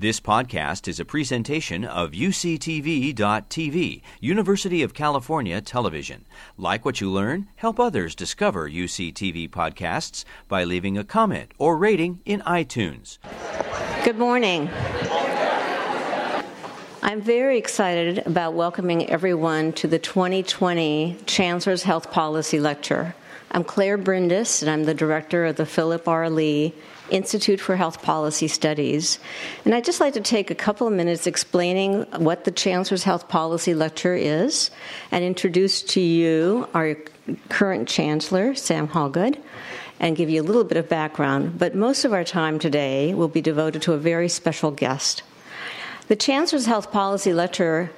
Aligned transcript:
This 0.00 0.20
podcast 0.20 0.86
is 0.86 1.00
a 1.00 1.04
presentation 1.04 1.84
of 1.84 2.12
UCTV.tv, 2.12 4.02
University 4.20 4.84
of 4.84 4.94
California 4.94 5.60
Television. 5.60 6.24
Like 6.56 6.84
what 6.84 7.00
you 7.00 7.10
learn, 7.10 7.48
help 7.56 7.80
others 7.80 8.14
discover 8.14 8.70
UCTV 8.70 9.50
podcasts 9.50 10.24
by 10.46 10.62
leaving 10.62 10.96
a 10.96 11.02
comment 11.02 11.50
or 11.58 11.76
rating 11.76 12.20
in 12.24 12.42
iTunes. 12.42 13.18
Good 14.04 14.16
morning. 14.16 14.70
I'm 17.02 17.20
very 17.20 17.58
excited 17.58 18.18
about 18.18 18.54
welcoming 18.54 19.10
everyone 19.10 19.72
to 19.72 19.88
the 19.88 19.98
2020 19.98 21.16
Chancellor's 21.26 21.82
Health 21.82 22.12
Policy 22.12 22.60
Lecture. 22.60 23.16
I'm 23.50 23.64
Claire 23.64 23.96
Brindis, 23.96 24.60
and 24.60 24.70
I'm 24.70 24.84
the 24.84 24.92
director 24.92 25.46
of 25.46 25.56
the 25.56 25.64
Philip 25.64 26.06
R. 26.06 26.28
Lee 26.28 26.74
Institute 27.08 27.60
for 27.60 27.76
Health 27.76 28.02
Policy 28.02 28.46
Studies. 28.46 29.18
And 29.64 29.74
I'd 29.74 29.86
just 29.86 30.00
like 30.00 30.12
to 30.14 30.20
take 30.20 30.50
a 30.50 30.54
couple 30.54 30.86
of 30.86 30.92
minutes 30.92 31.26
explaining 31.26 32.02
what 32.18 32.44
the 32.44 32.50
Chancellor's 32.50 33.04
Health 33.04 33.26
Policy 33.28 33.72
Lecture 33.72 34.14
is 34.14 34.70
and 35.10 35.24
introduce 35.24 35.82
to 35.84 36.00
you 36.00 36.68
our 36.74 36.96
current 37.48 37.88
Chancellor, 37.88 38.54
Sam 38.54 38.86
Hawgood, 38.86 39.38
and 39.98 40.14
give 40.14 40.28
you 40.28 40.42
a 40.42 40.44
little 40.44 40.64
bit 40.64 40.76
of 40.76 40.86
background. 40.86 41.58
But 41.58 41.74
most 41.74 42.04
of 42.04 42.12
our 42.12 42.24
time 42.24 42.58
today 42.58 43.14
will 43.14 43.28
be 43.28 43.40
devoted 43.40 43.80
to 43.82 43.94
a 43.94 43.98
very 43.98 44.28
special 44.28 44.70
guest. 44.70 45.22
The 46.08 46.16
Chancellor's 46.16 46.66
Health 46.66 46.92
Policy 46.92 47.32
Lecture 47.32 47.90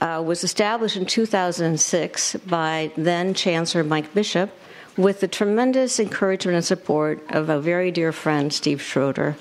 uh, 0.00 0.22
was 0.24 0.42
established 0.42 0.96
in 0.96 1.04
2006 1.04 2.36
by 2.46 2.90
then 2.96 3.34
Chancellor 3.34 3.84
Mike 3.84 4.14
Bishop 4.14 4.50
with 4.96 5.20
the 5.20 5.28
tremendous 5.28 6.00
encouragement 6.00 6.56
and 6.56 6.64
support 6.64 7.22
of 7.30 7.48
a 7.48 7.60
very 7.60 7.90
dear 7.90 8.12
friend, 8.12 8.52
Steve 8.52 8.80
Schroeder. 8.80 9.36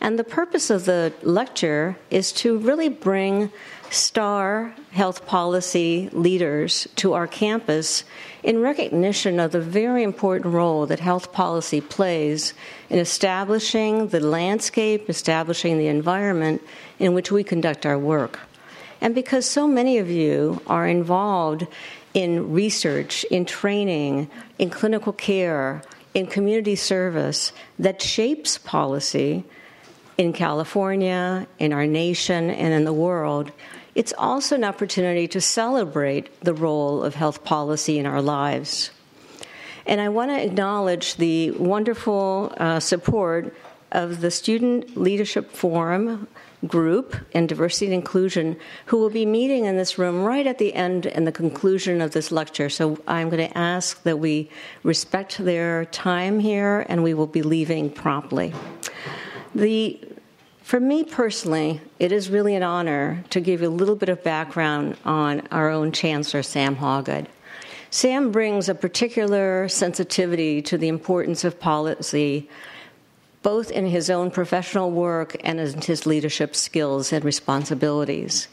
And 0.00 0.18
the 0.18 0.24
purpose 0.24 0.70
of 0.70 0.84
the 0.84 1.12
lecture 1.22 1.96
is 2.10 2.32
to 2.32 2.58
really 2.58 2.88
bring 2.88 3.50
star 3.90 4.74
health 4.92 5.26
policy 5.26 6.08
leaders 6.12 6.86
to 6.96 7.12
our 7.12 7.26
campus 7.26 8.04
in 8.42 8.60
recognition 8.60 9.40
of 9.40 9.52
the 9.52 9.60
very 9.60 10.02
important 10.02 10.54
role 10.54 10.86
that 10.86 11.00
health 11.00 11.32
policy 11.32 11.80
plays 11.80 12.54
in 12.88 12.98
establishing 12.98 14.08
the 14.08 14.20
landscape, 14.20 15.10
establishing 15.10 15.78
the 15.78 15.88
environment 15.88 16.62
in 16.98 17.12
which 17.12 17.30
we 17.30 17.42
conduct 17.42 17.84
our 17.84 17.98
work. 17.98 18.38
And 19.00 19.14
because 19.14 19.46
so 19.46 19.66
many 19.66 19.98
of 19.98 20.10
you 20.10 20.60
are 20.66 20.86
involved 20.86 21.66
in 22.14 22.52
research, 22.52 23.24
in 23.24 23.44
training, 23.44 24.30
in 24.58 24.70
clinical 24.70 25.12
care, 25.12 25.82
in 26.14 26.26
community 26.26 26.76
service 26.76 27.52
that 27.78 28.02
shapes 28.02 28.58
policy 28.58 29.44
in 30.18 30.32
California, 30.32 31.46
in 31.58 31.72
our 31.72 31.86
nation, 31.86 32.50
and 32.50 32.74
in 32.74 32.84
the 32.84 32.92
world, 32.92 33.52
it's 33.94 34.12
also 34.18 34.54
an 34.54 34.64
opportunity 34.64 35.26
to 35.28 35.40
celebrate 35.40 36.40
the 36.40 36.54
role 36.54 37.02
of 37.02 37.14
health 37.14 37.42
policy 37.44 37.98
in 37.98 38.06
our 38.06 38.22
lives. 38.22 38.90
And 39.86 40.00
I 40.00 40.08
want 40.08 40.30
to 40.30 40.42
acknowledge 40.42 41.16
the 41.16 41.52
wonderful 41.52 42.52
uh, 42.56 42.80
support 42.80 43.56
of 43.92 44.20
the 44.20 44.30
Student 44.30 44.96
Leadership 44.96 45.50
Forum, 45.50 46.28
group 46.66 47.16
in 47.32 47.46
diversity 47.46 47.86
and 47.86 47.94
inclusion 47.94 48.56
who 48.86 48.98
will 48.98 49.10
be 49.10 49.24
meeting 49.24 49.64
in 49.64 49.76
this 49.76 49.98
room 49.98 50.22
right 50.22 50.46
at 50.46 50.58
the 50.58 50.74
end 50.74 51.06
and 51.06 51.26
the 51.26 51.32
conclusion 51.32 52.00
of 52.00 52.12
this 52.12 52.30
lecture. 52.30 52.68
So 52.68 52.98
I'm 53.08 53.30
going 53.30 53.48
to 53.48 53.58
ask 53.58 54.02
that 54.02 54.18
we 54.18 54.50
respect 54.82 55.38
their 55.38 55.86
time 55.86 56.40
here 56.40 56.84
and 56.88 57.02
we 57.02 57.14
will 57.14 57.26
be 57.26 57.42
leaving 57.42 57.90
promptly. 57.90 58.52
The 59.54 59.98
for 60.62 60.78
me 60.78 61.02
personally, 61.02 61.80
it 61.98 62.12
is 62.12 62.30
really 62.30 62.54
an 62.54 62.62
honor 62.62 63.24
to 63.30 63.40
give 63.40 63.60
you 63.60 63.66
a 63.66 63.70
little 63.70 63.96
bit 63.96 64.08
of 64.08 64.22
background 64.22 64.96
on 65.04 65.40
our 65.50 65.68
own 65.68 65.90
Chancellor, 65.90 66.44
Sam 66.44 66.76
Hawgood. 66.76 67.26
Sam 67.90 68.30
brings 68.30 68.68
a 68.68 68.74
particular 68.76 69.68
sensitivity 69.68 70.62
to 70.62 70.78
the 70.78 70.86
importance 70.86 71.42
of 71.42 71.58
policy 71.58 72.48
both 73.42 73.70
in 73.70 73.86
his 73.86 74.10
own 74.10 74.30
professional 74.30 74.90
work 74.90 75.36
and 75.42 75.58
in 75.60 75.80
his 75.80 76.06
leadership 76.06 76.54
skills 76.54 77.12
and 77.12 77.24
responsibilities. 77.24 78.48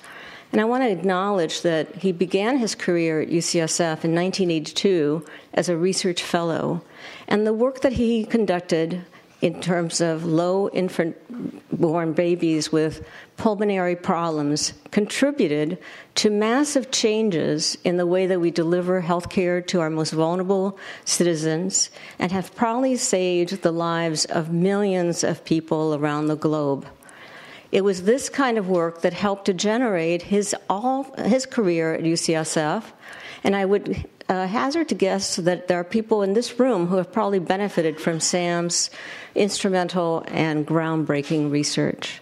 And 0.52 0.62
I 0.62 0.66
want 0.66 0.84
to 0.84 0.90
acknowledge 0.90 1.62
that 1.62 1.96
he 1.96 2.12
began 2.14 2.58
his 2.58 2.74
career 2.74 3.22
at 3.22 3.30
UCSF 3.30 4.06
in 4.06 4.16
1982 4.16 5.26
as 5.54 5.68
a 5.68 5.76
research 5.76 6.24
fellow, 6.24 6.82
and 7.28 7.46
the 7.46 7.54
work 7.54 7.82
that 7.82 7.94
he 7.94 8.26
conducted 8.26 9.06
in 9.42 9.62
terms 9.62 10.00
of 10.00 10.26
low 10.26 10.70
infant 10.70 11.27
born 11.72 12.14
babies 12.14 12.72
with 12.72 13.08
pulmonary 13.38 13.96
problems 13.96 14.74
contributed 14.92 15.78
to 16.16 16.30
massive 16.30 16.92
changes 16.92 17.78
in 17.84 17.98
the 17.98 18.06
way 18.06 18.28
that 18.28 18.40
we 18.40 18.52
deliver 18.52 19.02
health 19.02 19.30
care 19.30 19.62
to 19.62 19.80
our 19.80 19.90
most 19.90 20.12
vulnerable 20.12 20.78
citizens 21.06 21.90
and 22.20 22.32
have 22.32 22.56
probably 22.56 22.96
saved 22.96 23.62
the 23.62 23.72
lives 23.72 24.26
of 24.26 24.52
millions 24.52 25.24
of 25.24 25.46
people 25.46 25.96
around 25.96 26.28
the 26.28 26.36
globe. 26.36 26.88
It 27.72 27.84
was 27.84 28.04
this 28.04 28.30
kind 28.30 28.58
of 28.58 28.70
work 28.70 29.02
that 29.02 29.14
helped 29.14 29.46
to 29.46 29.54
generate 29.54 30.22
his 30.22 30.56
all 30.70 31.04
his 31.18 31.46
career 31.46 31.94
at 31.94 32.04
UCSF, 32.04 32.84
and 33.44 33.56
I 33.56 33.66
would 33.66 34.06
uh, 34.30 34.48
hazard 34.48 34.90
to 34.90 34.96
guess 34.96 35.38
that 35.38 35.68
there 35.68 35.80
are 35.80 35.84
people 35.84 36.22
in 36.22 36.34
this 36.34 36.60
room 36.60 36.88
who 36.88 36.98
have 36.98 37.12
probably 37.12 37.40
benefited 37.40 38.00
from 38.00 38.20
Sam's 38.20 38.90
instrumental 39.36 40.24
and 40.28 40.68
groundbreaking 40.68 41.52
research. 41.52 42.22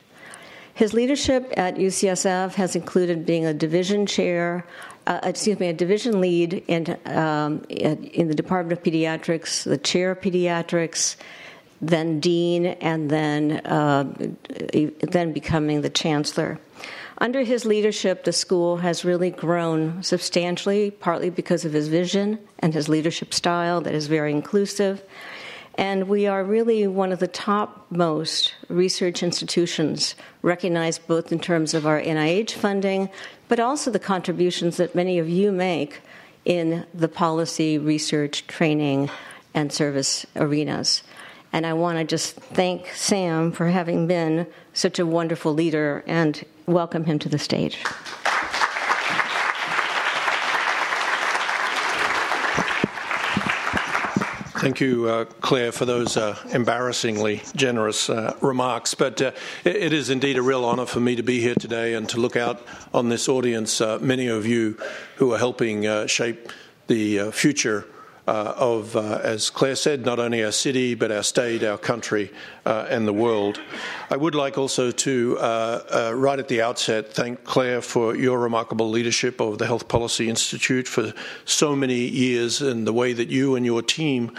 His 0.73 0.93
leadership 0.93 1.53
at 1.55 1.75
UCSF 1.75 2.55
has 2.55 2.75
included 2.75 3.25
being 3.25 3.45
a 3.45 3.53
division 3.53 4.05
chair, 4.05 4.65
uh, 5.07 5.21
excuse 5.23 5.59
me, 5.59 5.67
a 5.67 5.73
division 5.73 6.19
lead 6.19 6.65
in, 6.67 6.97
um, 7.05 7.63
in 7.69 8.27
the 8.27 8.35
Department 8.35 8.77
of 8.77 8.83
Pediatrics, 8.83 9.63
the 9.63 9.77
chair 9.77 10.11
of 10.11 10.21
pediatrics, 10.21 11.15
then 11.81 12.19
dean, 12.19 12.65
and 12.65 13.09
then 13.09 13.61
uh, 13.65 14.05
then 15.01 15.33
becoming 15.33 15.81
the 15.81 15.89
chancellor. 15.89 16.59
Under 17.17 17.43
his 17.43 17.65
leadership, 17.65 18.25
the 18.25 18.33
school 18.33 18.77
has 18.77 19.05
really 19.05 19.29
grown 19.29 20.03
substantially, 20.03 20.91
partly 20.91 21.29
because 21.29 21.63
of 21.63 21.71
his 21.71 21.87
vision 21.87 22.39
and 22.59 22.73
his 22.73 22.89
leadership 22.89 23.33
style 23.33 23.79
that 23.81 23.93
is 23.93 24.07
very 24.07 24.31
inclusive. 24.31 25.01
And 25.75 26.09
we 26.09 26.27
are 26.27 26.43
really 26.43 26.87
one 26.87 27.11
of 27.11 27.19
the 27.19 27.27
topmost 27.27 28.53
research 28.67 29.23
institutions, 29.23 30.15
recognized 30.41 31.07
both 31.07 31.31
in 31.31 31.39
terms 31.39 31.73
of 31.73 31.85
our 31.85 32.01
NIH 32.01 32.51
funding, 32.51 33.09
but 33.47 33.59
also 33.59 33.91
the 33.91 33.99
contributions 33.99 34.77
that 34.77 34.95
many 34.95 35.17
of 35.17 35.29
you 35.29 35.51
make 35.51 36.01
in 36.43 36.85
the 36.93 37.09
policy, 37.09 37.77
research, 37.77 38.45
training, 38.47 39.09
and 39.53 39.71
service 39.71 40.25
arenas. 40.35 41.01
And 41.51 41.65
I 41.65 41.73
want 41.73 41.97
to 41.97 42.03
just 42.03 42.35
thank 42.35 42.87
Sam 42.89 43.53
for 43.53 43.67
having 43.67 44.07
been 44.07 44.47
such 44.73 44.99
a 44.99 45.05
wonderful 45.05 45.53
leader 45.53 46.03
and 46.05 46.43
welcome 46.67 47.03
him 47.05 47.19
to 47.19 47.29
the 47.29 47.39
stage. 47.39 47.83
Thank 54.57 54.79
you, 54.79 55.07
uh, 55.07 55.25
Claire, 55.41 55.71
for 55.71 55.85
those 55.85 56.17
uh, 56.17 56.39
embarrassingly 56.51 57.43
generous 57.55 58.09
uh, 58.09 58.35
remarks. 58.41 58.95
But 58.95 59.21
uh, 59.21 59.31
it, 59.63 59.75
it 59.75 59.93
is 59.93 60.09
indeed 60.09 60.37
a 60.37 60.41
real 60.41 60.65
honour 60.65 60.87
for 60.87 60.99
me 60.99 61.15
to 61.17 61.23
be 61.23 61.39
here 61.39 61.53
today 61.53 61.93
and 61.93 62.09
to 62.09 62.19
look 62.19 62.35
out 62.35 62.65
on 62.91 63.09
this 63.09 63.29
audience, 63.29 63.79
uh, 63.79 63.99
many 64.01 64.27
of 64.27 64.47
you 64.47 64.75
who 65.17 65.33
are 65.33 65.37
helping 65.37 65.85
uh, 65.85 66.07
shape 66.07 66.51
the 66.87 67.31
future 67.31 67.85
of, 68.27 68.95
uh, 68.95 69.19
as 69.23 69.49
Claire 69.49 69.75
said, 69.75 70.05
not 70.05 70.19
only 70.19 70.43
our 70.43 70.51
city, 70.51 70.95
but 70.95 71.11
our 71.11 71.23
state, 71.23 71.63
our 71.63 71.77
country, 71.77 72.31
uh, 72.65 72.87
and 72.89 73.07
the 73.07 73.13
world. 73.13 73.59
I 74.09 74.17
would 74.17 74.35
like 74.35 74.57
also 74.57 74.91
to, 74.91 75.37
uh, 75.39 75.83
uh, 75.93 76.13
right 76.15 76.39
at 76.39 76.47
the 76.47 76.61
outset, 76.61 77.13
thank 77.13 77.43
Claire 77.43 77.81
for 77.81 78.15
your 78.15 78.39
remarkable 78.39 78.89
leadership 78.89 79.39
of 79.39 79.57
the 79.57 79.67
Health 79.67 79.87
Policy 79.87 80.29
Institute 80.29 80.87
for 80.87 81.13
so 81.45 81.75
many 81.75 81.99
years 81.99 82.61
and 82.61 82.87
the 82.87 82.93
way 82.93 83.13
that 83.13 83.29
you 83.29 83.55
and 83.55 83.65
your 83.65 83.81
team 83.81 84.31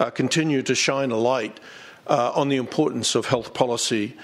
uh, 0.00 0.10
continue 0.10 0.62
to 0.62 0.74
shine 0.74 1.10
a 1.10 1.16
light 1.16 1.60
on 2.06 2.48
the 2.48 2.56
importance 2.56 3.14
of 3.14 3.26
health 3.26 3.54
policy 3.54 4.14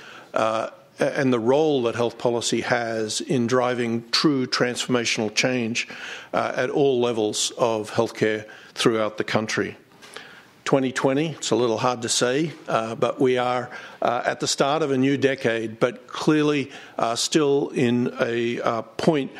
and 1.00 1.32
the 1.32 1.38
role 1.38 1.82
that 1.82 1.94
health 1.94 2.19
policy 2.19 2.61
has 2.61 3.20
in 3.23 3.46
driving 3.46 4.08
true 4.11 4.46
transformational 4.46 5.34
change 5.34 5.88
uh, 6.34 6.52
at 6.55 6.69
all 6.69 7.00
levels 7.00 7.52
of 7.56 7.90
healthcare 7.93 8.44
throughout 8.75 9.19
the 9.19 9.25
country. 9.25 9.76
2020, 10.64 11.31
it's 11.31 11.50
a 11.50 11.56
little 11.56 11.78
hard 11.78 12.02
to 12.02 12.08
say, 12.08 12.52
uh, 12.69 12.94
but 12.94 13.20
we 13.20 13.38
are 13.38 13.70
uh, 14.02 14.22
at 14.25 14.38
the 14.40 14.46
start 14.46 14.82
of 14.82 14.90
a 14.90 14.99
new 14.99 15.17
decade, 15.17 15.81
but 15.81 16.06
clearly 16.06 16.70
uh, 16.96 17.17
still 17.17 17.70
in 17.70 18.14
a 18.20 18.61
uh, 18.61 18.82
point 18.82 19.32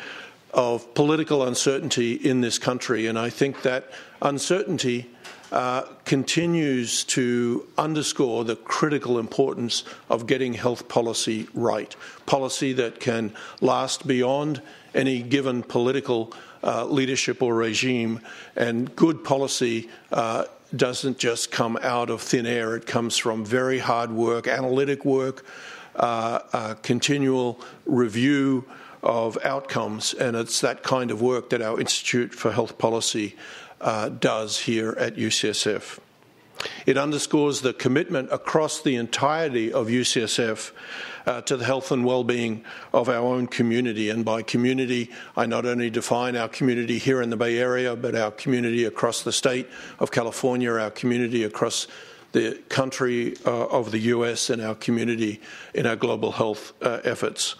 of 0.53 0.93
political 0.93 1.43
uncertainty 1.43 2.13
in 2.13 2.41
this 2.41 2.59
country. 2.59 3.07
And 3.07 3.17
I 3.17 3.29
think 3.29 3.61
that 3.61 3.91
uncertainty 4.21 5.09
uh, 5.51 5.83
continues 6.05 7.03
to 7.03 7.67
underscore 7.77 8.43
the 8.43 8.55
critical 8.55 9.19
importance 9.19 9.83
of 10.09 10.27
getting 10.27 10.53
health 10.53 10.87
policy 10.87 11.47
right. 11.53 11.95
Policy 12.25 12.73
that 12.73 12.99
can 12.99 13.33
last 13.59 14.07
beyond 14.07 14.61
any 14.93 15.21
given 15.21 15.63
political 15.63 16.33
uh, 16.63 16.85
leadership 16.85 17.41
or 17.41 17.55
regime, 17.55 18.19
and 18.55 18.95
good 18.95 19.23
policy. 19.23 19.89
Uh, 20.11 20.45
doesn't 20.75 21.17
just 21.17 21.51
come 21.51 21.77
out 21.81 22.09
of 22.09 22.21
thin 22.21 22.45
air. 22.45 22.75
It 22.75 22.85
comes 22.85 23.17
from 23.17 23.43
very 23.43 23.79
hard 23.79 24.09
work, 24.09 24.47
analytic 24.47 25.03
work, 25.03 25.45
uh, 25.95 26.39
uh, 26.53 26.73
continual 26.75 27.59
review 27.85 28.65
of 29.03 29.37
outcomes, 29.43 30.13
and 30.13 30.35
it's 30.35 30.61
that 30.61 30.83
kind 30.83 31.11
of 31.11 31.21
work 31.21 31.49
that 31.49 31.61
our 31.61 31.79
Institute 31.79 32.33
for 32.33 32.51
Health 32.51 32.77
Policy 32.77 33.35
uh, 33.81 34.09
does 34.09 34.59
here 34.59 34.91
at 34.97 35.15
UCSF. 35.15 35.99
It 36.85 36.97
underscores 36.97 37.61
the 37.61 37.73
commitment 37.73 38.31
across 38.31 38.81
the 38.81 38.95
entirety 38.95 39.71
of 39.71 39.87
UCSF 39.87 40.71
uh, 41.25 41.41
to 41.41 41.57
the 41.57 41.65
health 41.65 41.91
and 41.91 42.05
well-being 42.05 42.63
of 42.93 43.09
our 43.09 43.17
own 43.17 43.47
community. 43.47 44.09
And 44.09 44.25
by 44.25 44.41
community, 44.41 45.11
I 45.35 45.45
not 45.45 45.65
only 45.65 45.89
define 45.89 46.35
our 46.35 46.49
community 46.49 46.97
here 46.97 47.21
in 47.21 47.29
the 47.29 47.37
Bay 47.37 47.57
Area, 47.57 47.95
but 47.95 48.15
our 48.15 48.31
community 48.31 48.85
across 48.85 49.21
the 49.21 49.31
state 49.31 49.67
of 49.99 50.11
California, 50.11 50.71
our 50.71 50.91
community 50.91 51.43
across 51.43 51.87
the 52.31 52.61
country 52.69 53.35
uh, 53.45 53.65
of 53.67 53.91
the 53.91 53.99
US, 53.99 54.49
and 54.49 54.61
our 54.61 54.75
community 54.75 55.41
in 55.73 55.85
our 55.85 55.95
global 55.95 56.31
health 56.31 56.73
uh, 56.81 56.99
efforts. 57.03 57.55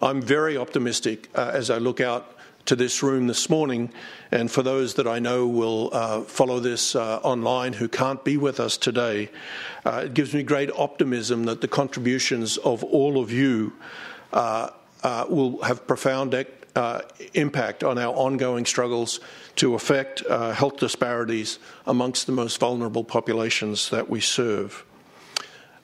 I'm 0.00 0.22
very 0.22 0.56
optimistic 0.56 1.28
uh, 1.34 1.50
as 1.52 1.70
I 1.70 1.78
look 1.78 2.00
out 2.00 2.35
to 2.66 2.76
this 2.76 3.02
room 3.02 3.26
this 3.26 3.48
morning. 3.48 3.90
And 4.30 4.50
for 4.50 4.62
those 4.62 4.94
that 4.94 5.06
I 5.06 5.18
know 5.18 5.46
will 5.46 5.90
uh, 5.92 6.22
follow 6.22 6.60
this 6.60 6.94
uh, 6.94 7.18
online 7.22 7.72
who 7.72 7.88
can't 7.88 8.22
be 8.24 8.36
with 8.36 8.60
us 8.60 8.76
today, 8.76 9.30
uh, 9.84 10.02
it 10.04 10.14
gives 10.14 10.34
me 10.34 10.42
great 10.42 10.70
optimism 10.72 11.44
that 11.44 11.60
the 11.60 11.68
contributions 11.68 12.56
of 12.58 12.84
all 12.84 13.20
of 13.20 13.32
you 13.32 13.72
uh, 14.32 14.70
uh, 15.02 15.26
will 15.28 15.62
have 15.62 15.86
profound 15.86 16.34
uh, 16.74 17.00
impact 17.34 17.84
on 17.84 17.98
our 17.98 18.14
ongoing 18.14 18.66
struggles 18.66 19.20
to 19.54 19.74
affect 19.74 20.26
health 20.28 20.76
disparities 20.76 21.58
amongst 21.86 22.26
the 22.26 22.32
most 22.32 22.58
vulnerable 22.60 23.04
populations 23.04 23.90
that 23.90 24.10
we 24.10 24.20
serve. 24.20 24.84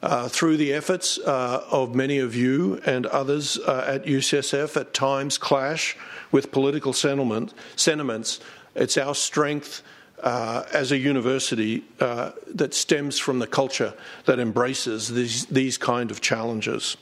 Uh, 0.02 0.28
through 0.28 0.56
the 0.56 0.72
efforts 0.72 1.16
uh, 1.18 1.64
of 1.70 1.94
many 1.94 2.18
of 2.18 2.34
you 2.34 2.80
and 2.84 3.06
others 3.06 3.56
uh, 3.56 3.84
at 3.86 4.04
UCSF 4.04 4.76
at 4.76 4.92
times 4.92 5.38
clash 5.38 5.96
with 6.32 6.50
political 6.50 6.92
sentiment, 6.92 7.54
sentiments. 7.76 8.40
It's 8.74 8.98
our 8.98 9.14
strength 9.14 9.84
uh, 10.20 10.64
as 10.72 10.90
a 10.90 10.98
university 10.98 11.84
uh, 12.00 12.32
that 12.52 12.74
stems 12.74 13.20
from 13.20 13.38
the 13.38 13.46
culture 13.46 13.94
that 14.24 14.40
embraces 14.40 15.08
these, 15.08 15.46
these 15.46 15.78
kind 15.78 16.10
of 16.10 16.20
challenges. 16.20 16.96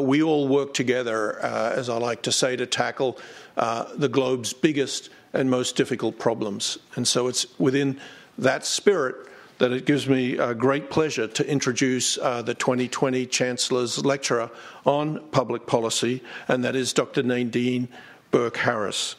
we 0.00 0.24
all 0.24 0.48
work 0.48 0.74
together, 0.74 1.38
as 1.38 1.88
I 1.88 1.98
like 1.98 2.22
to 2.22 2.32
say, 2.32 2.56
to 2.56 2.66
tackle 2.66 3.16
the 3.54 4.08
globe's 4.10 4.52
biggest 4.52 5.08
and 5.32 5.48
most 5.48 5.76
difficult 5.76 6.18
problems. 6.18 6.78
And 6.96 7.06
so 7.06 7.28
it's 7.28 7.46
within 7.60 8.00
that 8.38 8.66
spirit 8.66 9.28
that 9.62 9.70
it 9.70 9.86
gives 9.86 10.08
me 10.08 10.36
uh, 10.36 10.52
great 10.54 10.90
pleasure 10.90 11.28
to 11.28 11.48
introduce 11.48 12.18
uh, 12.18 12.42
the 12.42 12.52
2020 12.52 13.26
Chancellor's 13.26 14.04
Lecturer 14.04 14.50
on 14.84 15.20
Public 15.30 15.68
Policy, 15.68 16.20
and 16.48 16.64
that 16.64 16.74
is 16.74 16.92
Dr. 16.92 17.22
Nadine 17.22 17.86
Burke 18.32 18.56
Harris. 18.56 19.14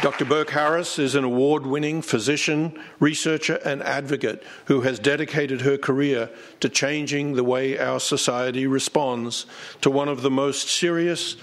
Dr. 0.00 0.24
Burke 0.24 0.50
Harris 0.50 1.00
is 1.00 1.16
an 1.16 1.24
award 1.24 1.66
winning 1.66 2.00
physician, 2.00 2.80
researcher, 3.00 3.58
and 3.64 3.82
advocate 3.82 4.44
who 4.66 4.82
has 4.82 5.00
dedicated 5.00 5.62
her 5.62 5.76
career 5.76 6.30
to 6.60 6.68
changing 6.68 7.32
the 7.32 7.42
way 7.42 7.76
our 7.76 7.98
society 7.98 8.68
responds 8.68 9.46
to 9.80 9.90
one 9.90 10.08
of 10.08 10.22
the 10.22 10.30
most 10.30 10.68
serious 10.68 11.34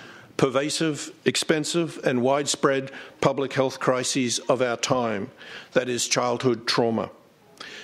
pervasive, 0.44 1.10
expensive, 1.24 1.98
and 2.04 2.22
widespread 2.22 2.92
public 3.22 3.54
health 3.54 3.80
crises 3.80 4.40
of 4.40 4.62
our 4.62 4.76
time 4.76 5.32
that 5.72 5.88
is, 5.88 6.06
childhood 6.06 6.68
trauma. 6.68 7.10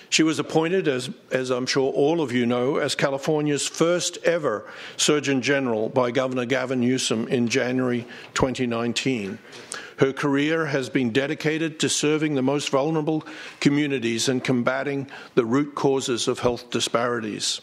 She 0.09 0.23
was 0.23 0.39
appointed, 0.39 0.85
as, 0.89 1.09
as 1.31 1.51
I'm 1.51 1.65
sure 1.65 1.89
all 1.93 2.19
of 2.19 2.33
you 2.33 2.45
know, 2.45 2.75
as 2.75 2.95
California's 2.95 3.65
first 3.65 4.17
ever 4.25 4.69
Surgeon 4.97 5.41
General 5.41 5.87
by 5.87 6.11
Governor 6.11 6.43
Gavin 6.43 6.81
Newsom 6.81 7.29
in 7.29 7.47
January 7.47 8.05
2019. 8.33 9.39
Her 9.99 10.11
career 10.11 10.65
has 10.65 10.89
been 10.89 11.11
dedicated 11.11 11.79
to 11.79 11.87
serving 11.87 12.35
the 12.35 12.41
most 12.41 12.71
vulnerable 12.71 13.25
communities 13.61 14.27
and 14.27 14.43
combating 14.43 15.09
the 15.33 15.45
root 15.45 15.75
causes 15.75 16.27
of 16.27 16.39
health 16.39 16.69
disparities. 16.71 17.61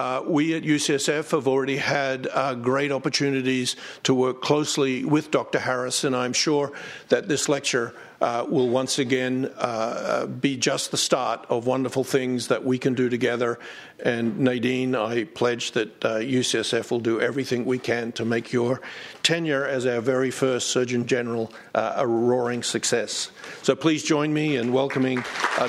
Uh, 0.00 0.22
we 0.26 0.54
at 0.54 0.62
UCSF 0.62 1.32
have 1.32 1.46
already 1.46 1.76
had 1.76 2.26
uh, 2.32 2.54
great 2.54 2.90
opportunities 2.90 3.76
to 4.02 4.14
work 4.14 4.40
closely 4.40 5.04
with 5.04 5.30
Dr. 5.30 5.58
Harris, 5.58 6.04
and 6.04 6.16
I'm 6.16 6.32
sure 6.32 6.72
that 7.10 7.28
this 7.28 7.50
lecture 7.50 7.94
uh, 8.22 8.46
will 8.48 8.70
once 8.70 8.98
again 8.98 9.52
uh, 9.58 10.24
be 10.24 10.56
just 10.56 10.90
the 10.90 10.96
start 10.96 11.44
of 11.50 11.66
wonderful 11.66 12.02
things 12.02 12.48
that 12.48 12.64
we 12.64 12.78
can 12.78 12.94
do 12.94 13.10
together. 13.10 13.58
And 14.02 14.38
Nadine, 14.38 14.94
I 14.94 15.24
pledge 15.24 15.72
that 15.72 16.00
UCSF 16.00 16.80
uh, 16.80 16.88
will 16.90 17.00
do 17.00 17.20
everything 17.20 17.66
we 17.66 17.78
can 17.78 18.10
to 18.12 18.24
make 18.24 18.54
your 18.54 18.80
tenure 19.22 19.66
as 19.66 19.84
our 19.84 20.00
very 20.00 20.30
first 20.30 20.68
Surgeon 20.68 21.04
General 21.04 21.52
uh, 21.74 21.92
a 21.96 22.06
roaring 22.06 22.62
success. 22.62 23.30
So 23.60 23.76
please 23.76 24.02
join 24.02 24.32
me 24.32 24.56
in 24.56 24.72
welcoming 24.72 25.22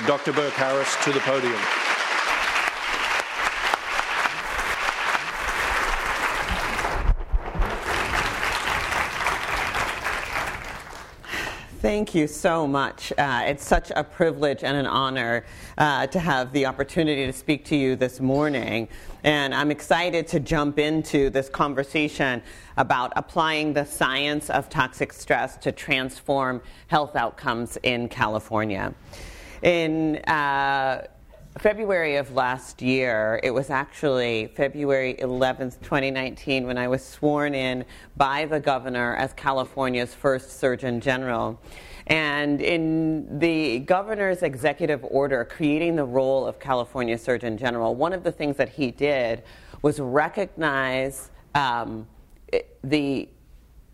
Dr. 0.06 0.32
Burke 0.32 0.54
Harris 0.54 0.96
to 1.04 1.12
the 1.12 1.20
podium. 1.20 1.60
Thank 11.82 12.14
you 12.14 12.28
so 12.28 12.68
much. 12.68 13.12
Uh, 13.18 13.42
it's 13.44 13.66
such 13.66 13.90
a 13.96 14.04
privilege 14.04 14.62
and 14.62 14.76
an 14.76 14.86
honor 14.86 15.44
uh, 15.76 16.06
to 16.06 16.20
have 16.20 16.52
the 16.52 16.64
opportunity 16.64 17.26
to 17.26 17.32
speak 17.32 17.64
to 17.64 17.76
you 17.76 17.96
this 17.96 18.20
morning. 18.20 18.86
And 19.24 19.52
I'm 19.52 19.72
excited 19.72 20.28
to 20.28 20.38
jump 20.38 20.78
into 20.78 21.28
this 21.28 21.48
conversation 21.48 22.40
about 22.76 23.12
applying 23.16 23.72
the 23.72 23.84
science 23.84 24.48
of 24.48 24.68
toxic 24.68 25.12
stress 25.12 25.56
to 25.56 25.72
transform 25.72 26.62
health 26.86 27.16
outcomes 27.16 27.76
in 27.82 28.08
California. 28.08 28.94
In 29.62 30.18
uh, 30.18 31.08
February 31.58 32.16
of 32.16 32.32
last 32.32 32.80
year, 32.80 33.38
it 33.42 33.50
was 33.50 33.68
actually 33.68 34.50
February 34.56 35.16
11th, 35.20 35.80
2019, 35.82 36.66
when 36.66 36.78
I 36.78 36.88
was 36.88 37.04
sworn 37.04 37.54
in 37.54 37.84
by 38.16 38.46
the 38.46 38.58
governor 38.58 39.16
as 39.16 39.34
California's 39.34 40.14
first 40.14 40.58
Surgeon 40.58 40.98
General. 40.98 41.60
And 42.06 42.62
in 42.62 43.38
the 43.38 43.80
governor's 43.80 44.42
executive 44.42 45.04
order 45.04 45.44
creating 45.44 45.94
the 45.94 46.06
role 46.06 46.46
of 46.46 46.58
California 46.58 47.18
Surgeon 47.18 47.58
General, 47.58 47.94
one 47.94 48.14
of 48.14 48.24
the 48.24 48.32
things 48.32 48.56
that 48.56 48.70
he 48.70 48.90
did 48.90 49.42
was 49.82 50.00
recognize 50.00 51.30
um, 51.54 52.06
the 52.82 53.28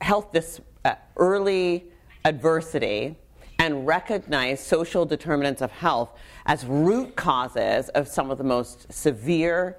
health, 0.01 0.31
this 0.31 0.61
uh, 0.85 0.95
early 1.17 1.87
adversity 2.25 3.17
and 3.59 3.87
recognize 3.87 4.65
social 4.65 5.05
determinants 5.05 5.61
of 5.61 5.71
health 5.73 6.13
as 6.47 6.65
root 6.65 7.17
causes 7.17 7.89
of 7.91 8.07
some 8.07 8.31
of 8.31 8.39
the 8.39 8.45
most 8.45 8.93
severe, 8.93 9.77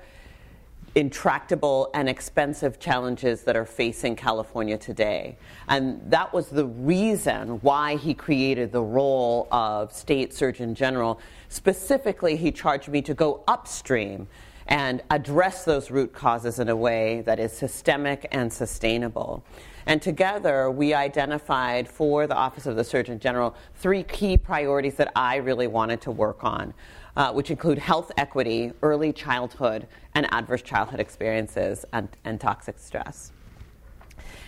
intractable, 0.95 1.89
and 1.93 2.09
expensive 2.09 2.77
challenges 2.79 3.43
that 3.43 3.55
are 3.55 3.65
facing 3.65 4.15
California 4.15 4.77
today. 4.77 5.37
And 5.69 6.01
that 6.11 6.33
was 6.33 6.49
the 6.49 6.65
reason 6.65 7.59
why 7.61 7.95
he 7.95 8.13
created 8.13 8.73
the 8.73 8.83
role 8.83 9.47
of 9.49 9.93
State 9.93 10.33
Surgeon 10.33 10.75
General. 10.75 11.19
Specifically, 11.47 12.35
he 12.35 12.51
charged 12.51 12.89
me 12.89 13.01
to 13.03 13.13
go 13.13 13.43
upstream 13.47 14.27
and 14.69 15.01
address 15.09 15.65
those 15.65 15.89
root 15.89 16.13
causes 16.13 16.59
in 16.59 16.69
a 16.69 16.75
way 16.75 17.21
that 17.21 17.39
is 17.39 17.51
systemic 17.51 18.27
and 18.31 18.53
sustainable. 18.53 19.43
And 19.87 19.99
together, 19.99 20.69
we 20.69 20.93
identified 20.93 21.87
for 21.87 22.27
the 22.27 22.35
Office 22.35 22.67
of 22.67 22.75
the 22.75 22.83
Surgeon 22.83 23.19
General 23.19 23.55
three 23.75 24.03
key 24.03 24.37
priorities 24.37 24.95
that 24.95 25.11
I 25.15 25.37
really 25.37 25.65
wanted 25.65 26.01
to 26.01 26.11
work 26.11 26.43
on, 26.43 26.75
uh, 27.17 27.33
which 27.33 27.49
include 27.49 27.79
health 27.79 28.11
equity, 28.15 28.71
early 28.83 29.11
childhood, 29.11 29.87
and 30.13 30.31
adverse 30.31 30.61
childhood 30.61 30.99
experiences, 30.99 31.83
and, 31.91 32.07
and 32.23 32.39
toxic 32.39 32.77
stress. 32.77 33.31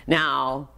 Now, 0.06 0.70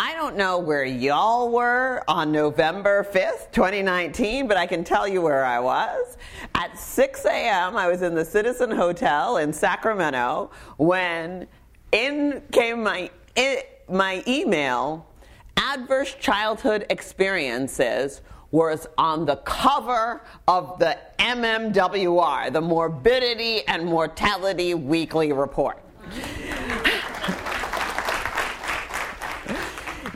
I 0.00 0.14
don't 0.14 0.36
know 0.36 0.60
where 0.60 0.84
y'all 0.84 1.50
were 1.50 2.04
on 2.06 2.30
November 2.30 3.02
5th, 3.02 3.50
2019, 3.50 4.46
but 4.46 4.56
I 4.56 4.64
can 4.64 4.84
tell 4.84 5.08
you 5.08 5.20
where 5.20 5.44
I 5.44 5.58
was. 5.58 6.16
At 6.54 6.78
6 6.78 7.24
a.m., 7.24 7.76
I 7.76 7.88
was 7.88 8.02
in 8.02 8.14
the 8.14 8.24
Citizen 8.24 8.70
Hotel 8.70 9.38
in 9.38 9.52
Sacramento 9.52 10.52
when 10.76 11.48
in 11.90 12.40
came 12.52 12.84
my 12.84 13.10
it, 13.34 13.82
my 13.88 14.22
email, 14.28 15.04
adverse 15.56 16.14
childhood 16.14 16.86
experiences 16.90 18.20
was 18.52 18.86
on 18.98 19.26
the 19.26 19.36
cover 19.38 20.22
of 20.46 20.78
the 20.78 20.96
MMWR, 21.18 22.52
the 22.52 22.60
Morbidity 22.60 23.66
and 23.66 23.84
Mortality 23.84 24.74
Weekly 24.74 25.32
Report. 25.32 25.82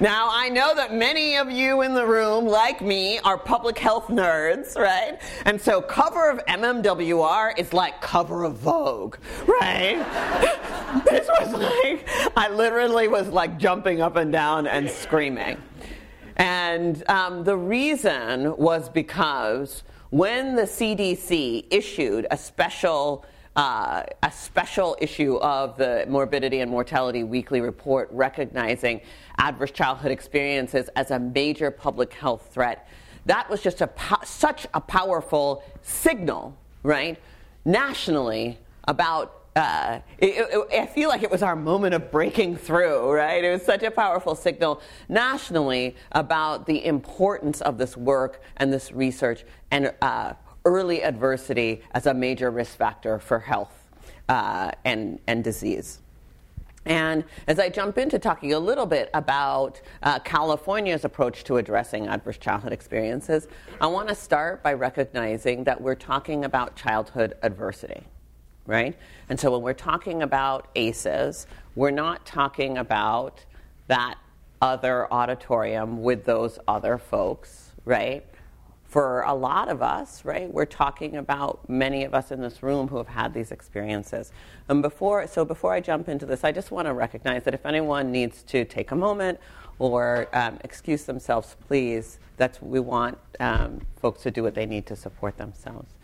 Now, 0.02 0.30
I 0.32 0.48
know 0.48 0.74
that 0.74 0.92
many 0.92 1.36
of 1.36 1.48
you 1.48 1.82
in 1.82 1.94
the 1.94 2.04
room, 2.04 2.44
like 2.44 2.80
me, 2.80 3.20
are 3.20 3.38
public 3.38 3.78
health 3.78 4.08
nerds, 4.08 4.76
right? 4.76 5.16
And 5.44 5.60
so, 5.60 5.80
cover 5.80 6.28
of 6.28 6.44
MMWR 6.46 7.56
is 7.56 7.72
like 7.72 8.00
cover 8.00 8.42
of 8.42 8.56
Vogue, 8.56 9.14
right? 9.46 10.04
this 11.08 11.28
was 11.28 11.52
like, 11.52 12.08
I 12.36 12.48
literally 12.48 13.06
was 13.06 13.28
like 13.28 13.60
jumping 13.60 14.00
up 14.00 14.16
and 14.16 14.32
down 14.32 14.66
and 14.66 14.90
screaming. 14.90 15.56
And 16.36 17.08
um, 17.08 17.44
the 17.44 17.56
reason 17.56 18.56
was 18.56 18.88
because 18.88 19.84
when 20.10 20.56
the 20.56 20.62
CDC 20.62 21.66
issued 21.70 22.26
a 22.32 22.36
special 22.36 23.24
uh, 23.56 24.02
a 24.22 24.32
special 24.32 24.96
issue 25.00 25.36
of 25.36 25.76
the 25.76 26.06
Morbidity 26.08 26.60
and 26.60 26.70
Mortality 26.70 27.22
Weekly 27.22 27.60
Report 27.60 28.08
recognizing 28.12 29.00
adverse 29.38 29.70
childhood 29.70 30.10
experiences 30.10 30.88
as 30.96 31.10
a 31.10 31.18
major 31.18 31.70
public 31.70 32.14
health 32.14 32.48
threat. 32.52 32.88
That 33.26 33.48
was 33.50 33.60
just 33.60 33.80
a 33.80 33.86
po- 33.86 34.24
such 34.24 34.66
a 34.74 34.80
powerful 34.80 35.62
signal, 35.82 36.56
right, 36.82 37.18
nationally 37.64 38.58
about 38.88 39.42
uh, 39.54 40.00
it, 40.16 40.48
it, 40.50 40.80
I 40.80 40.86
feel 40.86 41.10
like 41.10 41.22
it 41.22 41.30
was 41.30 41.42
our 41.42 41.54
moment 41.54 41.94
of 41.94 42.10
breaking 42.10 42.56
through, 42.56 43.12
right? 43.12 43.44
It 43.44 43.50
was 43.50 43.62
such 43.62 43.82
a 43.82 43.90
powerful 43.90 44.34
signal 44.34 44.80
nationally 45.10 45.94
about 46.12 46.64
the 46.64 46.82
importance 46.86 47.60
of 47.60 47.76
this 47.76 47.94
work 47.94 48.42
and 48.56 48.72
this 48.72 48.92
research 48.92 49.44
and 49.70 49.92
uh, 50.00 50.32
early 50.64 51.02
adversity 51.02 51.82
as 51.92 52.06
a 52.06 52.14
major 52.14 52.50
risk 52.50 52.76
factor 52.76 53.18
for 53.18 53.38
health 53.38 53.88
uh, 54.28 54.70
and, 54.84 55.18
and 55.26 55.42
disease. 55.42 56.00
And 56.84 57.24
as 57.46 57.60
I 57.60 57.68
jump 57.68 57.96
into 57.96 58.18
talking 58.18 58.54
a 58.54 58.58
little 58.58 58.86
bit 58.86 59.08
about 59.14 59.80
uh, 60.02 60.18
California's 60.18 61.04
approach 61.04 61.44
to 61.44 61.58
addressing 61.58 62.08
adverse 62.08 62.38
childhood 62.38 62.72
experiences, 62.72 63.46
I 63.80 63.86
want 63.86 64.08
to 64.08 64.16
start 64.16 64.64
by 64.64 64.72
recognizing 64.72 65.62
that 65.64 65.80
we're 65.80 65.94
talking 65.94 66.44
about 66.44 66.74
childhood 66.74 67.34
adversity 67.42 68.02
right? 68.66 68.96
And 69.28 69.38
so 69.38 69.50
when 69.52 69.62
we're 69.62 69.72
talking 69.74 70.22
about 70.22 70.68
ACEs, 70.74 71.46
we're 71.74 71.90
not 71.90 72.24
talking 72.26 72.78
about 72.78 73.44
that 73.88 74.16
other 74.60 75.12
auditorium 75.12 76.02
with 76.02 76.24
those 76.24 76.58
other 76.68 76.98
folks, 76.98 77.72
right? 77.84 78.24
For 78.92 79.22
a 79.22 79.32
lot 79.32 79.70
of 79.70 79.80
us, 79.80 80.22
right, 80.22 80.52
we're 80.52 80.66
talking 80.66 81.16
about 81.16 81.66
many 81.66 82.04
of 82.04 82.12
us 82.12 82.30
in 82.30 82.42
this 82.42 82.62
room 82.62 82.88
who 82.88 82.98
have 82.98 83.08
had 83.08 83.32
these 83.32 83.50
experiences. 83.50 84.32
And 84.68 84.82
before, 84.82 85.26
so 85.26 85.46
before 85.46 85.72
I 85.72 85.80
jump 85.80 86.10
into 86.10 86.26
this, 86.26 86.44
I 86.44 86.52
just 86.52 86.70
want 86.70 86.86
to 86.86 86.92
recognize 86.92 87.44
that 87.44 87.54
if 87.54 87.64
anyone 87.64 88.12
needs 88.12 88.42
to 88.42 88.66
take 88.66 88.90
a 88.90 88.94
moment 88.94 89.40
or 89.78 90.28
um, 90.34 90.58
excuse 90.62 91.04
themselves, 91.04 91.56
please, 91.66 92.18
that's 92.36 92.60
we 92.60 92.80
want 92.80 93.16
um, 93.40 93.80
folks 93.96 94.24
to 94.24 94.30
do 94.30 94.42
what 94.42 94.54
they 94.54 94.66
need 94.66 94.84
to 94.84 94.94
support 94.94 95.38
themselves. 95.38 95.94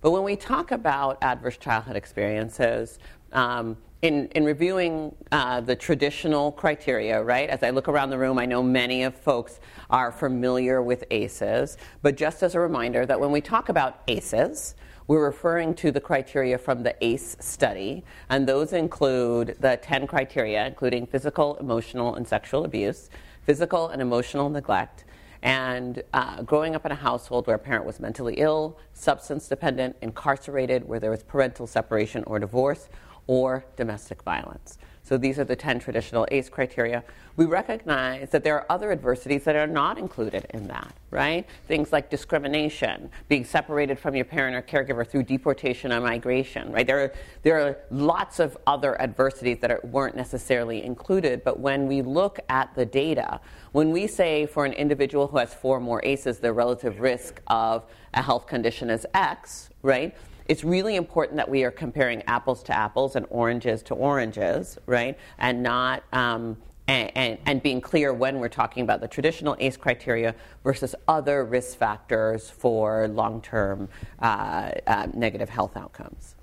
But 0.00 0.12
when 0.12 0.22
we 0.22 0.36
talk 0.36 0.70
about 0.70 1.18
adverse 1.22 1.56
childhood 1.56 1.96
experiences, 1.96 3.00
um, 3.32 3.76
in, 4.02 4.28
in 4.28 4.44
reviewing 4.44 5.14
uh, 5.30 5.60
the 5.60 5.76
traditional 5.76 6.52
criteria, 6.52 7.22
right, 7.22 7.50
as 7.50 7.62
I 7.62 7.70
look 7.70 7.86
around 7.86 8.10
the 8.10 8.18
room, 8.18 8.38
I 8.38 8.46
know 8.46 8.62
many 8.62 9.02
of 9.02 9.14
folks 9.14 9.60
are 9.90 10.10
familiar 10.10 10.80
with 10.80 11.04
ACEs, 11.10 11.76
but 12.00 12.16
just 12.16 12.42
as 12.42 12.54
a 12.54 12.60
reminder 12.60 13.04
that 13.04 13.20
when 13.20 13.30
we 13.30 13.42
talk 13.42 13.68
about 13.68 14.02
ACEs, 14.08 14.74
we're 15.06 15.24
referring 15.24 15.74
to 15.74 15.90
the 15.90 16.00
criteria 16.00 16.56
from 16.56 16.82
the 16.82 16.94
ACE 17.04 17.36
study, 17.40 18.04
and 18.30 18.46
those 18.46 18.72
include 18.72 19.56
the 19.60 19.78
10 19.82 20.06
criteria, 20.06 20.66
including 20.66 21.06
physical, 21.06 21.56
emotional, 21.56 22.14
and 22.14 22.26
sexual 22.26 22.64
abuse, 22.64 23.10
physical 23.44 23.88
and 23.88 24.00
emotional 24.00 24.48
neglect, 24.48 25.04
and 25.42 26.02
uh, 26.12 26.42
growing 26.42 26.74
up 26.74 26.86
in 26.86 26.92
a 26.92 26.96
household 26.96 27.46
where 27.46 27.56
a 27.56 27.58
parent 27.58 27.84
was 27.84 27.98
mentally 27.98 28.34
ill, 28.36 28.78
substance 28.92 29.48
dependent, 29.48 29.96
incarcerated, 30.00 30.86
where 30.86 31.00
there 31.00 31.10
was 31.10 31.22
parental 31.22 31.66
separation 31.66 32.22
or 32.24 32.38
divorce, 32.38 32.88
or 33.30 33.64
domestic 33.76 34.24
violence. 34.24 34.76
So 35.04 35.16
these 35.16 35.38
are 35.38 35.44
the 35.44 35.54
10 35.54 35.78
traditional 35.78 36.26
ACE 36.32 36.48
criteria. 36.48 37.04
We 37.36 37.44
recognize 37.44 38.30
that 38.30 38.42
there 38.42 38.56
are 38.56 38.66
other 38.68 38.90
adversities 38.90 39.44
that 39.44 39.54
are 39.54 39.68
not 39.68 39.98
included 39.98 40.46
in 40.50 40.66
that, 40.66 40.92
right? 41.12 41.46
Things 41.68 41.92
like 41.92 42.10
discrimination, 42.10 43.08
being 43.28 43.44
separated 43.44 44.00
from 44.00 44.16
your 44.16 44.24
parent 44.24 44.56
or 44.56 44.62
caregiver 44.62 45.06
through 45.06 45.22
deportation 45.22 45.92
or 45.92 46.00
migration, 46.00 46.72
right? 46.72 46.84
There 46.84 47.04
are, 47.04 47.12
there 47.44 47.60
are 47.60 47.76
lots 47.92 48.40
of 48.40 48.58
other 48.66 49.00
adversities 49.00 49.58
that 49.60 49.70
are, 49.70 49.80
weren't 49.84 50.16
necessarily 50.16 50.82
included, 50.82 51.44
but 51.44 51.60
when 51.60 51.86
we 51.86 52.02
look 52.02 52.40
at 52.48 52.74
the 52.74 52.84
data, 52.84 53.40
when 53.70 53.92
we 53.92 54.08
say 54.08 54.44
for 54.44 54.64
an 54.64 54.72
individual 54.72 55.28
who 55.28 55.38
has 55.38 55.54
four 55.54 55.78
more 55.78 56.00
ACEs, 56.04 56.38
the 56.40 56.52
relative 56.52 56.98
risk 56.98 57.40
of 57.46 57.84
a 58.12 58.22
health 58.22 58.48
condition 58.48 58.90
is 58.90 59.06
X, 59.14 59.70
right? 59.82 60.16
It's 60.50 60.64
really 60.64 60.96
important 60.96 61.36
that 61.36 61.48
we 61.48 61.62
are 61.62 61.70
comparing 61.70 62.24
apples 62.26 62.60
to 62.64 62.76
apples 62.76 63.14
and 63.14 63.24
oranges 63.30 63.84
to 63.84 63.94
oranges, 63.94 64.78
right? 64.84 65.16
And 65.38 65.62
not 65.62 66.02
um, 66.12 66.56
and, 66.88 67.12
and, 67.14 67.38
and, 67.46 67.62
being 67.62 67.80
clear 67.80 68.12
when 68.12 68.40
we're 68.40 68.48
talking 68.48 68.82
about 68.82 69.00
the 69.00 69.06
traditional 69.06 69.54
ACE 69.60 69.76
criteria 69.76 70.34
versus 70.64 70.96
other 71.06 71.44
risk 71.44 71.78
factors 71.78 72.50
for 72.50 73.06
long-term 73.06 73.88
uh, 74.18 74.72
uh, 74.88 75.06
negative 75.14 75.48
health 75.48 75.76
outcomes. 75.76 76.34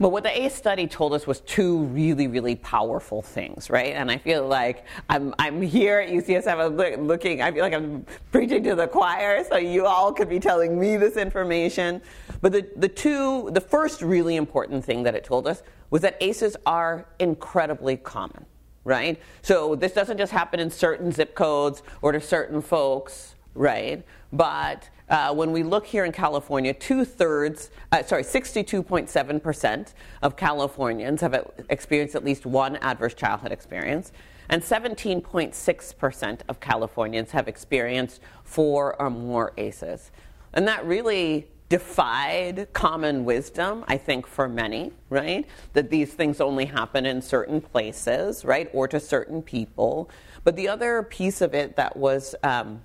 But 0.00 0.12
what 0.12 0.22
the 0.22 0.42
ACE 0.42 0.54
study 0.54 0.86
told 0.86 1.12
us 1.12 1.26
was 1.26 1.40
two 1.40 1.80
really, 1.84 2.26
really 2.26 2.56
powerful 2.56 3.20
things, 3.20 3.68
right? 3.68 3.92
And 3.92 4.10
I 4.10 4.16
feel 4.16 4.48
like 4.48 4.86
I'm, 5.10 5.34
I'm 5.38 5.60
here 5.60 5.98
at 5.98 6.08
UCSF 6.08 7.06
looking, 7.06 7.42
I 7.42 7.52
feel 7.52 7.62
like 7.62 7.74
I'm 7.74 8.06
preaching 8.32 8.64
to 8.64 8.74
the 8.74 8.88
choir, 8.88 9.44
so 9.44 9.58
you 9.58 9.84
all 9.84 10.10
could 10.10 10.30
be 10.30 10.40
telling 10.40 10.80
me 10.80 10.96
this 10.96 11.18
information. 11.18 12.00
But 12.40 12.52
the, 12.52 12.66
the 12.76 12.88
two, 12.88 13.50
the 13.52 13.60
first 13.60 14.00
really 14.00 14.36
important 14.36 14.82
thing 14.82 15.02
that 15.02 15.14
it 15.14 15.22
told 15.22 15.46
us 15.46 15.62
was 15.90 16.00
that 16.00 16.16
ACEs 16.22 16.56
are 16.64 17.06
incredibly 17.18 17.98
common, 17.98 18.46
right? 18.84 19.20
So 19.42 19.74
this 19.74 19.92
doesn't 19.92 20.16
just 20.16 20.32
happen 20.32 20.60
in 20.60 20.70
certain 20.70 21.12
zip 21.12 21.34
codes 21.34 21.82
or 22.00 22.12
to 22.12 22.22
certain 22.22 22.62
folks, 22.62 23.34
right? 23.54 24.02
But 24.32 24.88
uh, 25.10 25.34
when 25.34 25.50
we 25.50 25.62
look 25.62 25.84
here 25.84 26.04
in 26.04 26.12
California, 26.12 26.72
two 26.72 27.04
thirds, 27.04 27.70
uh, 27.90 28.02
sorry, 28.02 28.22
62.7% 28.22 29.94
of 30.22 30.36
Californians 30.36 31.20
have 31.20 31.52
experienced 31.68 32.14
at 32.14 32.24
least 32.24 32.46
one 32.46 32.76
adverse 32.76 33.14
childhood 33.14 33.52
experience, 33.52 34.12
and 34.48 34.62
17.6% 34.62 36.40
of 36.48 36.60
Californians 36.60 37.32
have 37.32 37.48
experienced 37.48 38.20
four 38.44 39.00
or 39.00 39.10
more 39.10 39.52
ACEs. 39.58 40.10
And 40.52 40.66
that 40.66 40.84
really 40.84 41.48
defied 41.68 42.68
common 42.72 43.24
wisdom, 43.24 43.84
I 43.86 43.96
think, 43.96 44.26
for 44.26 44.48
many, 44.48 44.92
right? 45.08 45.46
That 45.72 45.90
these 45.90 46.12
things 46.12 46.40
only 46.40 46.64
happen 46.64 47.06
in 47.06 47.22
certain 47.22 47.60
places, 47.60 48.44
right, 48.44 48.68
or 48.72 48.88
to 48.88 48.98
certain 48.98 49.40
people. 49.40 50.10
But 50.42 50.56
the 50.56 50.68
other 50.68 51.04
piece 51.04 51.40
of 51.40 51.54
it 51.54 51.76
that 51.76 51.96
was 51.96 52.34
um, 52.42 52.82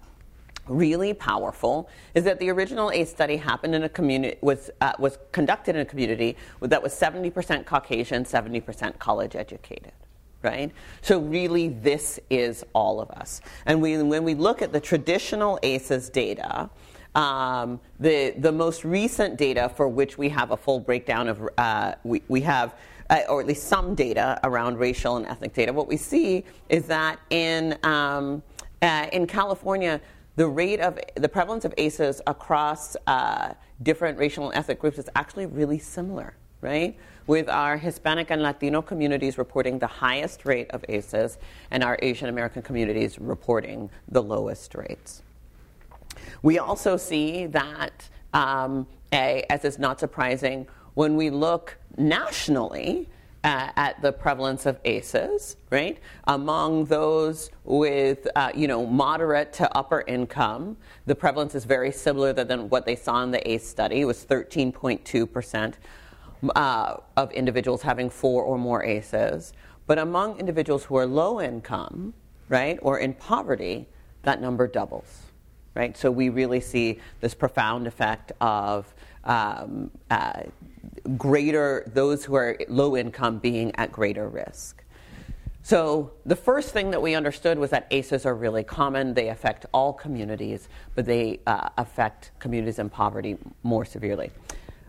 really 0.68 1.14
powerful 1.14 1.90
is 2.14 2.24
that 2.24 2.40
the 2.40 2.50
original 2.50 2.92
ACE 2.92 3.10
study 3.10 3.38
happened 3.38 3.76
in 3.76 3.84
a 3.84 3.90
community 3.90 4.38
was 4.42 4.70
uh, 4.82 4.94
was 5.00 5.18
conducted 5.32 5.76
in 5.76 5.82
a 5.82 5.86
community 5.86 6.36
that 6.62 6.82
was 6.82 6.94
70% 6.94 7.66
Caucasian, 7.66 8.24
70% 8.24 9.00
college 9.00 9.36
educated. 9.36 9.94
Right? 10.42 10.72
So, 11.02 11.20
really, 11.20 11.70
this 11.70 12.20
is 12.30 12.64
all 12.74 13.02
of 13.02 13.10
us. 13.10 13.42
And 13.66 13.82
we, 13.82 14.02
when 14.04 14.24
we 14.24 14.36
look 14.36 14.62
at 14.62 14.72
the 14.72 14.80
traditional 14.80 15.58
ACEs 15.64 16.10
data, 16.10 16.70
um, 17.16 17.80
the, 18.00 18.36
the 18.38 18.52
most 18.52 18.84
recent 18.84 19.38
data 19.38 19.72
for 19.76 19.88
which 19.88 20.18
we 20.18 20.30
have 20.30 20.52
a 20.52 20.58
full 20.58 20.80
breakdown 20.80 21.30
of, 21.30 21.50
uh, 21.58 21.96
we, 22.04 22.22
we 22.28 22.42
have, 22.42 22.76
uh, 23.10 23.22
or 23.30 23.40
at 23.40 23.48
least 23.48 23.68
some 23.68 23.96
data 23.96 24.40
around 24.44 24.78
racial 24.78 25.18
and 25.18 25.26
ethnic 25.26 25.54
data, 25.54 25.72
what 25.74 25.88
we 25.88 25.98
see 25.98 26.44
is 26.70 26.86
that 26.88 27.20
in, 27.30 27.78
um, 27.84 28.44
uh, 28.82 29.08
in 29.14 29.26
California, 29.26 30.02
the 30.36 30.48
rate 30.48 30.80
of 30.80 31.00
the 31.16 31.30
prevalence 31.30 31.66
of 31.66 31.74
ACEs 31.78 32.22
across 32.28 32.96
uh, 33.08 33.54
different 33.84 34.18
racial 34.18 34.50
and 34.50 34.58
ethnic 34.58 34.80
groups 34.80 34.98
is 34.98 35.10
actually 35.16 35.46
really 35.46 35.80
similar, 35.80 36.36
right? 36.62 36.98
With 37.28 37.48
our 37.50 37.78
Hispanic 37.78 38.32
and 38.32 38.42
Latino 38.42 38.82
communities 38.82 39.38
reporting 39.38 39.80
the 39.80 39.88
highest 39.88 40.46
rate 40.46 40.70
of 40.72 40.84
ACEs 40.90 41.38
and 41.72 41.84
our 41.84 41.98
Asian 42.02 42.30
American 42.30 42.62
communities 42.62 43.18
reporting 43.18 43.90
the 44.10 44.22
lowest 44.22 44.76
rates. 44.76 45.24
We 46.42 46.60
also 46.60 46.98
see 46.98 47.46
that, 47.48 48.10
um, 48.34 48.88
a, 49.14 49.46
as 49.50 49.64
is 49.64 49.80
not 49.80 50.00
surprising, 50.00 50.68
when 50.96 51.16
we 51.16 51.30
look 51.30 51.78
nationally, 51.98 53.10
uh, 53.46 53.70
at 53.76 54.02
the 54.02 54.12
prevalence 54.12 54.66
of 54.66 54.80
ACEs, 54.86 55.58
right? 55.70 56.00
Among 56.24 56.86
those 56.86 57.52
with, 57.64 58.28
uh, 58.36 58.52
you 58.56 58.68
know, 58.68 58.88
moderate 58.88 59.54
to 59.54 59.78
upper 59.78 60.04
income, 60.08 60.78
the 61.06 61.14
prevalence 61.14 61.54
is 61.54 61.64
very 61.64 61.92
similar 61.92 62.34
than 62.34 62.70
what 62.70 62.88
they 62.88 62.96
saw 62.96 63.22
in 63.22 63.30
the 63.30 63.48
ACE 63.50 63.66
study. 63.68 64.02
It 64.02 64.06
was 64.06 64.26
13.2 64.26 65.32
percent 65.32 65.78
uh, 66.56 66.98
of 67.16 67.32
individuals 67.34 67.84
having 67.84 68.10
four 68.10 68.42
or 68.44 68.58
more 68.58 68.84
ACEs. 68.84 69.54
But 69.86 70.00
among 70.00 70.40
individuals 70.40 70.84
who 70.86 70.96
are 70.96 71.06
low 71.06 71.40
income, 71.40 72.16
right, 72.50 72.80
or 72.82 72.98
in 72.98 73.14
poverty, 73.14 73.88
that 74.24 74.42
number 74.42 74.66
doubles, 74.66 75.22
right? 75.76 75.96
So 75.96 76.10
we 76.10 76.30
really 76.30 76.62
see 76.62 77.00
this 77.22 77.36
profound 77.36 77.86
effect 77.86 78.32
of 78.42 78.92
um, 79.24 79.92
uh, 80.10 80.44
greater, 81.18 81.84
those 81.94 82.26
who 82.26 82.36
are 82.36 82.58
low 82.68 82.96
income 82.96 83.40
being 83.40 83.76
at 83.76 83.92
greater 83.92 84.28
risk. 84.28 84.84
So 85.64 86.12
the 86.26 86.36
first 86.36 86.70
thing 86.70 86.92
that 86.92 87.02
we 87.02 87.16
understood 87.16 87.58
was 87.58 87.72
that 87.72 87.88
ACEs 87.90 88.26
are 88.26 88.36
really 88.36 88.64
common. 88.64 89.16
They 89.16 89.30
affect 89.30 89.66
all 89.72 89.94
communities, 89.94 90.70
but 90.94 91.06
they 91.06 91.40
uh, 91.48 91.70
affect 91.78 92.32
communities 92.38 92.78
in 92.78 92.90
poverty 92.90 93.38
more 93.64 93.84
severely. 93.84 94.30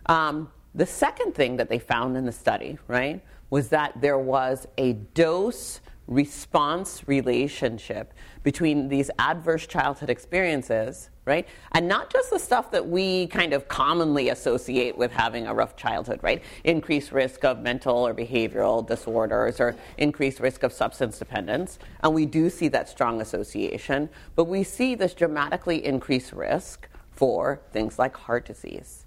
Um, 0.05 0.51
the 0.75 0.85
second 0.85 1.35
thing 1.35 1.57
that 1.57 1.71
they 1.71 1.79
found 1.79 2.17
in 2.17 2.27
the 2.27 2.33
study, 2.33 2.77
right, 2.89 3.25
was 3.49 3.69
that 3.71 3.99
there 4.01 4.19
was 4.19 4.67
a 4.77 4.93
dose 4.93 5.81
response 6.09 7.03
relationship 7.07 8.15
between 8.43 8.89
these 8.89 9.11
adverse 9.19 9.67
childhood 9.67 10.09
experiences, 10.09 11.11
right? 11.25 11.49
And 11.73 11.89
not 11.89 12.11
just 12.11 12.31
the 12.31 12.39
stuff 12.39 12.71
that 12.71 12.87
we 12.87 13.27
kind 13.27 13.53
of 13.53 13.67
commonly 13.67 14.29
associate 14.29 14.97
with 14.97 15.13
having 15.13 15.47
a 15.47 15.55
rough 15.55 15.77
childhood, 15.77 16.21
right? 16.23 16.43
Increased 16.63 17.11
risk 17.11 17.45
of 17.45 17.61
mental 17.61 18.07
or 18.07 18.15
behavioral 18.15 18.87
disorders 18.87 19.59
or 19.61 19.75
increased 19.99 20.39
risk 20.39 20.63
of 20.63 20.73
substance 20.73 21.19
dependence. 21.19 21.79
And 22.01 22.15
we 22.15 22.25
do 22.25 22.49
see 22.51 22.69
that 22.69 22.89
strong 22.89 23.21
association, 23.21 24.09
but 24.37 24.45
we 24.45 24.63
see 24.63 24.95
this 24.95 25.13
dramatically 25.13 25.85
increased 25.85 26.33
risk 26.33 26.89
for 27.11 27.61
things 27.73 27.99
like 27.99 28.17
heart 28.17 28.45
disease 28.45 29.07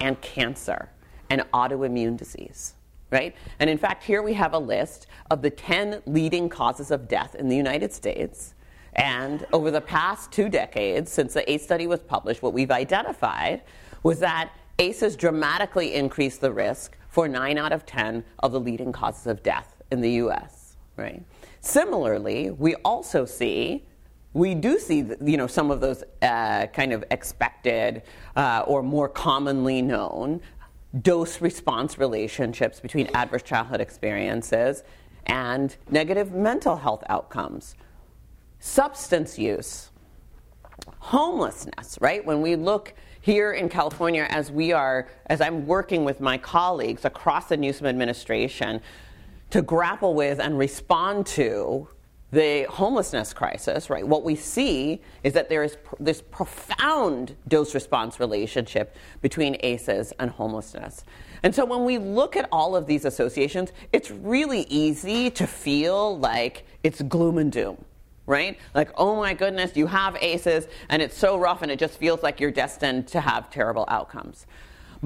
and 0.00 0.20
cancer 0.20 0.90
and 1.28 1.40
autoimmune 1.52 2.16
disease 2.16 2.74
right? 3.10 3.34
And 3.58 3.70
in 3.70 3.78
fact, 3.78 4.02
here 4.02 4.22
we 4.22 4.34
have 4.34 4.52
a 4.52 4.58
list 4.58 5.06
of 5.30 5.42
the 5.42 5.50
10 5.50 6.02
leading 6.06 6.48
causes 6.48 6.90
of 6.90 7.08
death 7.08 7.34
in 7.34 7.48
the 7.48 7.56
United 7.56 7.92
States. 7.92 8.54
And 8.94 9.46
over 9.52 9.70
the 9.70 9.80
past 9.80 10.32
two 10.32 10.48
decades, 10.48 11.12
since 11.12 11.34
the 11.34 11.50
ACE 11.50 11.62
study 11.62 11.86
was 11.86 12.00
published, 12.00 12.42
what 12.42 12.52
we've 12.52 12.70
identified 12.70 13.62
was 14.02 14.18
that 14.20 14.52
ACEs 14.78 15.16
dramatically 15.16 15.94
increased 15.94 16.40
the 16.40 16.52
risk 16.52 16.96
for 17.08 17.28
9 17.28 17.58
out 17.58 17.72
of 17.72 17.86
10 17.86 18.24
of 18.40 18.52
the 18.52 18.60
leading 18.60 18.92
causes 18.92 19.26
of 19.26 19.42
death 19.42 19.82
in 19.90 20.00
the 20.00 20.10
US, 20.12 20.76
right? 20.96 21.22
Similarly, 21.60 22.50
we 22.50 22.74
also 22.76 23.24
see 23.24 23.84
we 24.32 24.54
do 24.54 24.78
see 24.78 25.02
you 25.24 25.38
know 25.38 25.46
some 25.46 25.70
of 25.70 25.80
those 25.80 26.04
uh, 26.20 26.66
kind 26.66 26.92
of 26.92 27.02
expected 27.10 28.02
uh, 28.36 28.64
or 28.66 28.82
more 28.82 29.08
commonly 29.08 29.80
known 29.80 30.42
dose 31.02 31.40
response 31.40 31.98
relationships 31.98 32.80
between 32.80 33.08
adverse 33.14 33.42
childhood 33.42 33.80
experiences 33.80 34.82
and 35.26 35.76
negative 35.90 36.32
mental 36.32 36.76
health 36.76 37.02
outcomes. 37.08 37.74
Substance 38.58 39.38
use, 39.38 39.90
homelessness, 40.98 41.98
right? 42.00 42.24
When 42.24 42.40
we 42.40 42.56
look 42.56 42.94
here 43.20 43.52
in 43.52 43.68
California, 43.68 44.26
as 44.30 44.52
we 44.52 44.72
are, 44.72 45.08
as 45.26 45.40
I'm 45.40 45.66
working 45.66 46.04
with 46.04 46.20
my 46.20 46.38
colleagues 46.38 47.04
across 47.04 47.48
the 47.48 47.56
Newsom 47.56 47.86
administration 47.86 48.80
to 49.50 49.62
grapple 49.62 50.14
with 50.14 50.38
and 50.38 50.56
respond 50.56 51.26
to 51.26 51.88
the 52.32 52.66
homelessness 52.68 53.32
crisis, 53.32 53.88
right, 53.88 54.06
what 54.06 54.24
we 54.24 54.34
see 54.34 55.00
is 55.22 55.32
that 55.34 55.48
there 55.48 55.62
is 55.62 55.76
pr- 55.76 55.94
this 56.00 56.20
profound 56.20 57.36
dose 57.46 57.72
response 57.74 58.18
relationship 58.18 58.96
between 59.22 59.56
ACEs 59.60 60.12
and 60.18 60.30
homelessness. 60.30 61.04
And 61.44 61.54
so 61.54 61.64
when 61.64 61.84
we 61.84 61.98
look 61.98 62.36
at 62.36 62.48
all 62.50 62.74
of 62.74 62.86
these 62.86 63.04
associations, 63.04 63.72
it's 63.92 64.10
really 64.10 64.62
easy 64.62 65.30
to 65.30 65.46
feel 65.46 66.18
like 66.18 66.66
it's 66.82 67.00
gloom 67.02 67.38
and 67.38 67.52
doom. 67.52 67.84
Right? 68.26 68.58
Like, 68.74 68.90
oh 68.96 69.14
my 69.14 69.34
goodness, 69.34 69.76
you 69.76 69.86
have 69.86 70.16
ACEs 70.16 70.66
and 70.88 71.00
it's 71.00 71.16
so 71.16 71.38
rough 71.38 71.62
and 71.62 71.70
it 71.70 71.78
just 71.78 71.96
feels 71.96 72.24
like 72.24 72.40
you're 72.40 72.50
destined 72.50 73.06
to 73.08 73.20
have 73.20 73.50
terrible 73.50 73.84
outcomes. 73.86 74.46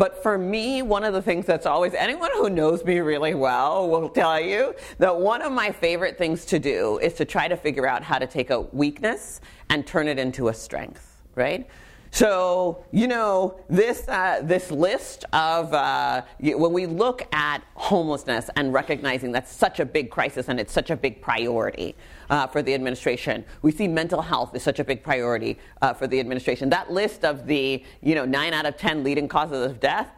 But 0.01 0.23
for 0.23 0.39
me, 0.39 0.81
one 0.81 1.05
of 1.05 1.13
the 1.13 1.21
things 1.21 1.45
that's 1.45 1.67
always, 1.67 1.93
anyone 1.93 2.31
who 2.33 2.49
knows 2.49 2.83
me 2.87 3.01
really 3.01 3.35
well 3.35 3.87
will 3.87 4.09
tell 4.09 4.41
you 4.41 4.75
that 4.97 5.21
one 5.21 5.43
of 5.43 5.53
my 5.53 5.73
favorite 5.73 6.17
things 6.17 6.47
to 6.47 6.59
do 6.59 6.97
is 7.03 7.13
to 7.17 7.27
try 7.27 7.49
to 7.49 7.55
figure 7.55 7.87
out 7.87 8.03
how 8.03 8.19
to 8.19 8.27
take 8.27 8.49
a 8.49 8.63
weakness 8.63 9.43
and 9.69 9.87
turn 9.87 10.09
it 10.09 10.19
into 10.19 10.49
a 10.49 10.55
strength, 10.55 11.21
right? 11.35 11.69
So, 12.13 12.85
you 12.91 13.07
know, 13.07 13.61
this, 13.69 14.07
uh, 14.09 14.41
this 14.43 14.71
list 14.73 15.25
of, 15.33 15.73
uh, 15.73 16.23
when 16.41 16.73
we 16.73 16.87
look 16.87 17.23
at 17.33 17.63
homelessness 17.75 18.51
and 18.57 18.73
recognizing 18.73 19.31
that's 19.31 19.53
such 19.53 19.79
a 19.79 19.85
big 19.85 20.11
crisis 20.11 20.49
and 20.49 20.59
it's 20.59 20.73
such 20.73 20.91
a 20.91 20.97
big 20.97 21.23
priority 21.23 21.95
uh, 22.29 22.49
for 22.49 22.63
the 22.63 22.75
administration, 22.75 23.45
we 23.63 23.71
see 23.71 23.87
mental 23.87 24.23
health 24.23 24.57
is 24.57 24.63
such 24.63 24.81
a 24.81 24.85
big 24.85 25.05
priority 25.05 25.57
uh, 25.83 25.95
for 25.95 26.09
the 26.09 26.19
administration. 26.19 26.69
That 26.71 26.91
list 26.91 27.25
of 27.25 27.47
the, 27.47 27.85
you 28.03 28.15
know, 28.17 28.25
nine 28.25 28.55
out 28.55 28.67
of 28.67 28.77
10 28.77 29.05
leading 29.05 29.29
causes 29.29 29.65
of 29.65 29.79
death, 29.79 30.11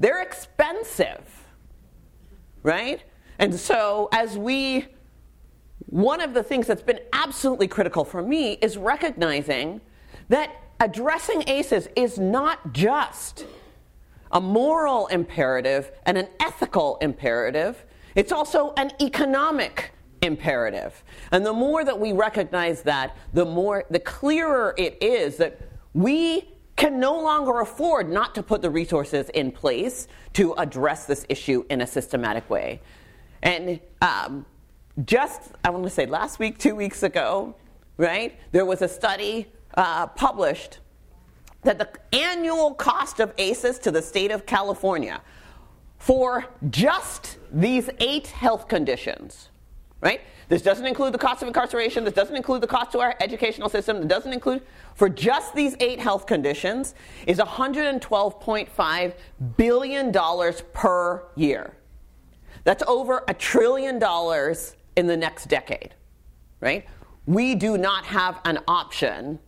they're 0.00 0.22
expensive, 0.22 1.44
right? 2.62 3.02
And 3.38 3.54
so, 3.54 4.08
as 4.12 4.38
we, 4.38 4.86
one 5.86 6.22
of 6.22 6.32
the 6.32 6.42
things 6.42 6.66
that's 6.66 6.82
been 6.82 7.00
absolutely 7.12 7.68
critical 7.68 8.04
for 8.04 8.22
me 8.22 8.54
is 8.54 8.78
recognizing 8.78 9.82
that 10.28 10.63
addressing 10.80 11.44
ACEs 11.48 11.88
is 11.96 12.18
not 12.18 12.72
just 12.72 13.46
a 14.32 14.40
moral 14.40 15.06
imperative 15.08 15.92
and 16.06 16.18
an 16.18 16.28
ethical 16.40 16.98
imperative, 17.00 17.84
it's 18.14 18.32
also 18.32 18.72
an 18.76 18.90
economic 19.00 19.92
imperative. 20.22 21.04
And 21.30 21.44
the 21.44 21.52
more 21.52 21.84
that 21.84 21.98
we 21.98 22.12
recognize 22.12 22.82
that, 22.82 23.16
the 23.32 23.44
more 23.44 23.84
the 23.90 24.00
clearer 24.00 24.74
it 24.76 24.98
is 25.00 25.36
that 25.36 25.60
we 25.92 26.48
can 26.76 26.98
no 26.98 27.20
longer 27.20 27.60
afford 27.60 28.10
not 28.10 28.34
to 28.34 28.42
put 28.42 28.60
the 28.60 28.70
resources 28.70 29.28
in 29.30 29.52
place 29.52 30.08
to 30.32 30.54
address 30.54 31.06
this 31.06 31.24
issue 31.28 31.64
in 31.70 31.80
a 31.82 31.86
systematic 31.86 32.48
way. 32.50 32.80
And 33.42 33.78
um, 34.02 34.44
just, 35.04 35.52
I 35.62 35.70
want 35.70 35.84
to 35.84 35.90
say 35.90 36.06
last 36.06 36.38
week, 36.38 36.58
two 36.58 36.74
weeks 36.74 37.04
ago, 37.04 37.54
right, 37.96 38.36
there 38.50 38.64
was 38.64 38.82
a 38.82 38.88
study 38.88 39.46
uh, 39.76 40.06
published 40.08 40.78
that 41.62 41.78
the 41.78 41.88
annual 42.16 42.74
cost 42.74 43.20
of 43.20 43.32
ACEs 43.38 43.78
to 43.80 43.90
the 43.90 44.02
state 44.02 44.30
of 44.30 44.46
California 44.46 45.20
for 45.98 46.44
just 46.70 47.38
these 47.50 47.88
eight 47.98 48.26
health 48.26 48.68
conditions, 48.68 49.48
right? 50.00 50.20
This 50.48 50.60
doesn't 50.60 50.86
include 50.86 51.14
the 51.14 51.18
cost 51.18 51.40
of 51.40 51.48
incarceration. 51.48 52.04
This 52.04 52.12
doesn't 52.12 52.36
include 52.36 52.60
the 52.60 52.66
cost 52.66 52.92
to 52.92 53.00
our 53.00 53.14
educational 53.20 53.70
system. 53.70 53.96
It 53.96 54.08
doesn't 54.08 54.32
include, 54.32 54.62
for 54.94 55.08
just 55.08 55.54
these 55.54 55.74
eight 55.80 55.98
health 55.98 56.26
conditions, 56.26 56.94
is 57.26 57.38
$112.5 57.38 59.14
billion 59.56 60.12
per 60.74 61.24
year. 61.34 61.76
That's 62.64 62.82
over 62.86 63.24
a 63.28 63.34
trillion 63.34 63.98
dollars 63.98 64.76
in 64.96 65.06
the 65.06 65.16
next 65.16 65.48
decade, 65.48 65.94
right? 66.60 66.86
We 67.26 67.54
do 67.54 67.78
not 67.78 68.04
have 68.04 68.40
an 68.44 68.58
option 68.68 69.38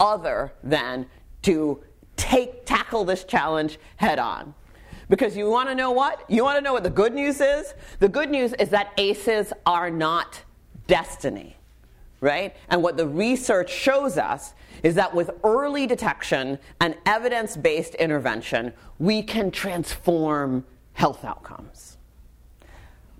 other 0.00 0.52
than 0.62 1.06
to 1.42 1.82
take 2.16 2.66
tackle 2.66 3.04
this 3.04 3.24
challenge 3.24 3.78
head 3.96 4.18
on. 4.18 4.54
Because 5.08 5.36
you 5.36 5.48
want 5.48 5.68
to 5.68 5.74
know 5.74 5.90
what? 5.90 6.28
You 6.28 6.44
want 6.44 6.58
to 6.58 6.60
know 6.60 6.72
what 6.72 6.82
the 6.82 6.90
good 6.90 7.14
news 7.14 7.40
is? 7.40 7.72
The 7.98 8.08
good 8.08 8.30
news 8.30 8.52
is 8.54 8.68
that 8.70 8.92
ACEs 8.98 9.52
are 9.64 9.90
not 9.90 10.42
destiny, 10.86 11.56
right? 12.20 12.54
And 12.68 12.82
what 12.82 12.96
the 12.96 13.06
research 13.06 13.70
shows 13.70 14.18
us 14.18 14.52
is 14.82 14.94
that 14.96 15.14
with 15.14 15.30
early 15.44 15.86
detection 15.86 16.58
and 16.80 16.96
evidence 17.06 17.56
based 17.56 17.94
intervention, 17.94 18.72
we 18.98 19.22
can 19.22 19.50
transform 19.50 20.64
health 20.92 21.24
outcomes. 21.24 21.96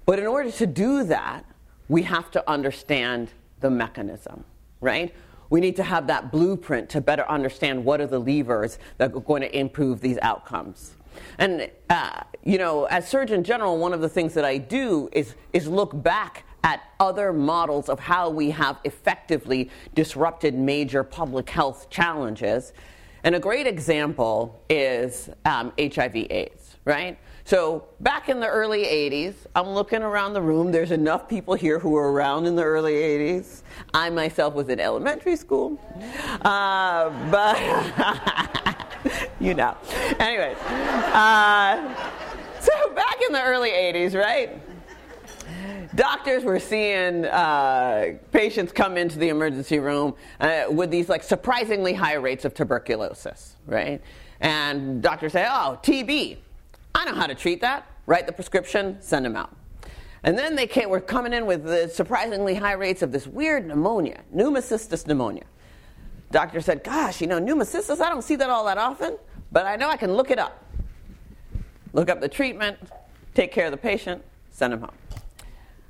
But 0.05 0.19
in 0.19 0.27
order 0.27 0.51
to 0.51 0.67
do 0.67 1.05
that, 1.05 1.45
we 1.89 2.03
have 2.03 2.31
to 2.33 2.51
understand 2.51 3.31
the 3.61 3.71
mechanism, 3.71 4.45
right? 4.81 5.15
We 5.51 5.61
need 5.61 5.77
to 5.77 5.83
have 5.83 6.07
that 6.09 6.31
blueprint 6.31 6.91
to 6.91 7.01
better 7.01 7.29
understand 7.29 7.85
what 7.85 8.01
are 8.01 8.07
the 8.07 8.19
levers 8.19 8.79
that 8.99 9.15
are 9.15 9.21
going 9.21 9.43
to 9.43 9.59
improve 9.59 10.01
these 10.01 10.19
outcomes. 10.23 10.95
And, 11.39 11.71
uh, 11.91 12.21
you 12.45 12.59
know, 12.59 12.85
as 12.85 13.09
Surgeon 13.09 13.43
General, 13.43 13.79
one 13.79 13.93
of 13.93 14.01
the 14.01 14.09
things 14.09 14.35
that 14.35 14.45
I 14.45 14.59
do 14.59 15.09
is, 15.13 15.35
is 15.53 15.67
look 15.67 16.03
back 16.03 16.45
at 16.65 16.83
other 17.01 17.33
models 17.33 17.89
of 17.89 18.01
how 18.01 18.29
we 18.29 18.51
have 18.51 18.79
effectively 18.85 19.71
disrupted 19.95 20.55
major 20.55 21.03
public 21.03 21.49
health 21.49 21.89
challenges. 21.91 22.73
And 23.25 23.35
a 23.35 23.41
great 23.41 23.67
example 23.67 24.63
is 24.69 25.31
um, 25.45 25.73
HIV 25.79 26.17
AIDS, 26.31 26.58
right? 26.89 27.19
So 27.45 27.85
back 28.01 28.31
in 28.31 28.41
the 28.41 28.49
early 28.49 28.85
80s, 28.85 29.35
I'm 29.55 29.69
looking 29.69 30.03
around 30.03 30.33
the 30.33 30.41
room. 30.41 30.73
There's 30.73 30.91
enough 30.91 31.29
people 31.29 31.53
here 31.53 31.79
who 31.79 31.91
were 31.91 32.11
around 32.13 32.47
in 32.47 32.57
the 32.57 32.65
early 32.65 32.95
80s. 32.95 33.63
I 33.93 34.09
myself 34.09 34.55
was 34.55 34.71
in 34.71 34.81
elementary 34.81 35.37
school. 35.37 35.79
Uh, 36.41 37.11
but, 37.31 37.59
you 39.41 39.53
know. 39.53 39.77
Anyways, 40.19 40.57
uh, 40.57 41.95
so 42.61 42.95
back 42.95 43.19
in 43.27 43.35
the 43.35 43.43
early 43.43 43.71
80s, 43.71 44.15
right? 44.15 44.61
doctors 45.95 46.45
were 46.45 46.61
seeing 46.61 47.25
uh, 47.25 48.13
patients 48.31 48.73
come 48.73 48.97
into 48.97 49.19
the 49.19 49.31
emergency 49.31 49.79
room 49.79 50.15
uh, 50.39 50.65
with 50.71 50.91
these 50.91 51.09
like 51.09 51.23
surprisingly 51.23 51.93
high 51.93 52.15
rates 52.15 52.45
of 52.45 52.55
tuberculosis, 52.55 53.57
right? 53.67 54.01
And 54.41 55.03
doctors 55.03 55.33
say, 55.33 55.47
"Oh, 55.49 55.81
TB, 55.83 56.37
I 56.99 57.05
know 57.05 57.15
how 57.15 57.29
to 57.29 57.35
treat 57.35 57.61
that. 57.61 57.87
Write 58.07 58.27
the 58.27 58.33
prescription, 58.33 59.01
send 59.01 59.25
them 59.25 59.37
out." 59.37 59.55
And 60.25 60.37
then 60.37 60.57
they 60.57 60.67
came, 60.67 60.91
were 60.91 61.01
coming 61.01 61.33
in 61.33 61.47
with 61.47 61.63
the 61.63 61.89
surprisingly 61.89 62.57
high 62.57 62.73
rates 62.73 63.03
of 63.03 63.13
this 63.13 63.27
weird 63.27 63.67
pneumonia, 63.69 64.23
pneumocystis 64.35 65.07
pneumonia. 65.07 65.45
Doctor 66.33 66.61
said, 66.61 66.83
"Gosh, 66.83 67.21
you 67.21 67.29
know, 67.29 67.41
pneumocystis, 67.41 68.01
I 68.01 68.09
don't 68.09 68.23
see 68.23 68.35
that 68.37 68.51
all 68.51 68.65
that 68.65 68.79
often, 68.79 69.17
but 69.53 69.65
I 69.65 69.77
know 69.77 69.89
I 69.89 69.97
can 69.97 70.15
look 70.15 70.33
it 70.33 70.41
up. 70.41 70.65
Look 71.93 72.11
up 72.11 72.21
the 72.21 72.29
treatment, 72.29 72.79
take 73.35 73.53
care 73.53 73.67
of 73.67 73.71
the 73.71 73.79
patient, 73.79 74.25
send 74.51 74.73
them 74.73 74.81
home." 74.81 74.99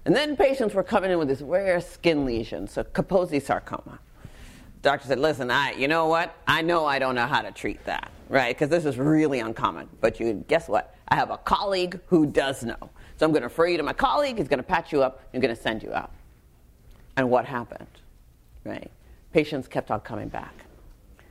And 0.04 0.14
then 0.14 0.36
patients 0.36 0.74
were 0.74 0.82
coming 0.82 1.10
in 1.10 1.18
with 1.18 1.28
this 1.28 1.40
rare 1.40 1.80
skin 1.80 2.26
lesion, 2.26 2.68
so 2.68 2.84
Kaposi 2.84 3.42
sarcoma. 3.42 3.98
Doctor 4.80 5.08
said, 5.08 5.18
listen, 5.18 5.50
I, 5.50 5.72
you 5.72 5.88
know 5.88 6.06
what? 6.06 6.34
I 6.46 6.62
know 6.62 6.86
I 6.86 6.98
don't 6.98 7.14
know 7.14 7.26
how 7.26 7.42
to 7.42 7.50
treat 7.50 7.84
that, 7.84 8.10
right? 8.28 8.54
Because 8.54 8.68
this 8.68 8.84
is 8.84 8.96
really 8.96 9.40
uncommon. 9.40 9.88
But 10.00 10.20
you, 10.20 10.44
guess 10.46 10.68
what? 10.68 10.94
I 11.08 11.16
have 11.16 11.30
a 11.30 11.38
colleague 11.38 12.00
who 12.06 12.26
does 12.26 12.62
know. 12.62 12.90
So 13.16 13.26
I'm 13.26 13.32
going 13.32 13.42
to 13.42 13.48
refer 13.48 13.66
you 13.66 13.76
to 13.78 13.82
my 13.82 13.92
colleague. 13.92 14.38
He's 14.38 14.48
going 14.48 14.58
to 14.58 14.66
patch 14.66 14.92
you 14.92 15.02
up. 15.02 15.22
I'm 15.34 15.40
going 15.40 15.54
to 15.54 15.60
send 15.60 15.82
you 15.82 15.92
out. 15.92 16.12
And 17.16 17.30
what 17.30 17.46
happened, 17.46 17.88
right? 18.64 18.90
Patients 19.32 19.66
kept 19.66 19.90
on 19.90 20.00
coming 20.00 20.28
back. 20.28 20.54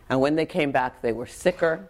And 0.10 0.20
when 0.20 0.36
they 0.36 0.46
came 0.46 0.72
back, 0.72 1.02
they 1.02 1.14
were 1.14 1.26
sicker 1.26 1.90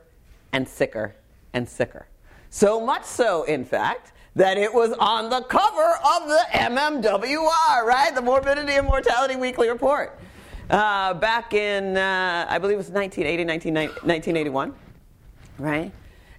and 0.54 0.68
sicker 0.68 1.16
and 1.54 1.68
sicker. 1.68 2.08
So 2.50 2.80
much 2.80 3.06
so, 3.06 3.44
in 3.44 3.66
fact, 3.66 4.14
that 4.36 4.58
it 4.58 4.72
was 4.72 4.94
on 4.94 5.30
the 5.30 5.42
cover 5.42 6.00
of 6.16 6.28
the 6.28 6.44
MMWR, 6.54 7.84
right? 7.84 8.12
The 8.14 8.22
Morbidity 8.22 8.74
and 8.74 8.86
Mortality 8.86 9.36
Weekly 9.36 9.68
Report. 9.68 10.18
Uh, 10.70 11.14
back 11.16 11.54
in, 11.54 11.98
uh, 11.98 12.46
I 12.48 12.60
believe 12.60 12.76
it 12.76 12.78
was 12.78 12.90
1980, 12.90 13.46
1981, 13.46 14.74
right? 15.58 15.92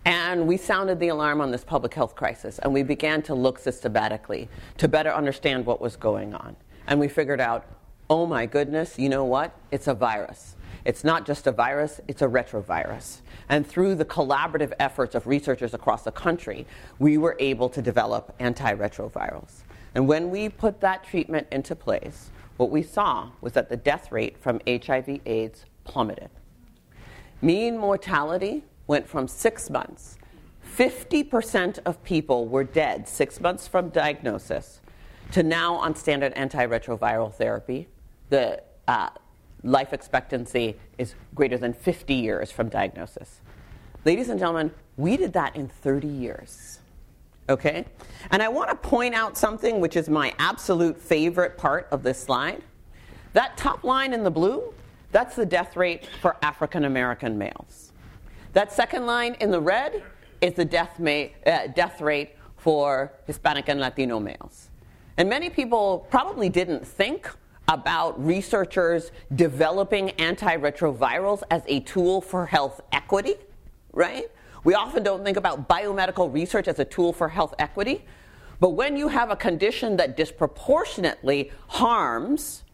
And 0.04 0.46
we 0.46 0.56
sounded 0.56 1.00
the 1.00 1.08
alarm 1.08 1.40
on 1.40 1.50
this 1.50 1.64
public 1.64 1.94
health 1.94 2.14
crisis, 2.14 2.58
and 2.60 2.72
we 2.72 2.82
began 2.82 3.22
to 3.22 3.34
look 3.34 3.58
systematically 3.58 4.48
to 4.78 4.88
better 4.88 5.12
understand 5.12 5.66
what 5.66 5.80
was 5.80 5.96
going 5.96 6.34
on. 6.34 6.56
And 6.86 6.98
we 6.98 7.08
figured 7.08 7.40
out, 7.40 7.66
oh 8.08 8.26
my 8.26 8.46
goodness, 8.46 8.98
you 8.98 9.08
know 9.08 9.24
what? 9.24 9.54
It's 9.70 9.86
a 9.86 9.94
virus. 9.94 10.56
It's 10.84 11.04
not 11.04 11.26
just 11.26 11.46
a 11.46 11.52
virus, 11.52 12.00
it's 12.08 12.22
a 12.22 12.26
retrovirus. 12.26 13.18
And 13.48 13.66
through 13.66 13.96
the 13.96 14.04
collaborative 14.04 14.72
efforts 14.78 15.14
of 15.14 15.26
researchers 15.26 15.74
across 15.74 16.02
the 16.02 16.12
country, 16.12 16.66
we 16.98 17.18
were 17.18 17.36
able 17.38 17.68
to 17.70 17.82
develop 17.82 18.38
antiretrovirals. 18.38 19.62
And 19.94 20.08
when 20.08 20.30
we 20.30 20.48
put 20.48 20.80
that 20.80 21.04
treatment 21.04 21.48
into 21.50 21.74
place, 21.74 22.30
what 22.56 22.70
we 22.70 22.82
saw 22.82 23.30
was 23.40 23.52
that 23.52 23.68
the 23.68 23.76
death 23.76 24.10
rate 24.10 24.38
from 24.38 24.60
HIV 24.66 25.20
AIDS 25.26 25.64
plummeted. 25.84 26.30
Mean 27.40 27.76
mortality 27.78 28.64
went 28.88 29.08
from 29.08 29.28
six 29.28 29.70
months. 29.70 30.18
50% 30.76 31.78
of 31.86 32.02
people 32.02 32.48
were 32.48 32.64
dead 32.64 33.08
six 33.08 33.40
months 33.40 33.68
from 33.68 33.90
diagnosis 33.90 34.80
to 35.32 35.42
now 35.42 35.74
on 35.74 35.94
standard 35.94 36.34
antiretroviral 36.34 37.32
therapy. 37.32 37.88
The 38.30 38.62
uh, 38.88 39.10
life 39.62 39.92
expectancy 39.92 40.76
is 40.96 41.14
greater 41.34 41.58
than 41.58 41.72
50 41.72 42.14
years 42.14 42.50
from 42.50 42.68
diagnosis. 42.68 43.40
Ladies 44.04 44.28
and 44.28 44.38
gentlemen, 44.38 44.72
we 44.96 45.16
did 45.16 45.32
that 45.34 45.54
in 45.54 45.68
30 45.68 46.06
years. 46.06 46.80
Okay? 47.48 47.84
And 48.30 48.42
I 48.42 48.48
want 48.48 48.70
to 48.70 48.76
point 48.76 49.14
out 49.14 49.36
something 49.36 49.80
which 49.80 49.96
is 49.96 50.08
my 50.08 50.34
absolute 50.38 51.00
favorite 51.00 51.58
part 51.58 51.88
of 51.90 52.02
this 52.02 52.22
slide. 52.22 52.62
That 53.32 53.56
top 53.56 53.84
line 53.84 54.12
in 54.12 54.22
the 54.22 54.30
blue, 54.30 54.72
that's 55.12 55.36
the 55.36 55.46
death 55.46 55.76
rate 55.76 56.06
for 56.20 56.36
African 56.42 56.84
American 56.84 57.36
males. 57.36 57.87
That 58.52 58.72
second 58.72 59.06
line 59.06 59.34
in 59.40 59.50
the 59.50 59.60
red 59.60 60.02
is 60.40 60.54
the 60.54 60.64
death, 60.64 61.00
uh, 61.00 61.66
death 61.74 62.00
rate 62.00 62.36
for 62.56 63.12
Hispanic 63.26 63.68
and 63.68 63.80
Latino 63.80 64.18
males. 64.18 64.70
And 65.16 65.28
many 65.28 65.50
people 65.50 66.06
probably 66.10 66.48
didn't 66.48 66.86
think 66.86 67.30
about 67.68 68.24
researchers 68.24 69.10
developing 69.34 70.08
antiretrovirals 70.18 71.42
as 71.50 71.62
a 71.66 71.80
tool 71.80 72.20
for 72.20 72.46
health 72.46 72.80
equity, 72.92 73.34
right? 73.92 74.30
We 74.64 74.74
often 74.74 75.02
don't 75.02 75.24
think 75.24 75.36
about 75.36 75.68
biomedical 75.68 76.32
research 76.32 76.66
as 76.66 76.78
a 76.78 76.84
tool 76.84 77.12
for 77.12 77.28
health 77.28 77.54
equity. 77.58 78.04
But 78.60 78.70
when 78.70 78.96
you 78.96 79.08
have 79.08 79.30
a 79.30 79.36
condition 79.36 79.96
that 79.98 80.16
disproportionately 80.16 81.52
harms 81.68 82.64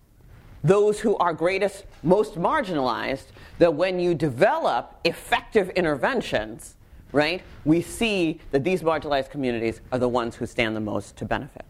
those 0.62 1.00
who 1.00 1.16
are 1.18 1.34
greatest, 1.34 1.84
most 2.02 2.36
marginalized, 2.36 3.26
that 3.58 3.74
when 3.74 3.98
you 3.98 4.14
develop 4.14 4.98
effective 5.04 5.70
interventions, 5.70 6.76
right, 7.12 7.42
we 7.64 7.80
see 7.80 8.40
that 8.50 8.64
these 8.64 8.82
marginalized 8.82 9.30
communities 9.30 9.80
are 9.92 9.98
the 9.98 10.08
ones 10.08 10.34
who 10.34 10.46
stand 10.46 10.74
the 10.74 10.80
most 10.80 11.16
to 11.16 11.24
benefit. 11.24 11.64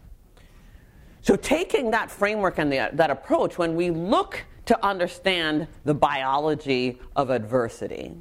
So, 1.21 1.35
taking 1.35 1.91
that 1.91 2.11
framework 2.11 2.59
and 2.59 2.71
the, 2.71 2.89
that 2.93 3.09
approach, 3.09 3.57
when 3.57 3.75
we 3.75 3.89
look 3.89 4.45
to 4.65 4.85
understand 4.85 5.67
the 5.83 5.93
biology 5.93 6.99
of 7.15 7.29
adversity, 7.29 8.13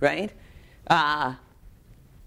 right? 0.00 0.32
Uh, 0.88 1.34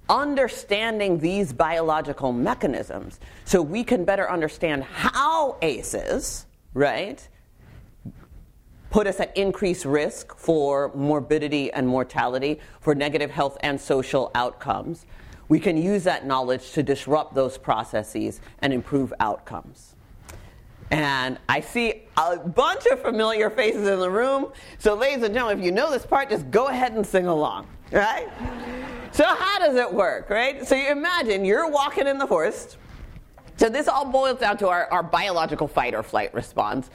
understanding 0.10 1.18
these 1.18 1.52
biological 1.52 2.32
mechanisms 2.32 3.20
so 3.44 3.62
we 3.62 3.84
can 3.84 4.06
better 4.06 4.30
understand 4.30 4.84
how 4.84 5.58
ACEs, 5.62 6.46
right, 6.74 7.28
put 8.96 9.08
us 9.08 9.20
at 9.20 9.36
increased 9.36 9.84
risk 9.84 10.38
for 10.38 10.90
morbidity 10.96 11.70
and 11.74 11.86
mortality, 11.86 12.58
for 12.80 12.96
negative 12.96 13.30
health 13.30 13.58
and 13.60 13.78
social 13.82 14.32
outcomes. 14.36 15.06
We 15.50 15.60
can 15.60 15.76
use 15.76 16.06
that 16.06 16.26
knowledge 16.26 16.72
to 16.72 16.82
disrupt 16.82 17.36
those 17.36 17.58
processes 17.58 18.40
and 18.60 18.72
improve 18.72 19.14
outcomes. 19.20 19.96
And 20.92 21.38
I 21.50 21.60
see 21.60 22.04
a 22.16 22.38
bunch 22.38 22.86
of 22.86 23.02
familiar 23.02 23.50
faces 23.50 23.86
in 23.86 24.00
the 24.00 24.10
room. 24.10 24.54
So, 24.78 24.94
ladies 24.94 25.26
and 25.26 25.34
gentlemen, 25.34 25.60
if 25.60 25.66
you 25.66 25.74
know 25.74 25.92
this 25.92 26.06
part, 26.06 26.30
just 26.30 26.50
go 26.50 26.68
ahead 26.68 26.94
and 26.94 27.06
sing 27.06 27.28
along, 27.28 27.68
right? 27.92 28.30
so, 29.12 29.26
how 29.26 29.60
does 29.60 29.76
it 29.76 29.94
work, 29.94 30.30
right? 30.30 30.66
So, 30.66 30.74
you 30.74 30.90
imagine 30.90 31.44
you're 31.44 31.70
walking 31.70 32.08
in 32.08 32.18
the 32.18 32.28
forest. 32.28 32.78
So, 33.58 33.68
this 33.68 33.90
all 33.90 34.06
boils 34.06 34.40
down 34.40 34.56
to 34.60 34.70
our, 34.70 34.90
our 34.90 35.04
biological 35.04 35.68
fight 35.68 35.94
or 35.94 36.02
flight 36.02 36.34
response. 36.34 36.90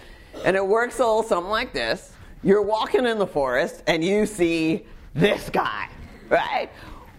And 0.44 0.56
it 0.56 0.66
works 0.66 0.98
a 0.98 1.02
little 1.02 1.22
something 1.22 1.50
like 1.50 1.72
this 1.72 2.12
You're 2.42 2.62
walking 2.62 3.06
in 3.06 3.18
the 3.18 3.26
forest 3.26 3.82
and 3.86 4.04
you 4.04 4.26
see 4.26 4.86
this 5.14 5.50
guy, 5.50 5.88
right? 6.28 6.70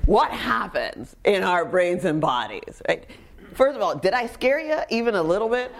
What 0.05 0.31
happens 0.31 1.15
in 1.23 1.43
our 1.43 1.63
brains 1.65 2.05
and 2.05 2.19
bodies, 2.19 2.81
right? 2.87 3.05
First 3.53 3.75
of 3.75 3.81
all, 3.81 3.95
did 3.95 4.13
I 4.13 4.27
scare 4.27 4.59
you 4.59 4.79
even 4.89 5.15
a 5.15 5.21
little 5.21 5.49
bit? 5.49 5.73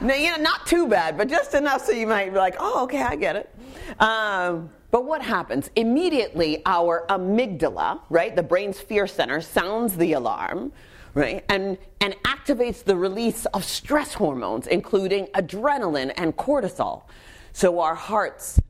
no, 0.00 0.14
you 0.14 0.30
know, 0.30 0.42
not 0.42 0.66
too 0.66 0.88
bad, 0.88 1.16
but 1.16 1.28
just 1.28 1.54
enough 1.54 1.84
so 1.84 1.92
you 1.92 2.06
might 2.06 2.30
be 2.30 2.38
like, 2.38 2.56
oh, 2.58 2.84
okay, 2.84 3.02
I 3.02 3.16
get 3.16 3.36
it. 3.36 3.54
Um, 4.00 4.70
but 4.90 5.04
what 5.04 5.22
happens? 5.22 5.70
Immediately, 5.76 6.62
our 6.66 7.06
amygdala, 7.08 8.00
right, 8.10 8.34
the 8.34 8.42
brain's 8.42 8.80
fear 8.80 9.06
center, 9.06 9.40
sounds 9.40 9.96
the 9.96 10.14
alarm, 10.14 10.72
right, 11.14 11.44
and, 11.48 11.78
and 12.00 12.14
activates 12.24 12.84
the 12.84 12.96
release 12.96 13.46
of 13.46 13.64
stress 13.64 14.14
hormones, 14.14 14.66
including 14.66 15.26
adrenaline 15.28 16.12
and 16.16 16.36
cortisol. 16.36 17.04
So 17.52 17.80
our 17.80 17.94
hearts 17.94 18.60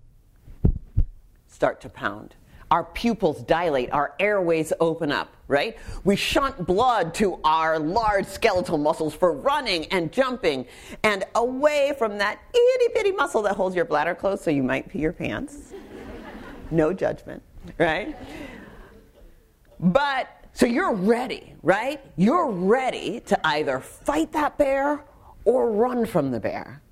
start 1.46 1.80
to 1.82 1.88
pound 1.88 2.34
our 2.72 2.84
pupils 2.84 3.42
dilate, 3.42 3.92
our 3.92 4.14
airways 4.18 4.72
open 4.80 5.12
up, 5.12 5.36
right? 5.46 5.76
We 6.04 6.16
shunt 6.16 6.66
blood 6.66 7.12
to 7.16 7.38
our 7.44 7.78
large 7.78 8.24
skeletal 8.24 8.78
muscles 8.78 9.14
for 9.14 9.30
running 9.30 9.84
and 9.92 10.10
jumping, 10.10 10.64
and 11.02 11.22
away 11.34 11.92
from 11.98 12.16
that 12.16 12.40
itty 12.54 12.94
bitty 12.94 13.12
muscle 13.12 13.42
that 13.42 13.56
holds 13.56 13.76
your 13.76 13.84
bladder 13.84 14.14
closed 14.14 14.42
so 14.42 14.50
you 14.50 14.62
might 14.62 14.88
pee 14.88 14.98
your 14.98 15.12
pants. 15.12 15.74
No 16.70 16.94
judgment, 16.94 17.42
right? 17.76 18.16
But, 19.78 20.41
so 20.52 20.66
you're 20.66 20.94
ready, 20.94 21.54
right? 21.62 22.00
You're 22.16 22.50
ready 22.50 23.20
to 23.20 23.46
either 23.46 23.80
fight 23.80 24.32
that 24.32 24.58
bear 24.58 25.04
or 25.44 25.70
run 25.72 26.06
from 26.06 26.30
the 26.30 26.40
bear. 26.40 26.82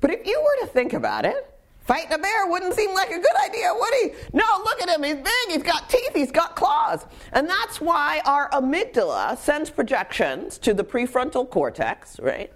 But 0.00 0.10
if 0.10 0.26
you 0.26 0.40
were 0.40 0.66
to 0.66 0.72
think 0.72 0.92
about 0.92 1.24
it, 1.24 1.54
Fighting 1.84 2.14
a 2.14 2.18
bear 2.18 2.46
wouldn't 2.46 2.72
seem 2.72 2.94
like 2.94 3.10
a 3.10 3.18
good 3.18 3.36
idea, 3.44 3.68
would 3.74 3.94
he? 3.94 4.12
No, 4.32 4.44
look 4.64 4.80
at 4.80 4.88
him. 4.88 5.02
He's 5.02 5.16
big, 5.16 5.50
he's 5.50 5.62
got 5.62 5.90
teeth, 5.90 6.12
he's 6.14 6.30
got 6.30 6.56
claws. 6.56 7.04
And 7.32 7.46
that's 7.46 7.78
why 7.78 8.22
our 8.24 8.48
amygdala 8.50 9.36
sends 9.36 9.68
projections 9.68 10.56
to 10.58 10.72
the 10.72 10.82
prefrontal 10.82 11.48
cortex, 11.48 12.18
right? 12.20 12.50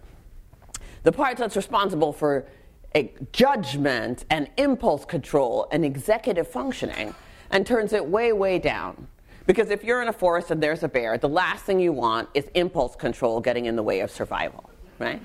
The 1.02 1.12
part 1.12 1.36
that's 1.36 1.56
responsible 1.56 2.14
for 2.14 2.46
eh, 2.94 3.08
judgment 3.30 4.24
and 4.30 4.48
impulse 4.56 5.04
control 5.04 5.68
and 5.72 5.84
executive 5.84 6.48
functioning, 6.48 7.14
and 7.50 7.66
turns 7.66 7.92
it 7.92 8.06
way, 8.06 8.32
way 8.32 8.58
down. 8.58 9.08
Because 9.48 9.70
if 9.70 9.82
you're 9.82 10.02
in 10.02 10.08
a 10.08 10.12
forest 10.12 10.50
and 10.50 10.62
there's 10.62 10.82
a 10.82 10.88
bear, 10.88 11.16
the 11.16 11.26
last 11.28 11.64
thing 11.64 11.80
you 11.80 11.90
want 11.90 12.28
is 12.34 12.44
impulse 12.54 12.94
control 12.94 13.40
getting 13.40 13.64
in 13.64 13.76
the 13.76 13.82
way 13.82 14.00
of 14.00 14.10
survival, 14.10 14.68
right? 14.98 15.22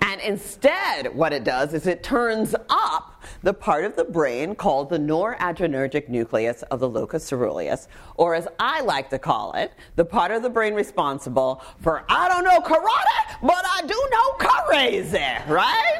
And 0.00 0.18
instead, 0.22 1.14
what 1.14 1.34
it 1.34 1.44
does 1.44 1.74
is 1.74 1.86
it 1.86 2.02
turns 2.02 2.54
up 2.70 3.22
the 3.42 3.52
part 3.52 3.84
of 3.84 3.94
the 3.94 4.04
brain 4.04 4.54
called 4.54 4.88
the 4.88 4.96
noradrenergic 4.98 6.08
nucleus 6.08 6.62
of 6.62 6.80
the 6.80 6.88
locus 6.88 7.28
coeruleus, 7.28 7.88
or 8.14 8.34
as 8.34 8.48
I 8.58 8.80
like 8.80 9.10
to 9.10 9.18
call 9.18 9.52
it, 9.52 9.72
the 9.96 10.06
part 10.06 10.30
of 10.30 10.42
the 10.42 10.48
brain 10.48 10.72
responsible 10.72 11.62
for 11.78 12.02
I 12.08 12.30
don't 12.30 12.44
know 12.44 12.60
karate, 12.60 13.40
but 13.42 13.62
I 13.62 13.82
do 13.82 14.08
know 14.10 14.30
crazy, 14.38 15.18
right? 15.48 15.98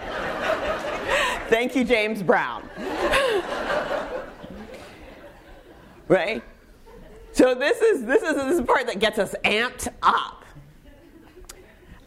Thank 1.50 1.76
you, 1.76 1.84
James 1.84 2.22
Brown. 2.22 2.70
right? 6.08 6.42
So 7.36 7.54
this 7.54 7.82
is 7.82 8.02
this 8.06 8.22
is 8.22 8.34
this 8.34 8.52
is 8.52 8.56
the 8.60 8.64
part 8.64 8.86
that 8.86 8.98
gets 8.98 9.18
us 9.18 9.34
amped 9.44 9.88
up. 10.02 10.42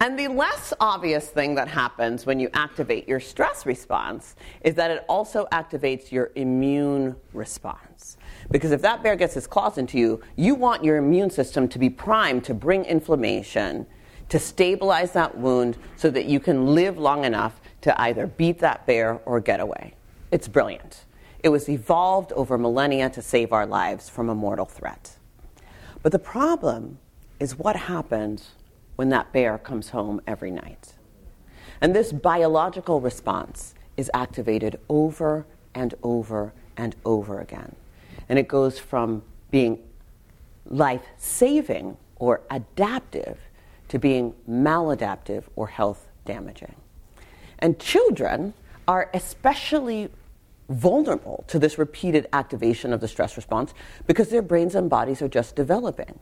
And 0.01 0.17
the 0.17 0.27
less 0.27 0.73
obvious 0.79 1.27
thing 1.27 1.53
that 1.53 1.67
happens 1.67 2.25
when 2.25 2.39
you 2.39 2.49
activate 2.55 3.07
your 3.07 3.19
stress 3.19 3.63
response 3.63 4.35
is 4.61 4.73
that 4.73 4.89
it 4.89 5.05
also 5.07 5.45
activates 5.51 6.11
your 6.11 6.31
immune 6.33 7.15
response. 7.31 8.17
Because 8.49 8.71
if 8.71 8.81
that 8.81 9.03
bear 9.03 9.15
gets 9.15 9.35
his 9.35 9.45
claws 9.45 9.77
into 9.77 9.99
you, 9.99 10.19
you 10.35 10.55
want 10.55 10.83
your 10.83 10.97
immune 10.97 11.29
system 11.29 11.67
to 11.67 11.77
be 11.77 11.91
primed 11.91 12.43
to 12.45 12.55
bring 12.55 12.83
inflammation, 12.85 13.85
to 14.29 14.39
stabilize 14.39 15.11
that 15.11 15.37
wound 15.37 15.77
so 15.95 16.09
that 16.09 16.25
you 16.25 16.39
can 16.39 16.73
live 16.73 16.97
long 16.97 17.23
enough 17.23 17.61
to 17.81 18.01
either 18.01 18.25
beat 18.25 18.57
that 18.59 18.87
bear 18.87 19.21
or 19.27 19.39
get 19.39 19.59
away. 19.59 19.93
It's 20.31 20.47
brilliant. 20.47 21.05
It 21.43 21.49
was 21.49 21.69
evolved 21.69 22.31
over 22.31 22.57
millennia 22.57 23.11
to 23.11 23.21
save 23.21 23.53
our 23.53 23.67
lives 23.67 24.09
from 24.09 24.29
a 24.29 24.35
mortal 24.35 24.65
threat. 24.65 25.17
But 26.01 26.11
the 26.11 26.19
problem 26.19 26.99
is 27.39 27.57
what 27.57 27.75
happens 27.75 28.51
when 28.95 29.09
that 29.09 29.31
bear 29.31 29.57
comes 29.57 29.89
home 29.89 30.21
every 30.27 30.51
night. 30.51 30.93
And 31.81 31.95
this 31.95 32.11
biological 32.11 32.99
response 32.99 33.73
is 33.97 34.11
activated 34.13 34.79
over 34.89 35.45
and 35.73 35.93
over 36.03 36.53
and 36.77 36.95
over 37.05 37.39
again. 37.39 37.75
And 38.27 38.37
it 38.37 38.47
goes 38.47 38.79
from 38.79 39.23
being 39.51 39.79
life 40.65 41.03
saving 41.17 41.97
or 42.17 42.41
adaptive 42.51 43.39
to 43.89 43.99
being 43.99 44.33
maladaptive 44.49 45.43
or 45.55 45.67
health 45.67 46.07
damaging. 46.25 46.75
And 47.59 47.79
children 47.79 48.53
are 48.87 49.09
especially 49.13 50.09
vulnerable 50.69 51.43
to 51.47 51.59
this 51.59 51.77
repeated 51.77 52.27
activation 52.31 52.93
of 52.93 53.01
the 53.01 53.07
stress 53.07 53.35
response 53.35 53.73
because 54.07 54.29
their 54.29 54.41
brains 54.41 54.75
and 54.75 54.89
bodies 54.89 55.21
are 55.21 55.27
just 55.27 55.55
developing. 55.55 56.19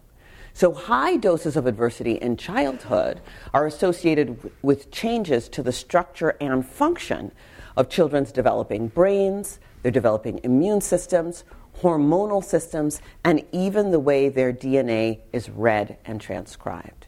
So, 0.54 0.74
high 0.74 1.18
doses 1.18 1.56
of 1.56 1.68
adversity 1.68 2.14
in 2.14 2.36
childhood 2.36 3.22
are 3.54 3.68
associated 3.68 4.52
with 4.64 4.90
changes 4.90 5.50
to 5.50 5.62
the 5.62 5.72
structure 5.72 6.36
and 6.42 6.66
function 6.66 7.32
of 7.76 7.90
children's 7.90 8.32
developing 8.32 8.88
brains, 8.88 9.60
their 9.84 9.92
developing 9.92 10.40
immune 10.44 10.82
systems, 10.82 11.44
hormonal 11.82 12.44
systems, 12.44 13.02
and 13.24 13.46
even 13.52 13.92
the 13.92 14.00
way 14.00 14.30
their 14.30 14.52
DNA 14.52 15.20
is 15.32 15.48
read 15.48 15.98
and 16.06 16.20
transcribed. 16.20 17.06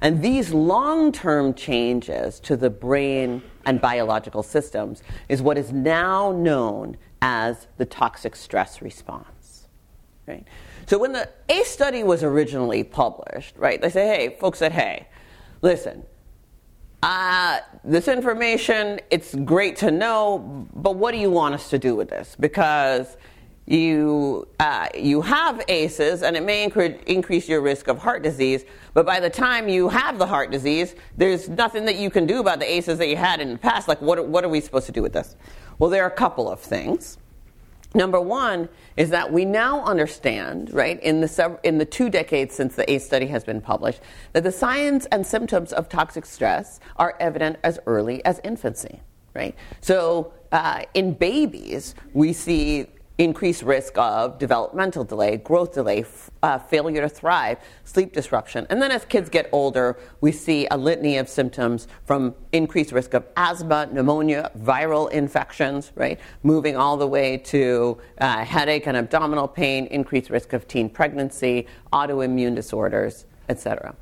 And 0.00 0.22
these 0.22 0.52
long 0.52 1.12
term 1.12 1.54
changes 1.54 2.40
to 2.40 2.56
the 2.56 2.70
brain 2.70 3.42
and 3.68 3.82
biological 3.82 4.42
systems 4.42 5.02
is 5.28 5.42
what 5.42 5.58
is 5.58 5.72
now 5.72 6.32
known 6.32 6.96
as 7.20 7.66
the 7.76 7.84
toxic 7.84 8.34
stress 8.34 8.80
response. 8.80 9.68
Right? 10.26 10.46
So 10.86 10.98
when 10.98 11.12
the 11.12 11.28
ACE 11.50 11.68
study 11.68 12.02
was 12.02 12.24
originally 12.24 12.82
published, 12.82 13.56
right, 13.58 13.80
they 13.80 13.90
say, 13.90 14.06
hey, 14.06 14.36
folks 14.40 14.58
said, 14.58 14.72
hey, 14.72 15.06
listen, 15.60 16.04
uh, 17.02 17.58
this 17.84 18.08
information, 18.08 19.00
it's 19.10 19.34
great 19.34 19.76
to 19.76 19.90
know, 19.90 20.66
but 20.74 20.96
what 20.96 21.12
do 21.12 21.18
you 21.18 21.30
want 21.30 21.54
us 21.54 21.68
to 21.68 21.78
do 21.78 21.94
with 21.94 22.08
this? 22.08 22.36
Because 22.40 23.18
you, 23.68 24.48
uh, 24.60 24.88
you 24.94 25.20
have 25.20 25.62
ACEs, 25.68 26.22
and 26.22 26.36
it 26.36 26.42
may 26.42 26.66
incre- 26.66 27.02
increase 27.04 27.48
your 27.50 27.60
risk 27.60 27.88
of 27.88 27.98
heart 27.98 28.22
disease, 28.22 28.64
but 28.94 29.04
by 29.04 29.20
the 29.20 29.28
time 29.28 29.68
you 29.68 29.90
have 29.90 30.18
the 30.18 30.26
heart 30.26 30.50
disease, 30.50 30.94
there's 31.18 31.50
nothing 31.50 31.84
that 31.84 31.96
you 31.96 32.08
can 32.08 32.24
do 32.24 32.40
about 32.40 32.60
the 32.60 32.70
ACEs 32.70 32.96
that 32.96 33.08
you 33.08 33.16
had 33.16 33.40
in 33.40 33.52
the 33.52 33.58
past. 33.58 33.86
Like, 33.86 34.00
what, 34.00 34.26
what 34.26 34.42
are 34.42 34.48
we 34.48 34.62
supposed 34.62 34.86
to 34.86 34.92
do 34.92 35.02
with 35.02 35.12
this? 35.12 35.36
Well, 35.78 35.90
there 35.90 36.02
are 36.02 36.08
a 36.08 36.16
couple 36.16 36.50
of 36.50 36.60
things. 36.60 37.18
Number 37.94 38.18
one 38.18 38.70
is 38.96 39.10
that 39.10 39.30
we 39.30 39.44
now 39.44 39.84
understand, 39.84 40.72
right, 40.72 40.98
in 41.02 41.20
the, 41.20 41.58
in 41.62 41.76
the 41.76 41.84
two 41.84 42.08
decades 42.08 42.54
since 42.54 42.74
the 42.74 42.90
ACE 42.90 43.04
study 43.04 43.26
has 43.26 43.44
been 43.44 43.60
published, 43.60 44.00
that 44.32 44.44
the 44.44 44.52
signs 44.52 45.04
and 45.06 45.26
symptoms 45.26 45.74
of 45.74 45.90
toxic 45.90 46.24
stress 46.24 46.80
are 46.96 47.16
evident 47.20 47.58
as 47.64 47.78
early 47.84 48.24
as 48.24 48.40
infancy, 48.44 49.00
right? 49.34 49.54
So 49.82 50.32
uh, 50.52 50.84
in 50.94 51.12
babies, 51.12 51.94
we 52.14 52.32
see 52.32 52.86
increased 53.18 53.62
risk 53.64 53.98
of 53.98 54.38
developmental 54.38 55.02
delay, 55.02 55.36
growth 55.36 55.74
delay, 55.74 56.02
f- 56.02 56.30
uh, 56.42 56.58
failure 56.58 57.02
to 57.02 57.08
thrive, 57.08 57.58
sleep 57.84 58.12
disruption. 58.12 58.64
And 58.70 58.80
then 58.80 58.92
as 58.92 59.04
kids 59.04 59.28
get 59.28 59.48
older, 59.50 59.98
we 60.20 60.30
see 60.30 60.68
a 60.70 60.76
litany 60.76 61.18
of 61.18 61.28
symptoms 61.28 61.88
from 62.06 62.34
increased 62.52 62.92
risk 62.92 63.14
of 63.14 63.26
asthma, 63.36 63.88
pneumonia, 63.92 64.52
viral 64.56 65.10
infections, 65.10 65.90
right? 65.96 66.20
Moving 66.44 66.76
all 66.76 66.96
the 66.96 67.08
way 67.08 67.36
to 67.38 67.98
uh, 68.18 68.44
headache 68.44 68.86
and 68.86 68.96
abdominal 68.96 69.48
pain, 69.48 69.86
increased 69.86 70.30
risk 70.30 70.52
of 70.52 70.68
teen 70.68 70.88
pregnancy, 70.88 71.66
autoimmune 71.92 72.54
disorders, 72.54 73.26
etc. 73.48 73.96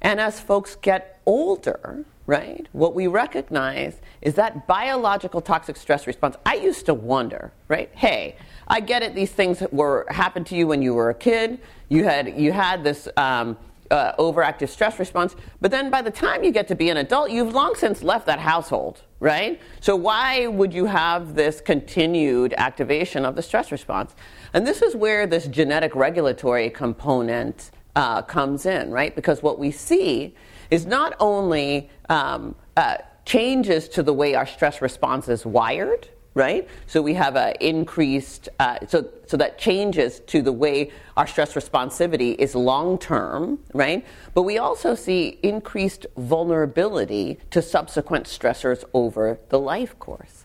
And 0.00 0.20
as 0.20 0.38
folks 0.38 0.76
get 0.76 1.20
older, 1.26 2.04
right, 2.26 2.66
what 2.72 2.94
we 2.94 3.06
recognize 3.06 4.00
is 4.22 4.34
that 4.34 4.66
biological 4.66 5.40
toxic 5.40 5.76
stress 5.76 6.06
response. 6.06 6.36
I 6.46 6.54
used 6.54 6.86
to 6.86 6.94
wonder, 6.94 7.52
right, 7.68 7.90
hey, 7.94 8.36
I 8.66 8.80
get 8.80 9.02
it, 9.02 9.14
these 9.14 9.30
things 9.30 9.62
were 9.72 10.06
happened 10.08 10.46
to 10.46 10.56
you 10.56 10.66
when 10.66 10.80
you 10.80 10.94
were 10.94 11.10
a 11.10 11.14
kid. 11.14 11.60
You 11.88 12.04
had, 12.04 12.38
you 12.38 12.52
had 12.52 12.82
this 12.82 13.08
um, 13.16 13.58
uh, 13.90 14.14
overactive 14.16 14.70
stress 14.70 14.98
response, 14.98 15.36
but 15.60 15.70
then 15.70 15.90
by 15.90 16.00
the 16.00 16.10
time 16.10 16.42
you 16.42 16.50
get 16.50 16.66
to 16.68 16.74
be 16.74 16.88
an 16.88 16.96
adult, 16.96 17.30
you've 17.30 17.52
long 17.52 17.74
since 17.74 18.02
left 18.02 18.26
that 18.26 18.38
household, 18.38 19.02
right? 19.20 19.60
So 19.80 19.94
why 19.94 20.46
would 20.46 20.72
you 20.72 20.86
have 20.86 21.34
this 21.34 21.60
continued 21.60 22.54
activation 22.56 23.26
of 23.26 23.36
the 23.36 23.42
stress 23.42 23.70
response? 23.70 24.14
And 24.54 24.66
this 24.66 24.80
is 24.80 24.96
where 24.96 25.26
this 25.26 25.46
genetic 25.46 25.94
regulatory 25.94 26.70
component 26.70 27.70
uh, 27.96 28.22
comes 28.22 28.66
in, 28.66 28.90
right? 28.90 29.14
Because 29.14 29.42
what 29.42 29.58
we 29.58 29.70
see 29.70 30.34
is 30.70 30.86
not 30.86 31.14
only 31.20 31.90
um, 32.08 32.54
uh, 32.76 32.98
changes 33.24 33.88
to 33.90 34.02
the 34.02 34.12
way 34.12 34.34
our 34.34 34.46
stress 34.46 34.82
response 34.82 35.28
is 35.28 35.46
wired, 35.46 36.08
right? 36.34 36.68
So 36.86 37.00
we 37.00 37.14
have 37.14 37.36
an 37.36 37.54
increased, 37.60 38.48
uh, 38.58 38.78
so, 38.88 39.08
so 39.26 39.36
that 39.36 39.56
changes 39.56 40.20
to 40.26 40.42
the 40.42 40.52
way 40.52 40.90
our 41.16 41.26
stress 41.26 41.54
responsivity 41.54 42.34
is 42.34 42.56
long 42.56 42.98
term, 42.98 43.60
right? 43.72 44.04
But 44.34 44.42
we 44.42 44.58
also 44.58 44.96
see 44.96 45.38
increased 45.42 46.06
vulnerability 46.16 47.38
to 47.50 47.62
subsequent 47.62 48.26
stressors 48.26 48.82
over 48.92 49.38
the 49.48 49.60
life 49.60 49.96
course. 50.00 50.44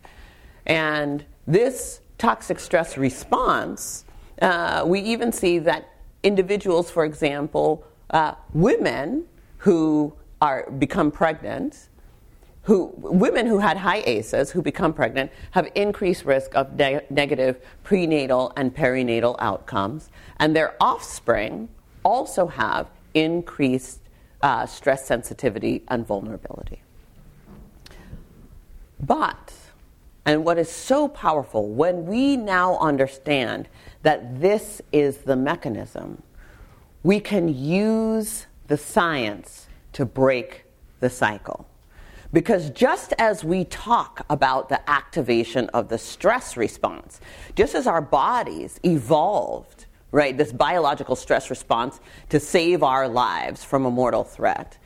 And 0.65 1.25
this 1.47 2.01
toxic 2.19 2.59
stress 2.59 2.95
response, 2.95 4.05
uh, 4.41 4.83
we 4.85 4.99
even 5.01 5.31
see 5.31 5.57
that 5.59 5.89
individuals, 6.23 6.89
for 6.89 7.05
example, 7.05 7.83
uh, 8.09 8.33
women 8.53 9.25
who 9.57 10.13
are 10.41 10.69
become 10.71 11.11
pregnant, 11.11 11.89
who 12.63 12.93
women 12.97 13.45
who 13.45 13.59
had 13.59 13.77
high 13.77 14.03
ACEs 14.05 14.51
who 14.51 14.61
become 14.61 14.93
pregnant 14.93 15.31
have 15.51 15.69
increased 15.75 16.25
risk 16.25 16.55
of 16.55 16.75
ne- 16.75 17.01
negative 17.09 17.57
prenatal 17.83 18.53
and 18.55 18.75
perinatal 18.75 19.35
outcomes, 19.39 20.09
and 20.37 20.55
their 20.55 20.75
offspring 20.79 21.69
also 22.03 22.47
have 22.47 22.87
increased 23.13 23.99
uh, 24.41 24.65
stress 24.65 25.05
sensitivity 25.05 25.83
and 25.87 26.05
vulnerability. 26.05 26.81
But, 28.99 29.53
and 30.29 30.45
what 30.45 30.59
is 30.59 30.69
so 30.69 31.07
powerful, 31.07 31.69
when 31.69 32.05
we 32.05 32.37
now 32.37 32.77
understand 32.77 33.67
that 34.03 34.39
this 34.39 34.79
is 34.91 35.17
the 35.17 35.35
mechanism, 35.35 36.21
we 37.01 37.19
can 37.19 37.47
use 37.47 38.45
the 38.67 38.77
science 38.77 39.65
to 39.93 40.05
break 40.05 40.65
the 40.99 41.09
cycle. 41.09 41.67
Because 42.31 42.69
just 42.69 43.11
as 43.17 43.43
we 43.43 43.65
talk 43.65 44.23
about 44.29 44.69
the 44.69 44.87
activation 44.87 45.67
of 45.69 45.89
the 45.89 45.97
stress 45.97 46.55
response, 46.55 47.19
just 47.55 47.73
as 47.73 47.87
our 47.87 47.99
bodies 47.99 48.79
evolved, 48.85 49.87
right, 50.11 50.37
this 50.37 50.53
biological 50.53 51.15
stress 51.15 51.49
response 51.49 51.99
to 52.29 52.39
save 52.39 52.83
our 52.83 53.07
lives 53.07 53.63
from 53.63 53.83
a 53.83 53.89
mortal 53.89 54.23
threat, 54.23 54.77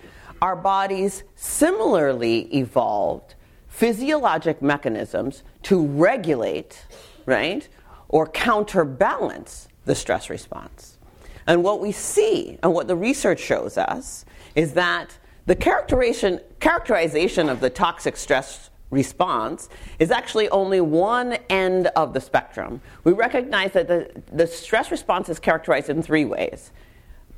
our 0.41 0.55
bodies 0.55 1.23
similarly 1.35 2.43
evolved 2.55 3.32
physiologic 3.73 4.61
mechanisms 4.61 5.41
to 5.63 5.83
regulate, 5.83 6.85
right, 7.25 7.67
or 8.07 8.27
counterbalance 8.27 9.67
the 9.85 9.95
stress 9.95 10.29
response. 10.29 10.99
And 11.47 11.63
what 11.63 11.81
we 11.81 11.91
see, 11.91 12.59
and 12.61 12.71
what 12.71 12.87
the 12.87 12.95
research 12.95 13.39
shows 13.39 13.75
us, 13.79 14.25
is 14.53 14.73
that 14.73 15.17
the 15.47 15.55
characterization, 15.55 16.39
characterization 16.59 17.49
of 17.49 17.61
the 17.61 17.69
toxic 17.71 18.15
stress 18.15 18.69
response 18.91 19.69
is 19.97 20.11
actually 20.11 20.47
only 20.49 20.79
one 20.79 21.33
end 21.49 21.87
of 21.95 22.13
the 22.13 22.21
spectrum. 22.21 22.79
We 23.03 23.13
recognize 23.13 23.71
that 23.71 23.87
the, 23.87 24.21
the 24.31 24.45
stress 24.45 24.91
response 24.91 25.29
is 25.29 25.39
characterized 25.39 25.89
in 25.89 26.03
three 26.03 26.25
ways. 26.25 26.71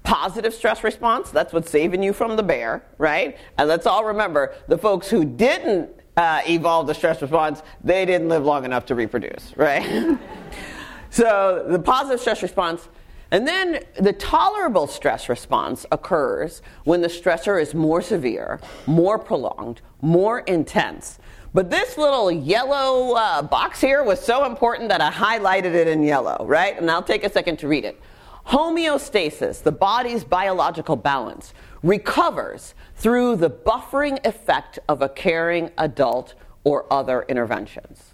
Positive 0.03 0.53
stress 0.53 0.83
response, 0.83 1.31
that's 1.31 1.53
what's 1.53 1.71
saving 1.71 2.03
you 2.03 2.11
from 2.11 2.35
the 2.35 2.43
bear, 2.43 2.83
right? 2.97 3.37
And 3.57 3.69
let's 3.69 3.87
all 3.87 4.03
remember 4.03 4.53
the 4.67 4.77
folks 4.77 5.09
who 5.09 5.23
didn't 5.23 5.89
uh, 6.17 6.41
evolve 6.47 6.87
the 6.87 6.93
stress 6.93 7.21
response, 7.21 7.61
they 7.83 8.05
didn't 8.05 8.29
live 8.29 8.45
long 8.45 8.65
enough 8.65 8.85
to 8.87 8.95
reproduce, 8.95 9.55
right? 9.57 10.17
so 11.09 11.65
the 11.67 11.79
positive 11.79 12.19
stress 12.19 12.41
response 12.41 12.87
and 13.31 13.47
then 13.47 13.79
the 13.99 14.13
tolerable 14.13 14.87
stress 14.87 15.29
response 15.29 15.85
occurs 15.91 16.61
when 16.83 17.01
the 17.01 17.07
stressor 17.07 17.61
is 17.61 17.73
more 17.73 18.01
severe, 18.01 18.59
more 18.85 19.17
prolonged, 19.17 19.81
more 20.01 20.39
intense. 20.39 21.19
But 21.53 21.69
this 21.69 21.97
little 21.97 22.31
yellow 22.31 23.13
uh, 23.13 23.41
box 23.41 23.81
here 23.81 24.03
was 24.03 24.19
so 24.19 24.45
important 24.45 24.89
that 24.89 25.01
I 25.01 25.09
highlighted 25.09 25.73
it 25.73 25.87
in 25.87 26.03
yellow, 26.03 26.45
right? 26.45 26.79
And 26.79 26.89
I'll 26.91 27.03
take 27.03 27.23
a 27.23 27.29
second 27.31 27.57
to 27.59 27.67
read 27.67 27.85
it. 27.85 27.99
Homeostasis, 28.47 29.63
the 29.63 29.71
body's 29.71 30.23
biological 30.23 30.95
balance, 30.95 31.53
recovers 31.81 32.75
through 32.95 33.35
the 33.35 33.49
buffering 33.49 34.25
effect 34.25 34.79
of 34.87 35.01
a 35.01 35.09
caring 35.09 35.71
adult 35.77 36.33
or 36.63 36.91
other 36.91 37.25
interventions. 37.27 38.13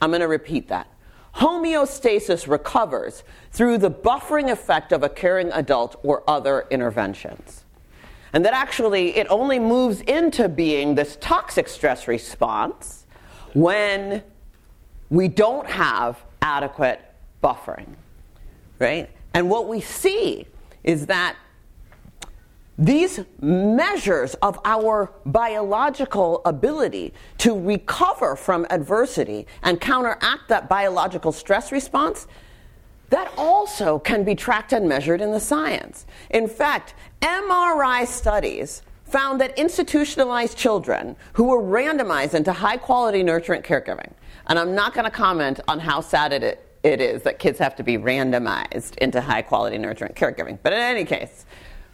I'm 0.00 0.10
going 0.10 0.20
to 0.20 0.28
repeat 0.28 0.68
that 0.68 0.88
homeostasis 1.36 2.48
recovers 2.48 3.24
through 3.50 3.78
the 3.78 3.90
buffering 3.90 4.50
effect 4.50 4.92
of 4.92 5.02
a 5.02 5.08
caring 5.08 5.50
adult 5.52 5.96
or 6.02 6.22
other 6.28 6.66
interventions. 6.70 7.64
And 8.32 8.44
that 8.44 8.54
actually 8.54 9.16
it 9.16 9.26
only 9.30 9.58
moves 9.58 10.00
into 10.02 10.48
being 10.48 10.94
this 10.94 11.16
toxic 11.20 11.68
stress 11.68 12.08
response 12.08 13.06
when 13.52 14.22
we 15.10 15.28
don't 15.28 15.68
have 15.68 16.22
adequate 16.42 17.00
buffering, 17.42 17.94
right? 18.78 19.10
And 19.32 19.50
what 19.50 19.68
we 19.68 19.80
see 19.80 20.46
is 20.82 21.06
that 21.06 21.36
these 22.76 23.20
measures 23.40 24.34
of 24.34 24.58
our 24.64 25.12
biological 25.24 26.42
ability 26.44 27.12
to 27.38 27.58
recover 27.58 28.34
from 28.34 28.66
adversity 28.70 29.46
and 29.62 29.80
counteract 29.80 30.48
that 30.48 30.68
biological 30.68 31.30
stress 31.30 31.70
response, 31.70 32.26
that 33.10 33.32
also 33.36 33.98
can 33.98 34.24
be 34.24 34.34
tracked 34.34 34.72
and 34.72 34.88
measured 34.88 35.20
in 35.20 35.30
the 35.30 35.38
science. 35.38 36.04
In 36.30 36.48
fact, 36.48 36.94
MRI 37.22 38.06
studies 38.06 38.82
found 39.04 39.40
that 39.40 39.56
institutionalized 39.56 40.58
children 40.58 41.14
who 41.34 41.44
were 41.44 41.62
randomized 41.62 42.34
into 42.34 42.52
high 42.52 42.76
quality 42.76 43.22
nurturant 43.22 43.64
caregiving, 43.64 44.12
and 44.48 44.58
I'm 44.58 44.74
not 44.74 44.94
going 44.94 45.04
to 45.04 45.10
comment 45.10 45.60
on 45.68 45.78
how 45.78 46.00
sad 46.00 46.32
it, 46.32 46.78
it 46.82 47.00
is 47.00 47.22
that 47.22 47.38
kids 47.38 47.58
have 47.60 47.76
to 47.76 47.84
be 47.84 47.96
randomized 47.96 48.98
into 48.98 49.20
high 49.20 49.42
quality 49.42 49.78
nurturant 49.78 50.14
caregiving, 50.14 50.58
but 50.62 50.72
in 50.72 50.80
any 50.80 51.04
case, 51.04 51.46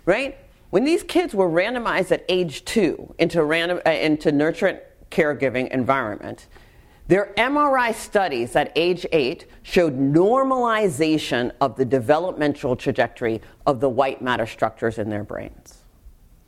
right? 0.07 0.39
When 0.71 0.85
these 0.85 1.03
kids 1.03 1.35
were 1.35 1.49
randomized 1.49 2.13
at 2.13 2.25
age 2.29 2.65
two 2.65 3.15
into, 3.19 3.43
random, 3.43 3.81
uh, 3.85 3.91
into 3.91 4.31
nurturant 4.31 4.81
caregiving 5.11 5.69
environment, 5.71 6.47
their 7.09 7.33
MRI 7.37 7.93
studies 7.93 8.55
at 8.55 8.71
age 8.77 9.05
eight 9.11 9.47
showed 9.65 9.99
normalization 9.99 11.51
of 11.61 11.75
the 11.75 11.85
developmental 11.85 12.77
trajectory 12.77 13.41
of 13.67 13.81
the 13.81 13.89
white 13.89 14.23
matter 14.23 14.47
structures 14.47 14.97
in 14.97 15.11
their 15.11 15.25
brains. 15.25 15.83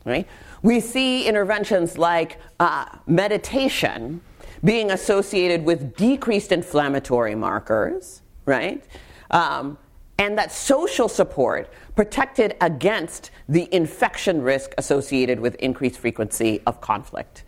Right? 0.04 0.28
We 0.62 0.78
see 0.78 1.26
interventions 1.26 1.98
like 1.98 2.38
uh, 2.61 2.87
meditation 3.06 4.20
being 4.64 4.92
associated 4.92 5.64
with 5.64 5.96
decreased 5.96 6.52
inflammatory 6.52 7.35
markers, 7.35 8.22
right? 8.46 8.85
Um, 9.32 9.78
and 10.22 10.38
that 10.38 10.52
social 10.52 11.08
support 11.08 11.68
protected 11.96 12.54
against 12.61 13.32
the 13.48 13.68
infection 13.74 14.40
risk 14.40 14.72
associated 14.78 15.40
with 15.40 15.56
increased 15.56 15.98
frequency 15.98 16.61
of 16.64 16.80
conflict. 16.80 17.42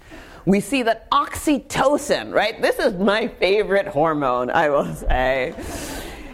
We 0.44 0.58
see 0.58 0.82
that 0.82 1.08
oxytocin, 1.12 2.34
right? 2.34 2.60
This 2.60 2.80
is 2.80 2.94
my 2.94 3.28
favorite 3.28 3.86
hormone, 3.86 4.50
I 4.50 4.70
will 4.70 4.92
say. 4.92 5.54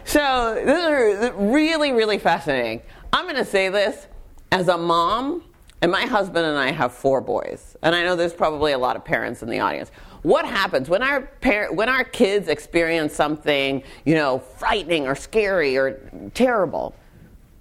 So, 0.03 0.59
this 0.65 1.29
is 1.29 1.31
really, 1.35 1.91
really 1.91 2.17
fascinating. 2.17 2.81
I'm 3.13 3.25
going 3.25 3.35
to 3.35 3.45
say 3.45 3.69
this 3.69 4.07
as 4.51 4.67
a 4.67 4.79
mom, 4.79 5.43
and 5.83 5.91
my 5.91 6.07
husband 6.07 6.47
and 6.47 6.57
I 6.57 6.71
have 6.71 6.91
four 6.91 7.21
boys. 7.21 7.77
And 7.83 7.93
I 7.93 8.03
know 8.03 8.15
there's 8.15 8.33
probably 8.33 8.71
a 8.71 8.79
lot 8.79 8.95
of 8.95 9.05
parents 9.05 9.43
in 9.43 9.49
the 9.49 9.59
audience 9.59 9.91
what 10.23 10.45
happens 10.45 10.87
when 10.87 11.01
our 11.01 11.21
par- 11.41 11.73
when 11.73 11.89
our 11.89 12.03
kids 12.03 12.47
experience 12.47 13.13
something 13.13 13.83
you 14.05 14.13
know 14.13 14.39
frightening 14.39 15.07
or 15.07 15.15
scary 15.15 15.77
or 15.77 15.99
terrible 16.33 16.95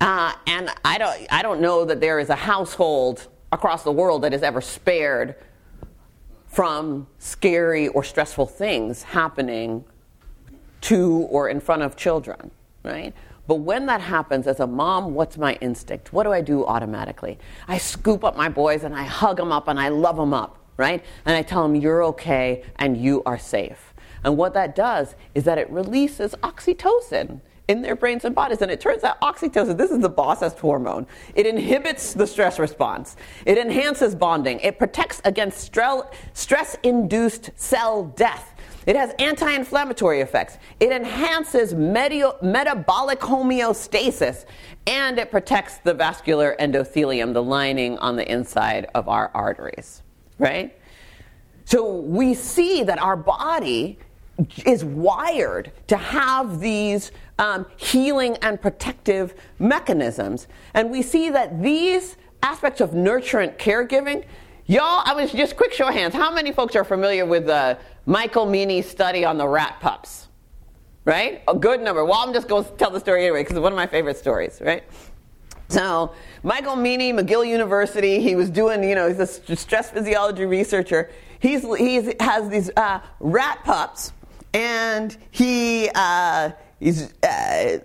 uh, 0.00 0.32
and 0.46 0.70
I 0.84 0.98
don't 0.98 1.26
I 1.30 1.42
don't 1.42 1.60
know 1.60 1.84
that 1.84 2.00
there 2.00 2.18
is 2.18 2.28
a 2.28 2.36
household 2.36 3.28
across 3.52 3.82
the 3.82 3.92
world 3.92 4.22
that 4.22 4.34
is 4.34 4.42
ever 4.42 4.60
spared 4.60 5.34
from 6.46 7.06
scary 7.18 7.88
or 7.88 8.04
stressful 8.04 8.46
things 8.46 9.02
happening 9.02 9.84
to 10.82 11.26
or 11.30 11.48
in 11.48 11.60
front 11.60 11.82
of 11.82 11.96
children 11.96 12.50
right 12.82 13.14
but 13.46 13.56
when 13.56 13.86
that 13.86 14.00
happens, 14.00 14.46
as 14.46 14.60
a 14.60 14.66
mom, 14.68 15.12
what's 15.12 15.36
my 15.36 15.54
instinct? 15.54 16.12
What 16.12 16.22
do 16.22 16.30
I 16.30 16.40
do 16.40 16.64
automatically? 16.64 17.36
I 17.66 17.78
scoop 17.78 18.22
up 18.22 18.36
my 18.36 18.48
boys 18.48 18.84
and 18.84 18.94
I 18.94 19.02
hug 19.02 19.38
them 19.38 19.50
up 19.50 19.66
and 19.66 19.80
I 19.80 19.88
love 19.88 20.14
them 20.14 20.32
up 20.32 20.59
right? 20.80 21.04
And 21.26 21.36
I 21.36 21.42
tell 21.42 21.62
them, 21.62 21.76
you're 21.76 22.02
okay 22.04 22.64
and 22.76 22.96
you 22.96 23.22
are 23.24 23.38
safe. 23.38 23.94
And 24.24 24.36
what 24.36 24.54
that 24.54 24.74
does 24.74 25.14
is 25.34 25.44
that 25.44 25.58
it 25.58 25.70
releases 25.70 26.34
oxytocin 26.36 27.40
in 27.68 27.82
their 27.82 27.94
brains 27.94 28.24
and 28.24 28.34
bodies. 28.34 28.62
And 28.62 28.70
it 28.70 28.80
turns 28.80 29.04
out 29.04 29.20
oxytocin, 29.20 29.76
this 29.76 29.90
is 29.90 30.00
the 30.00 30.08
bossest 30.08 30.58
hormone. 30.58 31.06
It 31.34 31.46
inhibits 31.46 32.14
the 32.14 32.26
stress 32.26 32.58
response, 32.58 33.16
it 33.46 33.58
enhances 33.58 34.14
bonding, 34.14 34.58
it 34.60 34.78
protects 34.78 35.20
against 35.24 35.60
stress 35.60 36.76
induced 36.82 37.50
cell 37.56 38.04
death. 38.16 38.54
It 38.86 38.96
has 38.96 39.14
anti 39.18 39.52
inflammatory 39.52 40.20
effects. 40.20 40.56
It 40.80 40.90
enhances 40.90 41.74
metabolic 41.74 43.20
homeostasis. 43.20 44.46
And 44.86 45.18
it 45.18 45.30
protects 45.30 45.78
the 45.78 45.92
vascular 45.92 46.56
endothelium, 46.58 47.34
the 47.34 47.42
lining 47.42 47.98
on 47.98 48.16
the 48.16 48.28
inside 48.28 48.86
of 48.94 49.06
our 49.08 49.30
arteries 49.34 50.02
right? 50.40 50.76
So 51.64 52.00
we 52.00 52.34
see 52.34 52.82
that 52.82 52.98
our 52.98 53.16
body 53.16 53.98
is 54.64 54.84
wired 54.84 55.70
to 55.86 55.96
have 55.96 56.60
these 56.60 57.12
um, 57.38 57.66
healing 57.76 58.36
and 58.42 58.60
protective 58.60 59.34
mechanisms. 59.58 60.48
And 60.74 60.90
we 60.90 61.02
see 61.02 61.30
that 61.30 61.62
these 61.62 62.16
aspects 62.42 62.80
of 62.80 62.90
nurturant 62.90 63.58
caregiving, 63.58 64.24
y'all, 64.66 65.02
I 65.04 65.14
was 65.14 65.30
just 65.30 65.56
quick 65.56 65.72
show 65.72 65.88
of 65.88 65.94
hands. 65.94 66.14
How 66.14 66.32
many 66.34 66.52
folks 66.52 66.74
are 66.74 66.84
familiar 66.84 67.26
with 67.26 67.46
the 67.46 67.78
Michael 68.06 68.46
Meaney 68.46 68.82
study 68.82 69.24
on 69.24 69.38
the 69.38 69.46
rat 69.46 69.78
pups? 69.80 70.28
Right? 71.04 71.42
A 71.48 71.54
good 71.54 71.80
number. 71.80 72.04
Well, 72.04 72.18
I'm 72.18 72.32
just 72.32 72.48
going 72.48 72.64
to 72.64 72.70
tell 72.72 72.90
the 72.90 73.00
story 73.00 73.22
anyway 73.22 73.40
because 73.40 73.56
it's 73.56 73.62
one 73.62 73.72
of 73.72 73.76
my 73.76 73.86
favorite 73.86 74.16
stories, 74.16 74.60
right? 74.60 74.84
So, 75.70 76.12
Michael 76.42 76.74
Meaney, 76.74 77.12
McGill 77.12 77.46
University, 77.46 78.20
he 78.20 78.34
was 78.34 78.50
doing, 78.50 78.82
you 78.82 78.96
know, 78.96 79.06
he's 79.06 79.20
a 79.20 79.56
stress 79.56 79.88
physiology 79.90 80.44
researcher. 80.44 81.10
He's, 81.38 81.62
he 81.76 82.12
has 82.18 82.48
these 82.48 82.70
uh, 82.76 82.98
rat 83.20 83.60
pups, 83.62 84.12
and 84.52 85.16
he 85.30 85.88
uh, 85.94 86.50
uh, 87.22 87.78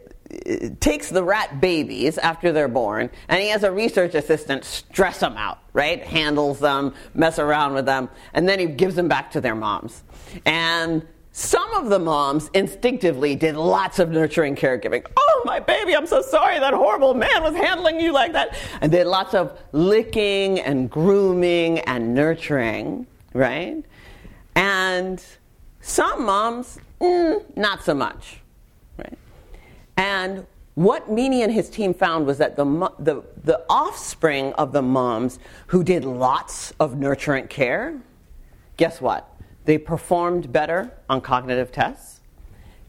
takes 0.80 1.10
the 1.12 1.24
rat 1.24 1.62
babies 1.62 2.18
after 2.18 2.52
they're 2.52 2.68
born, 2.68 3.12
and 3.28 3.40
he 3.40 3.50
has 3.50 3.64
a 3.64 3.72
research 3.72 4.16
assistant 4.16 4.66
stress 4.66 5.20
them 5.20 5.38
out, 5.38 5.60
right? 5.74 6.04
Handles 6.04 6.60
them, 6.60 6.92
mess 7.14 7.38
around 7.38 7.76
with 7.76 7.86
them, 7.86 8.10
and 8.34 8.50
then 8.50 8.58
he 8.58 8.66
gives 8.66 8.96
them 8.96 9.08
back 9.08 9.30
to 9.32 9.42
their 9.42 9.56
moms. 9.56 10.04
And 10.44 11.06
some 11.38 11.74
of 11.74 11.90
the 11.90 12.00
moms 12.00 12.50
instinctively 12.54 13.36
did 13.36 13.58
lots 13.58 14.00
of 14.00 14.10
nurturing 14.10 14.56
caregiving. 14.56 15.06
Oh, 15.18 15.42
my 15.44 15.60
baby, 15.60 15.94
I'm 15.94 16.08
so 16.08 16.22
sorry 16.22 16.60
that 16.60 16.74
horrible 16.74 17.14
man 17.14 17.44
was 17.44 17.54
handling 17.54 18.00
you 18.00 18.14
like 18.14 18.32
that. 18.32 18.58
And 18.80 18.90
did 18.90 19.06
lots 19.06 19.34
of 19.34 19.60
licking 19.74 20.62
and 20.62 20.90
grooming 20.90 21.80
and 21.80 22.14
nurturing, 22.14 23.06
right? 23.34 23.84
And 24.56 25.22
some 25.82 26.26
moms, 26.26 26.80
mm, 27.02 27.44
not 27.58 27.84
so 27.84 27.94
much, 27.94 28.40
right? 28.98 29.18
And 29.98 30.48
what 30.76 31.10
Meaney 31.10 31.44
and 31.44 31.52
his 31.52 31.70
team 31.70 31.94
found 31.94 32.26
was 32.26 32.38
that 32.38 32.56
the, 32.56 32.64
the, 32.98 33.24
the 33.44 33.62
offspring 33.70 34.54
of 34.54 34.72
the 34.72 34.82
moms 34.82 35.40
who 35.68 35.84
did 35.84 36.06
lots 36.06 36.72
of 36.80 36.94
nurturant 36.94 37.50
care, 37.50 38.00
guess 38.78 39.02
what? 39.02 39.35
They 39.66 39.78
performed 39.78 40.52
better 40.52 40.92
on 41.10 41.22
cognitive 41.22 41.72
tests. 41.72 42.22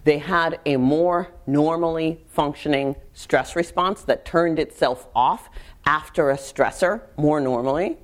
They 0.05 0.19
had 0.19 0.61
a 0.65 0.77
more 0.77 1.33
normally 1.47 2.25
functioning 2.29 2.95
stress 3.13 3.57
response 3.57 4.03
that 4.03 4.25
turned 4.25 4.59
itself 4.59 5.09
off 5.15 5.51
after 5.85 6.31
a 6.31 6.37
stressor 6.37 7.03
more 7.17 7.41
normally. 7.41 7.97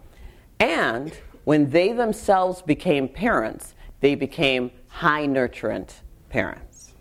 And 0.58 1.12
when 1.44 1.70
they 1.70 1.92
themselves 1.92 2.60
became 2.62 3.08
parents, 3.08 3.74
they 4.00 4.14
became 4.14 4.72
high 4.88 5.26
nurturant 5.26 5.92
parents. 6.28 6.92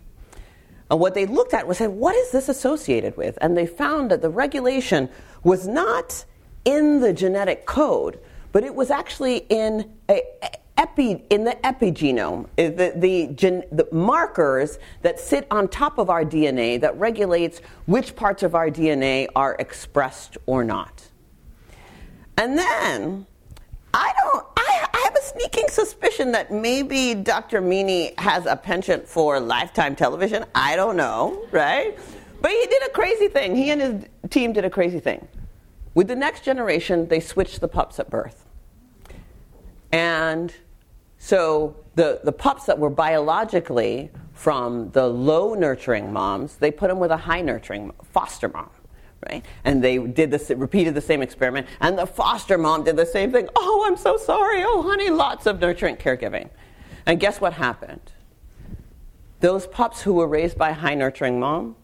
And 0.90 1.00
what 1.00 1.14
they 1.14 1.26
looked 1.26 1.54
at 1.54 1.66
was 1.66 1.78
said, 1.78 1.90
what 1.90 2.14
is 2.14 2.30
this 2.30 2.48
associated 2.48 3.16
with? 3.16 3.38
And 3.40 3.56
they 3.56 3.66
found 3.66 4.10
that 4.10 4.20
the 4.20 4.28
regulation 4.28 5.08
was 5.42 5.66
not 5.66 6.24
in 6.64 7.00
the 7.00 7.12
genetic 7.12 7.66
code, 7.66 8.20
but 8.52 8.62
it 8.62 8.74
was 8.74 8.90
actually 8.90 9.38
in 9.48 9.90
a, 10.08 10.22
epi, 10.76 11.24
in 11.30 11.44
the 11.44 11.56
epigenome, 11.64 12.46
the, 12.56 12.92
the, 12.96 13.28
gen, 13.34 13.64
the, 13.70 13.86
markers 13.92 14.78
that 15.02 15.20
sit 15.20 15.46
on 15.50 15.68
top 15.68 15.98
of 15.98 16.10
our 16.10 16.24
DNA 16.24 16.80
that 16.80 16.98
regulates 16.98 17.60
which 17.86 18.16
parts 18.16 18.42
of 18.42 18.54
our 18.54 18.70
DNA 18.70 19.28
are 19.36 19.56
expressed 19.58 20.36
or 20.46 20.64
not. 20.64 21.08
And 22.36 22.58
then 22.58 23.26
I 23.94 24.12
don't. 24.22 24.46
I, 24.56 24.86
I, 24.94 25.00
have 25.04 25.14
a 25.14 25.22
sneaking 25.22 25.68
suspicion 25.68 26.32
that 26.32 26.50
maybe 26.50 27.14
Dr. 27.14 27.60
Meaney 27.60 28.18
has 28.18 28.46
a 28.46 28.56
penchant 28.56 29.06
for 29.06 29.38
lifetime 29.38 29.94
television. 29.94 30.44
I 30.54 30.76
don't 30.76 30.96
know, 30.96 31.46
right? 31.50 31.98
But 32.40 32.50
he 32.50 32.66
did 32.66 32.82
a 32.84 32.90
crazy 32.90 33.28
thing. 33.28 33.54
He 33.54 33.70
and 33.70 33.80
his 33.80 34.04
team 34.30 34.52
did 34.52 34.64
a 34.64 34.70
crazy 34.70 34.98
thing. 34.98 35.28
With 35.94 36.08
the 36.08 36.16
next 36.16 36.42
generation, 36.42 37.08
they 37.08 37.20
switched 37.20 37.60
the 37.60 37.68
pups 37.68 38.00
at 38.00 38.08
birth. 38.08 38.46
And 39.92 40.52
so 41.18 41.76
the, 41.94 42.20
the 42.24 42.32
pups 42.32 42.64
that 42.66 42.78
were 42.78 42.90
biologically 42.90 44.10
from 44.32 44.90
the 44.90 45.06
low 45.06 45.54
nurturing 45.54 46.12
moms, 46.12 46.56
they 46.56 46.70
put 46.70 46.88
them 46.88 46.98
with 46.98 47.10
a 47.10 47.16
high 47.16 47.42
nurturing 47.42 47.92
foster 48.02 48.48
mom 48.48 48.70
right? 49.30 49.44
And 49.64 49.82
they 49.82 49.98
did 49.98 50.30
this, 50.30 50.50
repeated 50.50 50.94
the 50.94 51.00
same 51.00 51.22
experiment, 51.22 51.66
and 51.80 51.98
the 51.98 52.06
foster 52.06 52.58
mom 52.58 52.84
did 52.84 52.96
the 52.96 53.06
same 53.06 53.32
thing. 53.32 53.48
Oh, 53.54 53.84
I'm 53.86 53.96
so 53.96 54.16
sorry. 54.16 54.62
Oh, 54.64 54.82
honey, 54.82 55.10
lots 55.10 55.46
of 55.46 55.58
nurturant 55.58 56.00
caregiving. 56.00 56.50
And 57.06 57.20
guess 57.20 57.40
what 57.40 57.52
happened? 57.54 58.12
Those 59.40 59.66
pups 59.66 60.02
who 60.02 60.14
were 60.14 60.28
raised 60.28 60.56
by 60.56 60.70
a 60.70 60.74
high 60.74 60.94
nurturing 60.94 61.40
mom, 61.40 61.76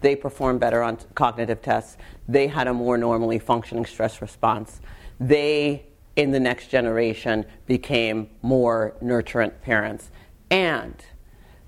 they 0.00 0.16
performed 0.16 0.60
better 0.60 0.82
on 0.82 0.98
cognitive 1.14 1.60
tests. 1.60 1.96
They 2.28 2.46
had 2.46 2.66
a 2.66 2.72
more 2.72 2.96
normally 2.96 3.38
functioning 3.38 3.84
stress 3.84 4.22
response. 4.22 4.80
They, 5.18 5.86
in 6.20 6.32
the 6.32 6.40
next 6.40 6.68
generation, 6.68 7.46
became 7.66 8.28
more 8.42 8.94
nurturant 9.02 9.62
parents. 9.62 10.10
And 10.50 10.94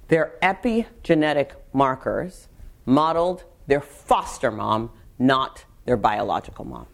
their 0.08 0.34
epigenetic 0.42 1.52
markers 1.72 2.48
modeled 2.84 3.44
their 3.66 3.80
foster 3.80 4.50
mom 4.50 4.90
not 5.18 5.64
their 5.86 5.96
biological 5.96 6.66
mom. 6.66 6.86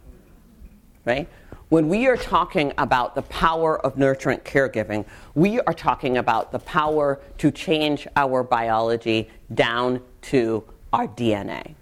Right? 1.04 1.28
When 1.68 1.88
we 1.88 2.06
are 2.06 2.16
talking 2.16 2.72
about 2.78 3.16
the 3.16 3.22
power 3.22 3.84
of 3.84 3.96
nurturant 3.96 4.42
caregiving, 4.42 5.04
we 5.34 5.58
are 5.60 5.74
talking 5.74 6.16
about 6.16 6.52
the 6.52 6.60
power 6.60 7.20
to 7.38 7.50
change 7.50 8.06
our 8.14 8.44
biology 8.44 9.28
down 9.52 10.00
to 10.22 10.62
our 10.92 11.08
DNA. 11.08 11.74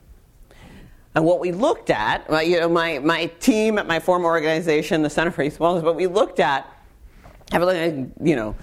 And 1.16 1.24
what 1.24 1.40
we 1.40 1.50
looked 1.50 1.88
at, 1.88 2.28
well, 2.28 2.42
you 2.42 2.60
know, 2.60 2.68
my, 2.68 2.98
my 2.98 3.24
team 3.40 3.78
at 3.78 3.86
my 3.86 3.98
former 3.98 4.26
organization, 4.26 5.00
the 5.00 5.08
Center 5.08 5.30
for 5.30 5.42
Youth 5.42 5.58
Wellness, 5.58 5.82
what 5.82 5.96
we 5.96 6.06
looked 6.06 6.40
at, 6.40 6.70
have 7.52 7.62
you 8.22 8.36
know, 8.36 8.54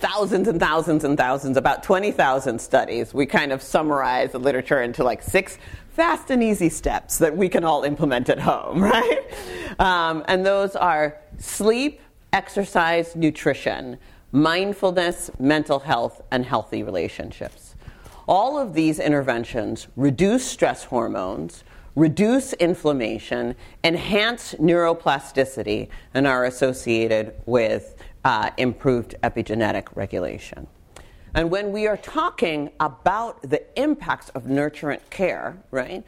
thousands 0.00 0.48
and 0.48 0.58
thousands 0.58 1.04
and 1.04 1.16
thousands, 1.16 1.56
about 1.56 1.84
20,000 1.84 2.60
studies. 2.60 3.14
We 3.14 3.26
kind 3.26 3.52
of 3.52 3.62
summarize 3.62 4.32
the 4.32 4.40
literature 4.40 4.82
into 4.82 5.04
like 5.04 5.22
six 5.22 5.56
fast 5.90 6.30
and 6.30 6.42
easy 6.42 6.68
steps 6.68 7.16
that 7.18 7.36
we 7.36 7.48
can 7.48 7.62
all 7.62 7.84
implement 7.84 8.28
at 8.28 8.40
home, 8.40 8.82
right? 8.82 9.20
Um, 9.78 10.24
and 10.26 10.44
those 10.44 10.74
are 10.74 11.16
sleep, 11.38 12.00
exercise, 12.32 13.14
nutrition, 13.14 13.98
mindfulness, 14.32 15.30
mental 15.38 15.78
health, 15.78 16.22
and 16.32 16.44
healthy 16.44 16.82
relationships. 16.82 17.76
All 18.26 18.58
of 18.58 18.74
these 18.74 18.98
interventions 18.98 19.86
reduce 19.94 20.44
stress 20.44 20.84
hormones, 20.84 21.62
reduce 22.00 22.54
inflammation, 22.54 23.54
enhance 23.84 24.54
neuroplasticity, 24.54 25.86
and 26.14 26.26
are 26.26 26.46
associated 26.46 27.34
with 27.44 27.94
uh, 28.24 28.48
improved 28.56 29.14
epigenetic 29.22 29.86
regulation. 29.94 30.66
And 31.34 31.50
when 31.50 31.72
we 31.72 31.86
are 31.86 31.98
talking 31.98 32.70
about 32.80 33.42
the 33.42 33.62
impacts 33.78 34.30
of 34.30 34.44
nurturant 34.44 35.10
care, 35.10 35.62
right, 35.70 36.02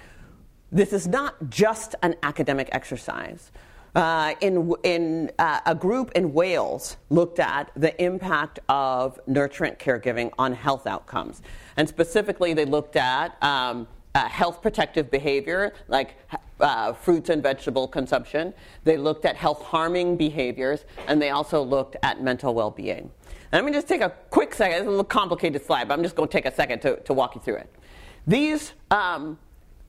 this 0.72 0.95
is 0.95 1.07
not 1.07 1.51
just 1.51 1.95
an 2.03 2.16
academic 2.22 2.70
exercise. 2.72 3.53
Uh, 3.95 4.32
in 4.40 4.72
in 4.84 5.30
uh, 5.38 5.61
a 5.66 5.74
group 5.74 6.11
in 6.14 6.32
Wales 6.32 6.97
looked 7.11 7.38
at 7.38 7.70
the 7.76 7.93
impact 8.03 8.59
of 8.70 9.20
nurturant 9.26 9.78
caregiving 9.78 10.30
on 10.38 10.55
health 10.55 10.86
outcomes, 10.86 11.43
and 11.76 11.86
specifically 11.86 12.55
they 12.55 12.64
looked 12.64 12.97
at 12.97 13.36
um, 13.43 13.86
uh, 14.14 14.28
health 14.28 14.60
protective 14.62 15.10
behavior 15.10 15.72
like 15.88 16.16
uh, 16.60 16.92
fruits 16.92 17.30
and 17.30 17.42
vegetable 17.42 17.88
consumption. 17.88 18.54
They 18.84 18.96
looked 18.96 19.24
at 19.24 19.36
health 19.36 19.62
harming 19.62 20.16
behaviors, 20.16 20.84
and 21.08 21.20
they 21.20 21.30
also 21.30 21.62
looked 21.62 21.96
at 22.02 22.22
mental 22.22 22.54
well 22.54 22.70
being. 22.70 23.10
Let 23.52 23.64
me 23.64 23.72
just 23.72 23.88
take 23.88 24.00
a 24.00 24.10
quick 24.30 24.54
second. 24.54 24.78
It's 24.78 24.86
a 24.86 24.90
little 24.90 25.04
complicated 25.04 25.64
slide, 25.64 25.88
but 25.88 25.94
I'm 25.94 26.02
just 26.02 26.16
going 26.16 26.28
to 26.28 26.32
take 26.32 26.46
a 26.46 26.54
second 26.54 26.80
to, 26.80 26.96
to 27.00 27.12
walk 27.12 27.34
you 27.34 27.40
through 27.40 27.56
it. 27.56 27.74
These, 28.26 28.72
um, 28.90 29.38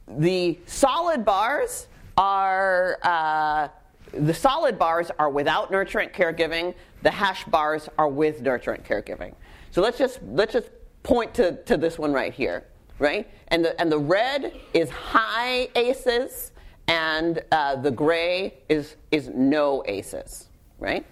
the 0.08 0.60
solid 0.66 1.24
bars 1.24 1.88
are, 2.18 3.00
uh, 3.04 3.70
the 4.12 4.34
solid 4.34 4.78
bars 4.78 5.12
are 5.18 5.30
without 5.30 5.72
nurturant 5.72 6.14
caregiving. 6.14 6.76
The 7.04 7.12
hash 7.12 7.46
bars 7.46 7.88
are 7.98 8.10
with 8.10 8.44
nurturant 8.44 8.84
caregiving. 8.84 9.34
So 9.72 9.82
let's 9.82 9.98
just, 9.98 10.20
let's 10.24 10.54
just 10.54 10.70
point 11.04 11.34
to, 11.36 11.64
to 11.64 11.78
this 11.78 11.98
one 11.98 12.12
right 12.12 12.34
here, 12.34 12.66
right? 13.00 13.28
And 13.50 13.66
the, 13.66 13.80
and 13.80 13.92
the 13.92 14.00
red 14.00 14.54
is 14.74 14.90
high 14.90 15.70
ACEs, 15.76 16.52
and 16.88 17.42
uh, 17.52 17.78
the 17.78 17.92
gray 17.92 18.56
is, 18.70 18.96
is 19.12 19.30
no 19.30 19.84
ACEs, 19.88 20.48
right? 20.80 21.06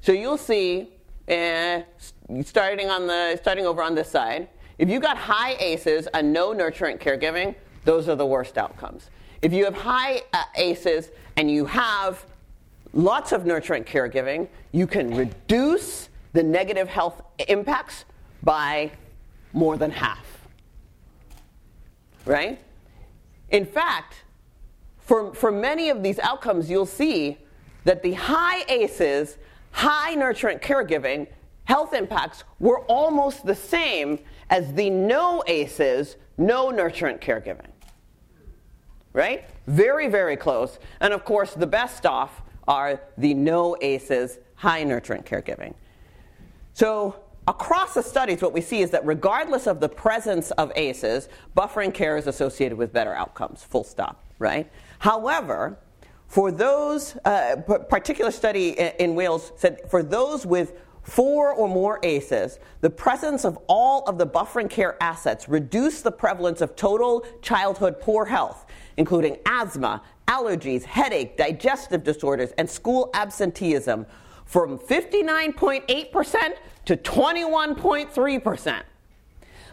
So 0.00 0.12
you'll 0.12 0.38
see 0.38 0.90
eh, 1.28 1.82
starting 2.44 2.88
on 2.88 3.06
the 3.06 3.38
starting 3.40 3.66
over 3.66 3.82
on 3.82 3.94
this 3.94 4.10
side, 4.10 4.48
if 4.78 4.88
you 4.88 5.00
got 5.00 5.16
high 5.16 5.54
ACEs 5.54 6.06
and 6.14 6.32
no 6.32 6.54
nurturant 6.54 7.00
caregiving, 7.00 7.54
those 7.84 8.08
are 8.08 8.14
the 8.14 8.26
worst 8.26 8.56
outcomes. 8.58 9.10
If 9.42 9.52
you 9.52 9.64
have 9.64 9.74
high 9.74 10.22
uh, 10.32 10.44
ACEs 10.56 11.10
and 11.36 11.50
you 11.50 11.66
have 11.66 12.24
lots 12.92 13.32
of 13.32 13.42
nurturant 13.42 13.86
caregiving, 13.86 14.48
you 14.72 14.86
can 14.86 15.14
reduce 15.14 16.08
the 16.32 16.42
negative 16.42 16.88
health 16.88 17.22
impacts 17.48 18.04
by 18.42 18.90
more 19.52 19.76
than 19.76 19.90
half. 19.90 20.37
Right? 22.28 22.60
In 23.48 23.64
fact, 23.64 24.22
for, 24.98 25.34
for 25.34 25.50
many 25.50 25.88
of 25.88 26.02
these 26.02 26.18
outcomes, 26.18 26.68
you'll 26.68 26.84
see 26.84 27.38
that 27.84 28.02
the 28.02 28.12
high 28.12 28.64
ACEs 28.68 29.38
high 29.70 30.14
nurturant 30.14 30.60
caregiving 30.60 31.26
health 31.64 31.94
impacts 31.94 32.44
were 32.58 32.80
almost 32.80 33.46
the 33.46 33.54
same 33.54 34.18
as 34.50 34.74
the 34.74 34.90
no 34.90 35.42
ACEs, 35.46 36.16
no 36.36 36.70
nurturant 36.70 37.20
caregiving. 37.20 37.70
Right? 39.14 39.44
Very, 39.66 40.08
very 40.08 40.36
close. 40.36 40.78
And 41.00 41.14
of 41.14 41.24
course, 41.24 41.54
the 41.54 41.66
best 41.66 42.04
off 42.04 42.42
are 42.66 43.00
the 43.16 43.32
no 43.32 43.76
ACEs, 43.80 44.38
high 44.54 44.84
nurturant 44.84 45.24
caregiving. 45.24 45.72
So, 46.74 47.16
across 47.48 47.94
the 47.94 48.02
studies, 48.02 48.42
what 48.42 48.52
we 48.52 48.60
see 48.60 48.82
is 48.82 48.90
that 48.90 49.04
regardless 49.06 49.66
of 49.66 49.80
the 49.80 49.88
presence 49.88 50.50
of 50.52 50.70
ACEs, 50.76 51.30
buffering 51.56 51.92
care 51.92 52.18
is 52.18 52.26
associated 52.26 52.76
with 52.76 52.92
better 52.92 53.14
outcomes, 53.14 53.64
full 53.64 53.84
stop, 53.84 54.22
right? 54.38 54.70
However, 54.98 55.78
for 56.26 56.52
those, 56.52 57.16
uh, 57.24 57.56
particular 57.88 58.30
study 58.30 58.78
in 58.98 59.14
Wales 59.14 59.52
said 59.56 59.80
for 59.88 60.02
those 60.02 60.44
with 60.44 60.74
four 61.02 61.54
or 61.54 61.68
more 61.68 61.98
ACEs, 62.02 62.58
the 62.82 62.90
presence 62.90 63.46
of 63.46 63.58
all 63.66 64.04
of 64.04 64.18
the 64.18 64.26
buffering 64.26 64.68
care 64.68 65.02
assets 65.02 65.48
reduced 65.48 66.04
the 66.04 66.12
prevalence 66.12 66.60
of 66.60 66.76
total 66.76 67.24
childhood 67.40 67.98
poor 67.98 68.26
health, 68.26 68.66
including 68.98 69.38
asthma, 69.46 70.02
allergies, 70.26 70.82
headache, 70.82 71.38
digestive 71.38 72.04
disorders, 72.04 72.50
and 72.58 72.68
school 72.68 73.08
absenteeism 73.14 74.04
from 74.48 74.78
59.8% 74.78 76.54
to 76.86 76.96
21.3%. 76.96 78.82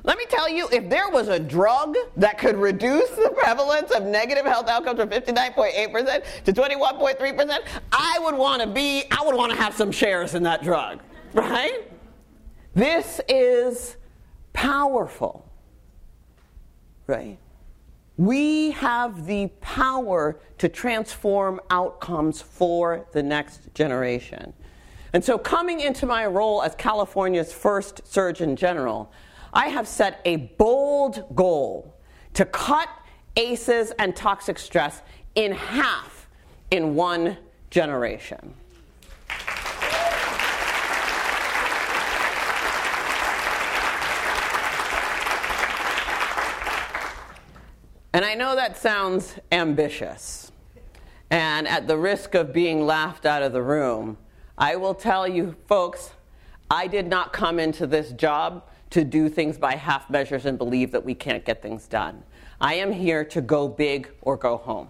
Let 0.03 0.17
me 0.19 0.25
tell 0.29 0.47
you, 0.47 0.67
if 0.71 0.87
there 0.89 1.09
was 1.09 1.29
a 1.29 1.39
drug 1.39 1.95
that 2.17 2.37
could 2.37 2.57
reduce 2.57 3.09
the 3.11 3.31
prevalence 3.35 3.89
of 3.91 4.03
negative 4.03 4.45
health 4.45 4.67
outcomes 4.67 4.99
from 4.99 5.09
59.8% 5.09 6.43
to 6.43 6.53
21.3%, 6.53 7.59
I 7.91 8.19
would 8.21 8.35
want 8.35 8.61
to 8.61 8.67
be, 8.67 9.05
I 9.09 9.23
would 9.25 9.33
want 9.33 9.51
to 9.53 9.57
have 9.57 9.73
some 9.73 9.91
shares 9.91 10.35
in 10.35 10.43
that 10.43 10.61
drug, 10.61 10.99
right? 11.33 11.89
This 12.75 13.21
is 13.29 13.95
powerful, 14.51 15.49
right? 17.07 17.39
We 18.17 18.71
have 18.71 19.25
the 19.25 19.47
power 19.61 20.37
to 20.57 20.69
transform 20.69 21.61
outcomes 21.69 22.41
for 22.41 23.07
the 23.13 23.23
next 23.23 23.73
generation. 23.73 24.53
And 25.15 25.23
so, 25.23 25.37
coming 25.37 25.79
into 25.79 26.05
my 26.05 26.25
role 26.25 26.61
as 26.61 26.75
California's 26.75 27.53
first 27.53 28.05
Surgeon 28.05 28.57
General, 28.57 29.09
I 29.53 29.67
have 29.67 29.87
set 29.87 30.19
a 30.25 30.35
bold 30.35 31.33
goal 31.33 31.95
to 32.33 32.43
cut 32.43 32.89
ACEs 33.37 33.91
and 33.97 34.13
toxic 34.13 34.59
stress 34.59 35.01
in 35.35 35.53
half 35.53 36.27
in 36.69 36.95
one 36.95 37.37
generation. 37.69 38.55
And 48.11 48.25
I 48.25 48.33
know 48.35 48.57
that 48.57 48.75
sounds 48.75 49.39
ambitious. 49.49 50.51
And 51.29 51.69
at 51.69 51.87
the 51.87 51.97
risk 51.97 52.35
of 52.35 52.51
being 52.51 52.85
laughed 52.85 53.25
out 53.25 53.43
of 53.43 53.53
the 53.53 53.63
room, 53.63 54.17
I 54.57 54.77
will 54.77 54.93
tell 54.93 55.27
you, 55.27 55.55
folks, 55.67 56.11
I 56.69 56.87
did 56.87 57.07
not 57.07 57.33
come 57.33 57.59
into 57.59 57.85
this 57.85 58.11
job 58.13 58.63
to 58.91 59.03
do 59.03 59.27
things 59.27 59.57
by 59.57 59.75
half 59.75 60.09
measures 60.09 60.45
and 60.45 60.57
believe 60.57 60.91
that 60.91 61.03
we 61.03 61.13
can't 61.13 61.43
get 61.43 61.61
things 61.61 61.87
done. 61.87 62.23
I 62.61 62.75
am 62.75 62.91
here 62.91 63.25
to 63.25 63.41
go 63.41 63.67
big 63.67 64.09
or 64.21 64.37
go 64.37 64.57
home. 64.57 64.87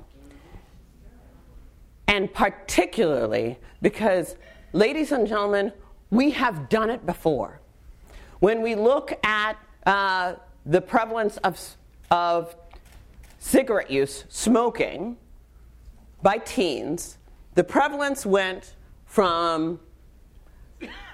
And 2.07 2.31
particularly 2.31 3.57
because, 3.81 4.35
ladies 4.73 5.11
and 5.11 5.27
gentlemen, 5.27 5.73
we 6.11 6.31
have 6.31 6.69
done 6.69 6.91
it 6.91 7.05
before. 7.05 7.59
When 8.39 8.61
we 8.61 8.75
look 8.75 9.13
at 9.25 9.57
uh, 9.87 10.35
the 10.65 10.81
prevalence 10.81 11.37
of, 11.37 11.59
of 12.11 12.55
cigarette 13.39 13.89
use, 13.89 14.25
smoking, 14.29 15.17
by 16.21 16.37
teens, 16.37 17.17
the 17.55 17.63
prevalence 17.63 18.25
went 18.25 18.75
from 19.05 19.79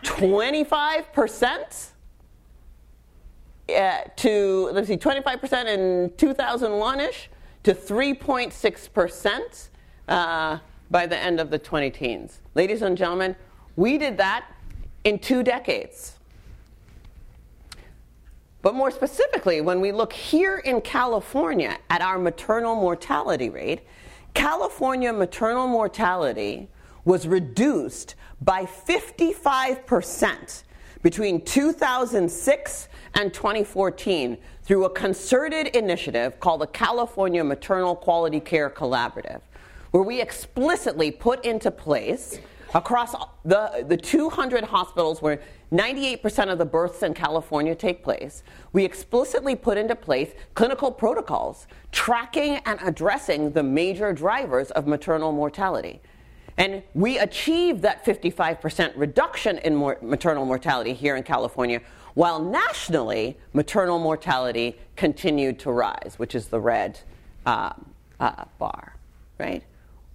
25% 0.03 1.87
uh, 3.69 3.97
to, 4.15 4.69
let's 4.73 4.87
see, 4.87 4.97
25% 4.97 5.65
in 5.65 6.11
2001 6.17 6.99
ish 6.99 7.29
to 7.63 7.73
3.6% 7.73 9.69
uh, 10.07 10.57
by 10.89 11.05
the 11.05 11.17
end 11.17 11.39
of 11.39 11.49
the 11.49 11.59
20 11.59 11.89
teens. 11.91 12.39
Ladies 12.55 12.81
and 12.81 12.97
gentlemen, 12.97 13.35
we 13.75 13.97
did 13.97 14.17
that 14.17 14.45
in 15.03 15.19
two 15.19 15.43
decades. 15.43 16.17
But 18.61 18.75
more 18.75 18.91
specifically, 18.91 19.61
when 19.61 19.81
we 19.81 19.91
look 19.91 20.13
here 20.13 20.57
in 20.57 20.81
California 20.81 21.77
at 21.89 22.01
our 22.01 22.19
maternal 22.19 22.75
mortality 22.75 23.49
rate, 23.49 23.81
California 24.33 25.11
maternal 25.11 25.67
mortality 25.67 26.69
was 27.05 27.27
reduced 27.27 28.15
by 28.41 28.65
55% 28.65 30.63
between 31.01 31.41
2006 31.41 32.89
and 33.15 33.33
2014 33.33 34.37
through 34.63 34.85
a 34.85 34.89
concerted 34.89 35.67
initiative 35.75 36.39
called 36.39 36.61
the 36.61 36.67
California 36.67 37.43
Maternal 37.43 37.95
Quality 37.95 38.39
Care 38.39 38.69
Collaborative, 38.69 39.41
where 39.91 40.03
we 40.03 40.21
explicitly 40.21 41.11
put 41.11 41.43
into 41.43 41.71
place 41.71 42.39
across 42.73 43.13
the, 43.43 43.83
the 43.87 43.97
200 43.97 44.63
hospitals 44.63 45.21
where 45.21 45.41
98% 45.71 46.51
of 46.51 46.57
the 46.57 46.65
births 46.65 47.03
in 47.03 47.13
California 47.13 47.75
take 47.75 48.03
place, 48.03 48.43
we 48.71 48.85
explicitly 48.85 49.55
put 49.55 49.77
into 49.77 49.95
place 49.95 50.31
clinical 50.53 50.91
protocols 50.91 51.67
tracking 51.91 52.57
and 52.65 52.79
addressing 52.81 53.51
the 53.51 53.63
major 53.63 54.13
drivers 54.13 54.71
of 54.71 54.87
maternal 54.87 55.31
mortality. 55.31 56.01
And 56.62 56.84
we 56.93 57.18
achieved 57.18 57.82
that 57.82 58.05
55% 58.05 58.93
reduction 58.95 59.57
in 59.57 59.76
mor- 59.76 59.97
maternal 59.99 60.45
mortality 60.45 60.93
here 60.93 61.16
in 61.16 61.24
California, 61.24 61.82
while 62.14 62.39
nationally, 62.39 63.36
maternal 63.51 63.97
mortality 63.97 64.78
continued 64.95 65.57
to 65.62 65.72
rise, 65.72 66.14
which 66.18 66.36
is 66.36 66.49
the 66.49 66.59
red 66.59 66.99
uh, 67.47 67.74
uh, 68.20 68.45
bar, 68.59 68.95
right? 69.39 69.64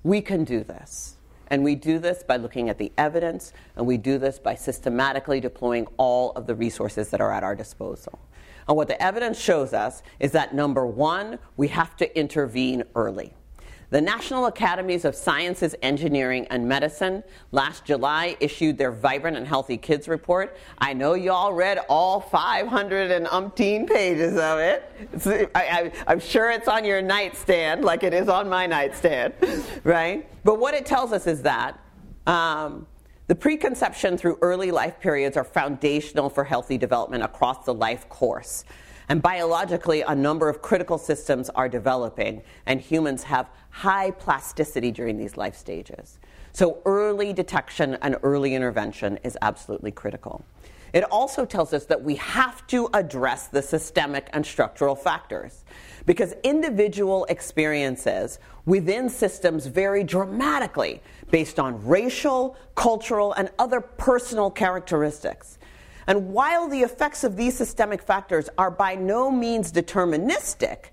We 0.04 0.20
can 0.20 0.44
do 0.44 0.62
this. 0.62 1.16
And 1.48 1.64
we 1.64 1.74
do 1.74 1.98
this 1.98 2.22
by 2.22 2.36
looking 2.36 2.68
at 2.68 2.78
the 2.78 2.92
evidence, 2.96 3.52
and 3.74 3.84
we 3.84 3.96
do 3.96 4.16
this 4.16 4.38
by 4.38 4.54
systematically 4.54 5.40
deploying 5.40 5.88
all 5.96 6.30
of 6.36 6.46
the 6.46 6.54
resources 6.54 7.08
that 7.08 7.20
are 7.20 7.32
at 7.32 7.42
our 7.42 7.56
disposal. 7.56 8.20
And 8.68 8.76
what 8.76 8.86
the 8.86 9.02
evidence 9.02 9.40
shows 9.40 9.72
us 9.72 10.00
is 10.20 10.30
that 10.30 10.54
number 10.54 10.86
one, 10.86 11.40
we 11.56 11.66
have 11.68 11.96
to 11.96 12.16
intervene 12.16 12.84
early. 12.94 13.34
The 13.90 14.00
National 14.00 14.46
Academies 14.46 15.04
of 15.04 15.14
Sciences, 15.14 15.76
Engineering, 15.80 16.48
and 16.50 16.68
Medicine 16.68 17.22
last 17.52 17.84
July 17.84 18.36
issued 18.40 18.78
their 18.78 18.90
Vibrant 18.90 19.36
and 19.36 19.46
Healthy 19.46 19.76
Kids 19.76 20.08
report. 20.08 20.56
I 20.78 20.92
know 20.92 21.14
you 21.14 21.30
all 21.30 21.52
read 21.52 21.78
all 21.88 22.20
500 22.20 23.12
and 23.12 23.26
umpteen 23.26 23.88
pages 23.88 24.32
of 24.32 24.58
it. 24.58 25.50
I, 25.54 25.92
am 26.08 26.18
sure 26.18 26.50
it's 26.50 26.66
on 26.66 26.84
your 26.84 27.00
nightstand, 27.00 27.84
like 27.84 28.02
it 28.02 28.12
is 28.12 28.28
on 28.28 28.48
my 28.48 28.66
nightstand, 28.66 29.34
right? 29.84 30.28
But 30.42 30.58
what 30.58 30.74
it 30.74 30.84
tells 30.84 31.12
us 31.12 31.28
is 31.28 31.42
that 31.42 31.78
um, 32.26 32.88
the 33.28 33.36
preconception 33.36 34.18
through 34.18 34.38
early 34.42 34.72
life 34.72 34.98
periods 34.98 35.36
are 35.36 35.44
foundational 35.44 36.28
for 36.28 36.42
healthy 36.42 36.76
development 36.76 37.22
across 37.22 37.64
the 37.64 37.74
life 37.74 38.08
course. 38.08 38.64
And 39.08 39.22
biologically, 39.22 40.02
a 40.02 40.14
number 40.14 40.48
of 40.48 40.62
critical 40.62 40.98
systems 40.98 41.48
are 41.50 41.68
developing, 41.68 42.42
and 42.66 42.80
humans 42.80 43.22
have 43.24 43.48
high 43.70 44.10
plasticity 44.10 44.90
during 44.90 45.16
these 45.16 45.36
life 45.36 45.54
stages. 45.54 46.18
So, 46.52 46.80
early 46.84 47.32
detection 47.32 47.98
and 48.02 48.16
early 48.22 48.54
intervention 48.54 49.18
is 49.22 49.38
absolutely 49.42 49.92
critical. 49.92 50.44
It 50.92 51.04
also 51.04 51.44
tells 51.44 51.72
us 51.72 51.84
that 51.86 52.02
we 52.02 52.14
have 52.16 52.66
to 52.68 52.88
address 52.94 53.48
the 53.48 53.60
systemic 53.60 54.30
and 54.32 54.46
structural 54.46 54.94
factors 54.94 55.64
because 56.06 56.32
individual 56.42 57.26
experiences 57.26 58.38
within 58.64 59.08
systems 59.08 59.66
vary 59.66 60.04
dramatically 60.04 61.02
based 61.30 61.58
on 61.58 61.84
racial, 61.86 62.56
cultural, 62.76 63.32
and 63.34 63.50
other 63.58 63.80
personal 63.80 64.50
characteristics. 64.50 65.55
And 66.06 66.28
while 66.28 66.68
the 66.68 66.82
effects 66.82 67.24
of 67.24 67.36
these 67.36 67.56
systemic 67.56 68.02
factors 68.02 68.48
are 68.56 68.70
by 68.70 68.94
no 68.94 69.30
means 69.30 69.72
deterministic, 69.72 70.90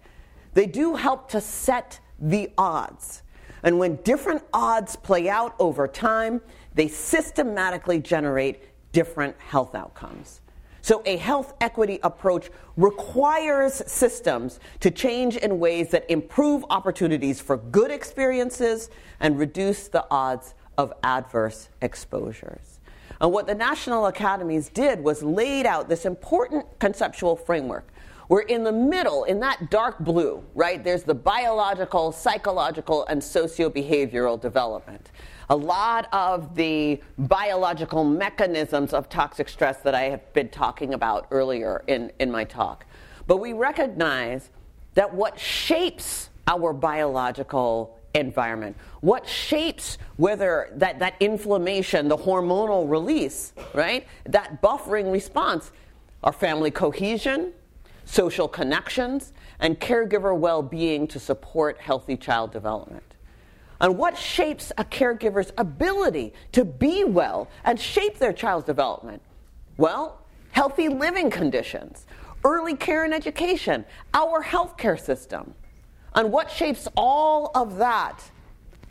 they 0.53 0.66
do 0.66 0.95
help 0.95 1.30
to 1.30 1.41
set 1.41 1.99
the 2.20 2.51
odds. 2.57 3.22
And 3.64 3.80
when 3.80 3.97
different 3.97 4.43
odds 4.53 4.95
play 4.95 5.30
out 5.30 5.55
over 5.59 5.88
time, 5.88 6.41
they 6.74 6.88
systematically 6.88 7.99
generate 7.99 8.64
different 8.91 9.36
health 9.39 9.76
outcomes. 9.76 10.41
So, 10.82 11.01
a 11.05 11.16
health 11.16 11.53
equity 11.61 11.99
approach 12.03 12.49
requires 12.76 13.82
systems 13.89 14.59
to 14.82 14.91
change 14.91 15.38
in 15.38 15.57
ways 15.57 15.91
that 15.91 16.09
improve 16.11 16.66
opportunities 16.70 17.39
for 17.39 17.55
good 17.55 17.89
experiences 17.89 18.89
and 19.22 19.39
reduce 19.39 19.88
the 19.88 20.05
odds 20.11 20.55
of 20.78 20.91
adverse 21.01 21.70
exposures. 21.82 22.72
And 23.24 23.32
what 23.32 23.47
the 23.47 23.55
National 23.55 24.07
Academies 24.07 24.67
did 24.67 25.01
was 25.01 25.24
laid 25.24 25.65
out 25.65 25.88
this 25.88 26.05
important 26.05 26.65
conceptual 26.80 27.38
framework. 27.38 27.88
We're 28.28 28.41
in 28.41 28.65
the 28.65 28.71
middle, 28.74 29.24
in 29.24 29.39
that 29.39 29.69
dark 29.69 29.97
blue, 29.99 30.43
right? 30.55 30.84
There's 30.84 31.03
the 31.03 31.13
biological, 31.13 32.11
psychological, 32.11 33.05
and 33.05 33.24
socio 33.24 33.69
behavioral 33.69 34.39
development. 34.41 35.09
A 35.49 35.55
lot 35.55 36.09
of 36.11 36.53
the 36.53 37.01
biological 37.17 38.03
mechanisms 38.03 38.91
of 38.91 39.07
toxic 39.07 39.47
stress 39.47 39.78
that 39.84 39.95
I 39.95 40.09
have 40.09 40.34
been 40.34 40.49
talking 40.49 40.93
about 40.93 41.28
earlier 41.32 41.86
in, 41.88 42.11
in 42.19 42.30
my 42.30 42.43
talk. 42.43 42.86
But 43.26 43.38
we 43.38 43.53
recognize 43.53 44.49
that 44.95 45.13
what 45.13 45.39
shapes 45.39 46.30
our 46.47 46.74
biological 46.74 47.97
environment? 48.14 48.76
What 49.01 49.28
shapes 49.28 49.97
whether 50.18 50.70
that, 50.76 50.99
that 50.99 51.16
inflammation, 51.20 52.07
the 52.07 52.18
hormonal 52.18 52.89
release, 52.89 53.53
right? 53.74 54.07
That 54.26 54.61
buffering 54.61 55.11
response 55.11 55.72
are 56.24 56.34
family 56.34 56.72
cohesion, 56.72 57.53
social 58.05 58.47
connections, 58.47 59.34
and 59.59 59.80
caregiver 59.80 60.38
well 60.38 60.61
being 60.61 61.07
to 61.07 61.20
support 61.20 61.80
healthy 61.80 62.18
child 62.18 62.51
development. 62.51 63.03
And 63.82 63.97
what 63.97 64.18
shapes 64.18 64.72
a 64.78 64.86
caregiver's 64.86 65.51
ability 65.57 66.34
to 66.53 66.64
be 66.64 67.03
well 67.03 67.49
and 67.66 67.80
shape 67.80 68.18
their 68.18 68.32
child's 68.32 68.66
development? 68.66 69.22
Well, 69.78 70.22
healthy 70.51 70.88
living 70.88 71.30
conditions, 71.30 72.05
early 72.45 72.76
care 72.76 73.03
and 73.03 73.14
education, 73.14 73.84
our 74.14 74.43
healthcare 74.43 74.99
system. 74.99 75.53
On 76.16 76.32
what 76.32 76.51
shapes 76.51 76.88
all 76.95 77.51
of 77.55 77.78
that 77.78 78.24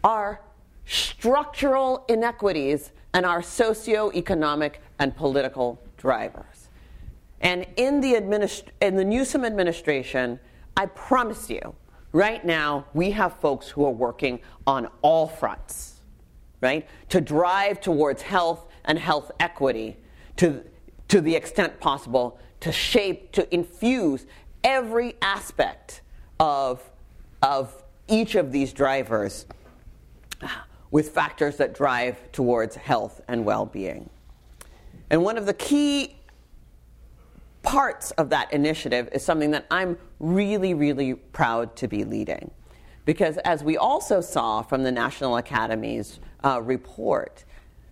are 0.02 0.40
structural 0.84 2.04
inequities 2.08 2.90
and 3.14 3.24
our 3.24 3.40
socioeconomic 3.40 4.74
and 4.98 5.16
political 5.16 5.80
drivers. 5.96 6.68
And 7.40 7.66
in 7.76 8.00
the, 8.00 8.14
administ- 8.14 8.64
in 8.80 8.96
the 8.96 9.04
Newsom 9.04 9.44
administration, 9.44 10.38
I 10.76 10.86
promise 10.86 11.50
you, 11.50 11.74
right 12.12 12.44
now, 12.44 12.86
we 12.94 13.10
have 13.12 13.36
folks 13.40 13.68
who 13.68 13.84
are 13.84 13.92
working 13.92 14.40
on 14.66 14.88
all 15.02 15.28
fronts, 15.28 16.00
right, 16.60 16.88
to 17.08 17.20
drive 17.20 17.80
towards 17.80 18.22
health 18.22 18.66
and 18.84 18.98
health 18.98 19.30
equity 19.38 19.96
to, 20.36 20.64
to 21.08 21.20
the 21.20 21.34
extent 21.34 21.78
possible 21.80 22.38
to 22.60 22.72
shape, 22.72 23.32
to 23.32 23.52
infuse 23.54 24.26
every 24.62 25.14
aspect 25.20 26.00
of, 26.38 26.91
of 27.42 27.82
each 28.08 28.34
of 28.34 28.52
these 28.52 28.72
drivers 28.72 29.46
with 30.90 31.10
factors 31.10 31.56
that 31.56 31.74
drive 31.74 32.30
towards 32.32 32.76
health 32.76 33.20
and 33.28 33.44
well 33.44 33.66
being. 33.66 34.08
And 35.10 35.22
one 35.22 35.36
of 35.36 35.46
the 35.46 35.54
key 35.54 36.16
parts 37.62 38.10
of 38.12 38.30
that 38.30 38.52
initiative 38.52 39.08
is 39.12 39.24
something 39.24 39.50
that 39.52 39.66
I'm 39.70 39.98
really, 40.18 40.74
really 40.74 41.14
proud 41.14 41.76
to 41.76 41.88
be 41.88 42.04
leading. 42.04 42.50
Because 43.04 43.36
as 43.38 43.64
we 43.64 43.76
also 43.76 44.20
saw 44.20 44.62
from 44.62 44.82
the 44.84 44.92
National 44.92 45.36
Academy's 45.36 46.20
uh, 46.44 46.60
report, 46.62 47.44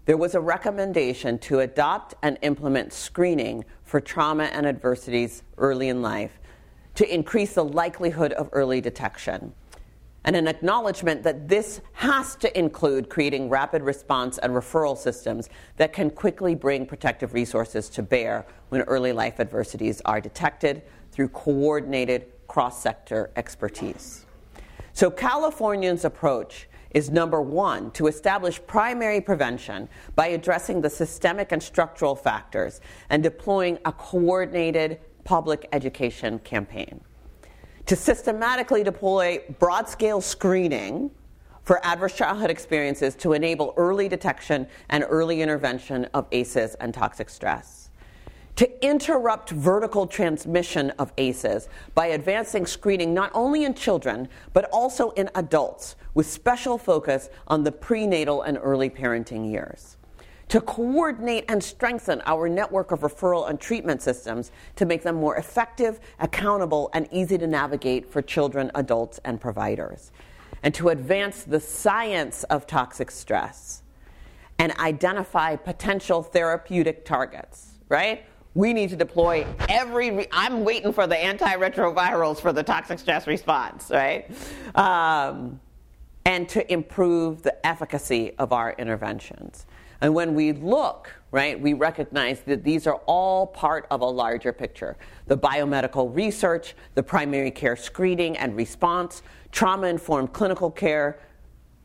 there 0.06 0.16
was 0.16 0.34
a 0.34 0.40
recommendation 0.40 1.38
to 1.40 1.60
adopt 1.60 2.14
and 2.22 2.38
implement 2.42 2.92
screening 2.92 3.64
for 3.84 4.00
trauma 4.00 4.44
and 4.44 4.66
adversities 4.66 5.42
early 5.58 5.88
in 5.88 6.02
life 6.02 6.39
to 7.00 7.14
increase 7.14 7.54
the 7.54 7.64
likelihood 7.64 8.30
of 8.34 8.50
early 8.52 8.78
detection 8.78 9.54
and 10.24 10.36
an 10.36 10.46
acknowledgement 10.46 11.22
that 11.22 11.48
this 11.48 11.80
has 11.94 12.36
to 12.36 12.58
include 12.58 13.08
creating 13.08 13.48
rapid 13.48 13.80
response 13.80 14.36
and 14.36 14.52
referral 14.52 14.94
systems 14.94 15.48
that 15.78 15.94
can 15.94 16.10
quickly 16.10 16.54
bring 16.54 16.84
protective 16.84 17.32
resources 17.32 17.88
to 17.88 18.02
bear 18.02 18.44
when 18.68 18.82
early 18.82 19.14
life 19.14 19.40
adversities 19.40 20.02
are 20.04 20.20
detected 20.20 20.82
through 21.10 21.28
coordinated 21.28 22.26
cross 22.48 22.82
sector 22.82 23.30
expertise. 23.34 24.26
So, 24.92 25.10
Californians' 25.10 26.04
approach 26.04 26.68
is 26.90 27.08
number 27.08 27.40
one, 27.40 27.90
to 27.92 28.08
establish 28.08 28.60
primary 28.66 29.22
prevention 29.22 29.88
by 30.16 30.26
addressing 30.26 30.82
the 30.82 30.90
systemic 30.90 31.52
and 31.52 31.62
structural 31.62 32.14
factors 32.14 32.82
and 33.08 33.22
deploying 33.22 33.78
a 33.86 33.92
coordinated 33.92 35.00
public 35.24 35.68
education 35.72 36.38
campaign 36.40 37.00
to 37.86 37.96
systematically 37.96 38.84
deploy 38.84 39.42
broad 39.58 39.88
scale 39.88 40.20
screening 40.20 41.10
for 41.64 41.84
adverse 41.84 42.14
childhood 42.14 42.50
experiences 42.50 43.14
to 43.16 43.32
enable 43.32 43.74
early 43.76 44.08
detection 44.08 44.66
and 44.90 45.04
early 45.08 45.42
intervention 45.42 46.04
of 46.14 46.26
ACEs 46.30 46.74
and 46.76 46.94
toxic 46.94 47.28
stress. 47.28 47.90
To 48.56 48.86
interrupt 48.86 49.50
vertical 49.50 50.06
transmission 50.06 50.90
of 50.98 51.12
ACEs 51.18 51.68
by 51.94 52.06
advancing 52.06 52.66
screening 52.66 53.14
not 53.14 53.30
only 53.34 53.64
in 53.64 53.74
children, 53.74 54.28
but 54.52 54.66
also 54.72 55.10
in 55.10 55.28
adults, 55.34 55.96
with 56.14 56.26
special 56.26 56.76
focus 56.76 57.28
on 57.48 57.64
the 57.64 57.72
prenatal 57.72 58.42
and 58.42 58.58
early 58.62 58.90
parenting 58.90 59.50
years 59.50 59.96
to 60.50 60.60
coordinate 60.60 61.44
and 61.48 61.62
strengthen 61.62 62.20
our 62.26 62.48
network 62.48 62.90
of 62.90 63.00
referral 63.00 63.48
and 63.48 63.60
treatment 63.60 64.02
systems 64.02 64.50
to 64.74 64.84
make 64.84 65.04
them 65.04 65.14
more 65.14 65.36
effective, 65.36 66.00
accountable, 66.18 66.90
and 66.92 67.08
easy 67.12 67.38
to 67.38 67.46
navigate 67.46 68.10
for 68.10 68.20
children, 68.20 68.68
adults, 68.74 69.20
and 69.24 69.40
providers, 69.40 70.10
and 70.64 70.74
to 70.74 70.88
advance 70.88 71.44
the 71.44 71.60
science 71.60 72.42
of 72.44 72.66
toxic 72.66 73.12
stress 73.12 73.82
and 74.58 74.72
identify 74.78 75.54
potential 75.54 76.20
therapeutic 76.20 77.04
targets, 77.04 77.78
right? 77.88 78.24
We 78.54 78.72
need 78.72 78.90
to 78.90 78.96
deploy 78.96 79.46
every. 79.68 80.10
Re- 80.10 80.26
I'm 80.32 80.64
waiting 80.64 80.92
for 80.92 81.06
the 81.06 81.14
antiretrovirals 81.14 82.40
for 82.40 82.52
the 82.52 82.64
toxic 82.64 82.98
stress 82.98 83.28
response, 83.28 83.88
right? 83.88 84.28
Um, 84.74 85.60
and 86.24 86.48
to 86.48 86.70
improve 86.70 87.42
the 87.42 87.64
efficacy 87.64 88.32
of 88.38 88.52
our 88.52 88.72
interventions. 88.72 89.66
And 90.00 90.14
when 90.14 90.34
we 90.34 90.52
look, 90.52 91.12
right, 91.30 91.60
we 91.60 91.74
recognize 91.74 92.40
that 92.42 92.64
these 92.64 92.86
are 92.86 93.00
all 93.06 93.46
part 93.46 93.86
of 93.90 94.00
a 94.00 94.06
larger 94.06 94.52
picture. 94.52 94.96
The 95.26 95.36
biomedical 95.36 96.14
research, 96.14 96.74
the 96.94 97.02
primary 97.02 97.50
care 97.50 97.76
screening 97.76 98.36
and 98.38 98.56
response, 98.56 99.22
trauma 99.52 99.88
informed 99.88 100.32
clinical 100.32 100.70
care, 100.70 101.20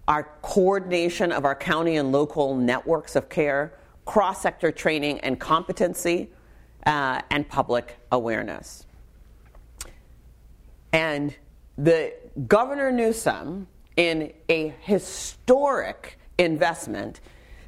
our 0.07 0.29
coordination 0.41 1.31
of 1.31 1.45
our 1.45 1.55
county 1.55 1.97
and 1.97 2.11
local 2.11 2.55
networks 2.55 3.15
of 3.15 3.27
care, 3.27 3.73
cross 4.05 4.41
sector 4.41 4.71
training 4.71 5.19
and 5.21 5.39
competency, 5.39 6.29
uh, 6.85 7.21
and 7.31 7.49
public 7.49 7.97
awareness. 8.11 8.85
And 10.93 11.35
the 11.77 12.13
Governor 12.47 12.91
Newsom, 12.91 13.67
in 13.97 14.31
a 14.49 14.73
historic 14.81 16.17
investment, 16.37 17.19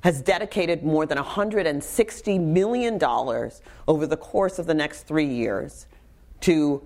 has 0.07 0.21
dedicated 0.21 0.85
more 0.85 1.05
than 1.05 1.17
$160 1.17 2.39
million 2.39 2.97
over 3.89 4.07
the 4.07 4.15
course 4.15 4.57
of 4.57 4.65
the 4.65 4.73
next 4.73 5.03
three 5.03 5.25
years 5.25 5.85
to 6.39 6.81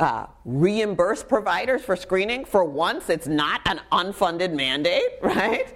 uh, 0.00 0.26
reimburse 0.44 1.22
providers 1.22 1.84
for 1.84 1.94
screening. 1.94 2.44
For 2.44 2.64
once, 2.64 3.10
it's 3.10 3.28
not 3.28 3.60
an 3.66 3.80
unfunded 3.92 4.52
mandate, 4.52 5.04
right? 5.22 5.72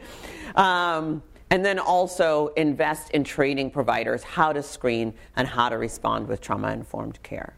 Um, 0.57 1.22
and 1.51 1.64
then 1.64 1.78
also 1.78 2.49
invest 2.57 3.12
in 3.12 3.22
training 3.22 3.70
providers 3.70 4.24
how 4.24 4.53
to 4.53 4.61
screen 4.61 5.14
and 5.36 5.46
how 5.46 5.68
to 5.68 5.78
respond 5.78 6.26
with 6.26 6.40
trauma 6.40 6.72
informed 6.72 7.22
care. 7.22 7.55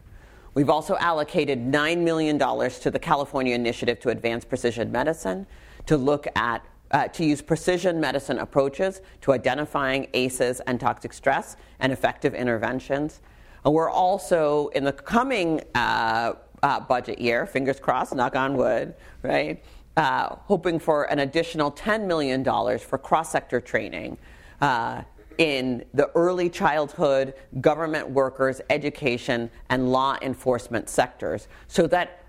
We've 0.53 0.69
also 0.69 0.97
allocated 0.97 1.57
$9 1.57 1.97
million 1.97 2.37
to 2.37 2.91
the 2.91 2.99
California 2.99 3.55
Initiative 3.55 3.99
to 4.01 4.09
Advance 4.09 4.45
Precision 4.45 4.91
Medicine 4.91 5.47
to 5.87 5.97
look 5.97 6.27
at 6.35 6.63
uh, 6.91 7.07
to 7.09 7.25
use 7.25 7.41
precision 7.41 7.99
medicine 7.99 8.39
approaches 8.39 9.01
to 9.21 9.31
identifying 9.33 10.07
ACEs 10.13 10.59
and 10.61 10.79
toxic 10.79 11.13
stress 11.13 11.57
and 11.79 11.91
effective 11.91 12.33
interventions. 12.33 13.21
And 13.63 13.73
we're 13.73 13.89
also, 13.89 14.67
in 14.69 14.83
the 14.83 14.93
coming 14.93 15.61
uh, 15.75 16.33
uh, 16.63 16.79
budget 16.81 17.19
year, 17.19 17.45
fingers 17.45 17.79
crossed, 17.79 18.13
knock 18.15 18.35
on 18.35 18.55
wood, 18.55 18.93
right, 19.23 19.63
uh, 19.97 20.35
hoping 20.45 20.79
for 20.79 21.03
an 21.05 21.19
additional 21.19 21.71
$10 21.71 22.05
million 22.07 22.43
for 22.79 22.97
cross 22.97 23.31
sector 23.31 23.59
training 23.59 24.17
uh, 24.61 25.01
in 25.37 25.83
the 25.93 26.09
early 26.15 26.49
childhood, 26.49 27.33
government 27.61 28.09
workers, 28.09 28.61
education, 28.69 29.49
and 29.69 29.91
law 29.91 30.17
enforcement 30.21 30.89
sectors 30.89 31.47
so 31.67 31.87
that 31.87 32.20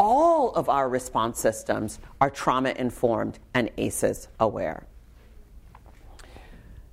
all 0.00 0.50
of 0.54 0.70
our 0.70 0.88
response 0.88 1.38
systems 1.38 2.00
are 2.22 2.30
trauma 2.30 2.70
informed 2.70 3.38
and 3.52 3.70
ACEs 3.76 4.28
aware. 4.40 4.86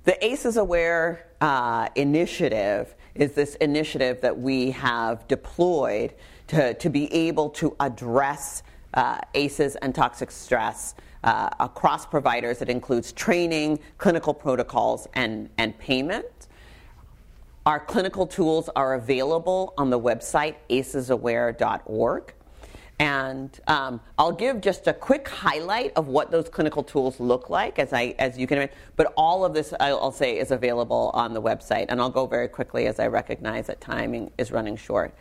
The 0.04 0.22
ACEs 0.24 0.58
Aware 0.58 1.26
uh, 1.40 1.88
initiative 1.96 2.94
is 3.14 3.32
this 3.32 3.54
initiative 3.56 4.20
that 4.20 4.38
we 4.38 4.70
have 4.72 5.26
deployed 5.26 6.14
to, 6.48 6.74
to 6.74 6.90
be 6.90 7.12
able 7.12 7.48
to 7.50 7.74
address 7.80 8.62
uh, 8.92 9.18
ACEs 9.34 9.76
and 9.76 9.94
toxic 9.94 10.30
stress 10.30 10.94
uh, 11.24 11.48
across 11.60 12.04
providers. 12.04 12.60
It 12.60 12.68
includes 12.68 13.12
training, 13.12 13.80
clinical 13.96 14.34
protocols, 14.34 15.08
and, 15.14 15.48
and 15.56 15.78
payment. 15.78 16.48
Our 17.64 17.80
clinical 17.80 18.26
tools 18.26 18.68
are 18.76 18.94
available 18.94 19.72
on 19.78 19.88
the 19.88 19.98
website 19.98 20.56
acesaware.org. 20.70 22.34
And 23.00 23.58
um, 23.68 24.00
I'll 24.18 24.32
give 24.32 24.60
just 24.60 24.88
a 24.88 24.92
quick 24.92 25.28
highlight 25.28 25.92
of 25.94 26.08
what 26.08 26.32
those 26.32 26.48
clinical 26.48 26.82
tools 26.82 27.20
look 27.20 27.48
like, 27.48 27.78
as 27.78 27.92
I 27.92 28.16
as 28.18 28.36
you 28.36 28.46
can 28.48 28.58
imagine. 28.58 28.74
But 28.96 29.12
all 29.16 29.44
of 29.44 29.54
this, 29.54 29.72
I'll 29.78 30.10
say, 30.10 30.38
is 30.38 30.50
available 30.50 31.12
on 31.14 31.32
the 31.32 31.40
website, 31.40 31.86
and 31.90 32.00
I'll 32.00 32.10
go 32.10 32.26
very 32.26 32.48
quickly 32.48 32.86
as 32.86 32.98
I 32.98 33.06
recognize 33.06 33.68
that 33.68 33.80
timing 33.80 34.32
is 34.36 34.50
running 34.50 34.76
short. 34.76 35.14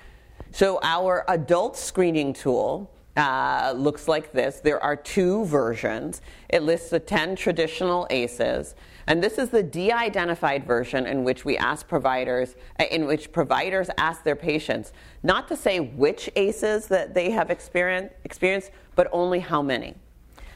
So 0.51 0.79
our 0.81 1.23
adult 1.27 1.77
screening 1.77 2.33
tool 2.33 2.89
uh, 3.17 3.73
looks 3.75 4.07
like 4.07 4.31
this. 4.31 4.59
There 4.59 4.81
are 4.81 4.95
two 4.95 5.45
versions. 5.45 6.21
It 6.49 6.63
lists 6.63 6.91
the 6.91 6.99
10 6.99 7.35
traditional 7.35 8.07
ACEs, 8.09 8.75
and 9.07 9.23
this 9.23 9.37
is 9.37 9.49
the 9.49 9.63
de-identified 9.63 10.65
version 10.65 11.07
in 11.07 11.23
which 11.23 11.45
we 11.45 11.57
ask 11.57 11.87
providers, 11.87 12.55
in 12.91 13.05
which 13.05 13.31
providers 13.31 13.89
ask 13.97 14.23
their 14.23 14.35
patients 14.35 14.93
not 15.27 15.49
to 15.49 15.57
say 15.57 15.81
which 15.81 16.29
ACEs 16.37 16.87
that 16.87 17.13
they 17.13 17.31
have 17.31 17.49
experienced, 17.51 18.71
but 18.95 19.09
only 19.11 19.39
how 19.39 19.61
many. 19.61 19.93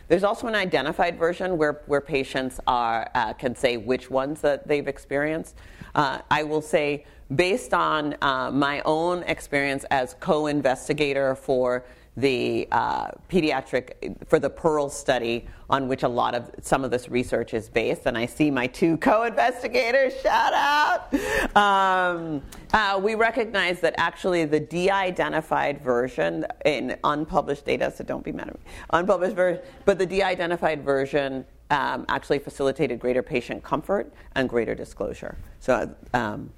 there's 0.07 0.23
also 0.23 0.47
an 0.47 0.55
identified 0.55 1.17
version 1.17 1.57
where, 1.57 1.81
where 1.87 2.01
patients 2.01 2.59
are, 2.67 3.09
uh, 3.13 3.33
can 3.33 3.53
say 3.55 3.75
which 3.77 4.09
ones 4.09 4.39
that 4.41 4.67
they've 4.67 4.87
experienced. 4.87 5.55
Uh, 5.93 6.19
I 6.29 6.43
will 6.43 6.61
say, 6.61 7.05
based 7.35 7.73
on 7.73 8.15
uh, 8.21 8.49
my 8.51 8.81
own 8.85 9.23
experience 9.23 9.83
as 9.91 10.15
co 10.19 10.47
investigator 10.47 11.35
for 11.35 11.85
the 12.17 12.67
uh, 12.71 13.07
pediatric 13.29 14.27
for 14.27 14.37
the 14.37 14.49
Pearl 14.49 14.89
study 14.89 15.47
on 15.69 15.87
which 15.87 16.03
a 16.03 16.07
lot 16.07 16.35
of 16.35 16.51
some 16.61 16.83
of 16.83 16.91
this 16.91 17.07
research 17.07 17.53
is 17.53 17.69
based, 17.69 18.05
and 18.05 18.17
I 18.17 18.25
see 18.25 18.51
my 18.51 18.67
two 18.67 18.97
co-investigators. 18.97 20.13
Shout 20.21 20.53
out! 20.53 21.13
Um, 21.55 22.41
uh, 22.73 22.99
we 23.01 23.15
recognize 23.15 23.79
that 23.79 23.93
actually 23.97 24.43
the 24.43 24.59
de-identified 24.59 25.81
version 25.81 26.45
in 26.65 26.97
unpublished 27.05 27.65
data, 27.65 27.93
so 27.95 28.03
don't 28.03 28.23
be 28.23 28.33
mad 28.33 28.49
at 28.49 28.55
me, 28.55 28.61
unpublished 28.89 29.35
version, 29.35 29.63
but 29.85 29.97
the 29.97 30.05
de-identified 30.05 30.83
version 30.83 31.45
um, 31.69 32.05
actually 32.09 32.39
facilitated 32.39 32.99
greater 32.99 33.23
patient 33.23 33.63
comfort 33.63 34.13
and 34.35 34.49
greater 34.49 34.75
disclosure. 34.75 35.37
So. 35.59 35.95
Um, 36.13 36.51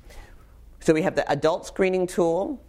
so 0.79 0.93
we 0.93 1.01
have 1.03 1.15
the 1.15 1.29
adult 1.31 1.65
screening 1.65 2.07
tool, 2.07 2.61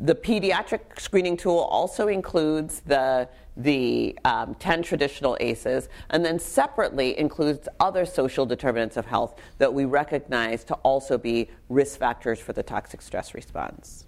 the 0.00 0.14
pediatric 0.14 0.98
screening 0.98 1.36
tool 1.36 1.58
also 1.58 2.08
includes 2.08 2.80
the, 2.80 3.28
the 3.56 4.18
um, 4.24 4.54
10 4.56 4.82
traditional 4.82 5.36
ACEs, 5.40 5.88
and 6.10 6.24
then 6.24 6.38
separately 6.38 7.18
includes 7.18 7.68
other 7.78 8.04
social 8.04 8.46
determinants 8.46 8.96
of 8.96 9.06
health 9.06 9.38
that 9.58 9.72
we 9.72 9.84
recognize 9.84 10.64
to 10.64 10.74
also 10.76 11.18
be 11.18 11.48
risk 11.68 11.98
factors 11.98 12.40
for 12.40 12.52
the 12.52 12.62
toxic 12.62 13.02
stress 13.02 13.34
response. 13.34 14.06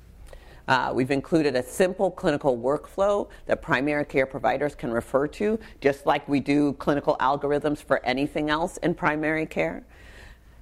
Uh, 0.67 0.91
we've 0.95 1.11
included 1.11 1.55
a 1.57 1.63
simple 1.63 2.11
clinical 2.11 2.57
workflow 2.57 3.29
that 3.47 3.61
primary 3.61 4.05
care 4.05 4.25
providers 4.25 4.75
can 4.75 4.91
refer 4.91 5.27
to, 5.27 5.59
just 5.81 6.07
like 6.07 6.27
we 6.27 6.41
do 6.41 6.73
clinical 6.75 7.17
algorithms 7.21 7.79
for 7.79 8.05
anything 8.05 8.49
else 8.49 8.79
in 8.79 8.95
primary 8.95 9.45
care. 9.45 9.85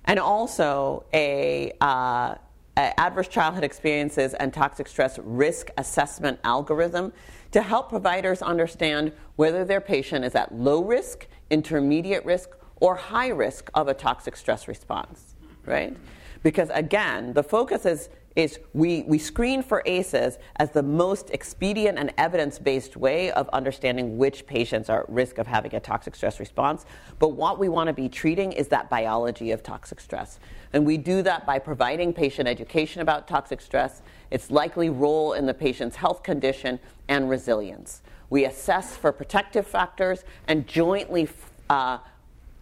And 0.04 0.18
also 0.18 1.04
a 1.14 1.72
uh, 1.80 2.34
Uh, 2.74 2.90
adverse 2.96 3.28
childhood 3.28 3.64
experiences 3.64 4.32
and 4.34 4.54
toxic 4.54 4.88
stress 4.88 5.18
risk 5.18 5.68
assessment 5.76 6.40
algorithm 6.42 7.12
to 7.50 7.60
help 7.60 7.90
providers 7.90 8.40
understand 8.40 9.12
whether 9.36 9.62
their 9.62 9.80
patient 9.80 10.24
is 10.24 10.34
at 10.34 10.54
low 10.54 10.82
risk, 10.82 11.26
intermediate 11.50 12.24
risk, 12.24 12.48
or 12.76 12.94
high 12.94 13.28
risk 13.28 13.70
of 13.74 13.88
a 13.88 13.94
toxic 13.94 14.36
stress 14.36 14.66
response, 14.68 15.34
right? 15.66 15.94
Because 16.42 16.70
again, 16.72 17.34
the 17.34 17.42
focus 17.42 17.84
is 17.84 18.08
is 18.36 18.58
we, 18.72 19.02
we 19.02 19.18
screen 19.18 19.62
for 19.62 19.82
ACEs 19.84 20.38
as 20.56 20.70
the 20.70 20.82
most 20.82 21.30
expedient 21.30 21.98
and 21.98 22.12
evidence 22.16 22.58
based 22.58 22.96
way 22.96 23.30
of 23.32 23.48
understanding 23.50 24.16
which 24.16 24.46
patients 24.46 24.88
are 24.88 25.00
at 25.00 25.08
risk 25.10 25.38
of 25.38 25.46
having 25.46 25.74
a 25.74 25.80
toxic 25.80 26.14
stress 26.14 26.40
response. 26.40 26.86
But 27.18 27.30
what 27.30 27.58
we 27.58 27.68
want 27.68 27.88
to 27.88 27.92
be 27.92 28.08
treating 28.08 28.52
is 28.52 28.68
that 28.68 28.88
biology 28.88 29.50
of 29.50 29.62
toxic 29.62 30.00
stress. 30.00 30.38
And 30.72 30.86
we 30.86 30.96
do 30.96 31.22
that 31.22 31.44
by 31.46 31.58
providing 31.58 32.12
patient 32.12 32.48
education 32.48 33.02
about 33.02 33.28
toxic 33.28 33.60
stress, 33.60 34.02
its 34.30 34.50
likely 34.50 34.88
role 34.88 35.34
in 35.34 35.46
the 35.46 35.54
patient's 35.54 35.96
health 35.96 36.22
condition, 36.22 36.78
and 37.08 37.28
resilience. 37.28 38.00
We 38.30 38.46
assess 38.46 38.96
for 38.96 39.12
protective 39.12 39.66
factors 39.66 40.24
and 40.48 40.66
jointly 40.66 41.28
uh, 41.68 41.98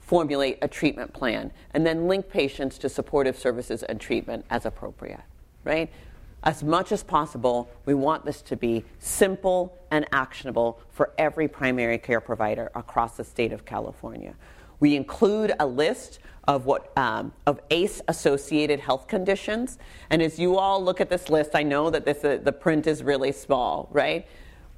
formulate 0.01 0.59
a 0.61 0.67
treatment 0.67 1.13
plan, 1.13 1.53
and 1.73 1.87
then 1.87 2.09
link 2.09 2.29
patients 2.29 2.79
to 2.79 2.89
supportive 2.89 3.39
services 3.39 3.85
and 3.85 4.01
treatment 4.01 4.45
as 4.51 4.67
appropriate 4.67 5.21
right? 5.65 5.91
As 6.43 6.63
much 6.63 6.91
as 6.91 7.03
possible, 7.03 7.69
we 7.85 7.93
want 7.93 8.25
this 8.25 8.41
to 8.43 8.57
be 8.57 8.85
simple 8.99 9.77
and 9.91 10.07
actionable 10.13 10.81
for 10.91 11.13
every 11.19 11.49
primary 11.49 11.99
care 11.99 12.21
provider 12.21 12.71
across 12.75 13.17
the 13.17 13.25
state 13.25 13.53
of 13.53 13.65
California. 13.65 14.35
We 14.79 14.97
include 14.97 15.53
a 15.61 15.67
list 15.67 16.21
of 16.49 16.65
what 16.65 16.97
um, 16.97 17.33
of 17.47 17.61
ACE-associated 17.71 18.81
health 18.81 19.07
conditions, 19.07 19.79
and 20.09 20.23
as 20.23 20.39
you 20.39 20.57
all 20.57 20.83
look 20.83 21.01
at 21.01 21.11
this 21.11 21.29
list, 21.29 21.51
I 21.55 21.63
know 21.63 21.91
that 21.91 22.07
this 22.07 22.25
uh, 22.25 22.39
the 22.43 22.53
print 22.53 22.87
is 22.87 23.03
really 23.03 23.33
small, 23.33 23.89
right? 23.93 24.27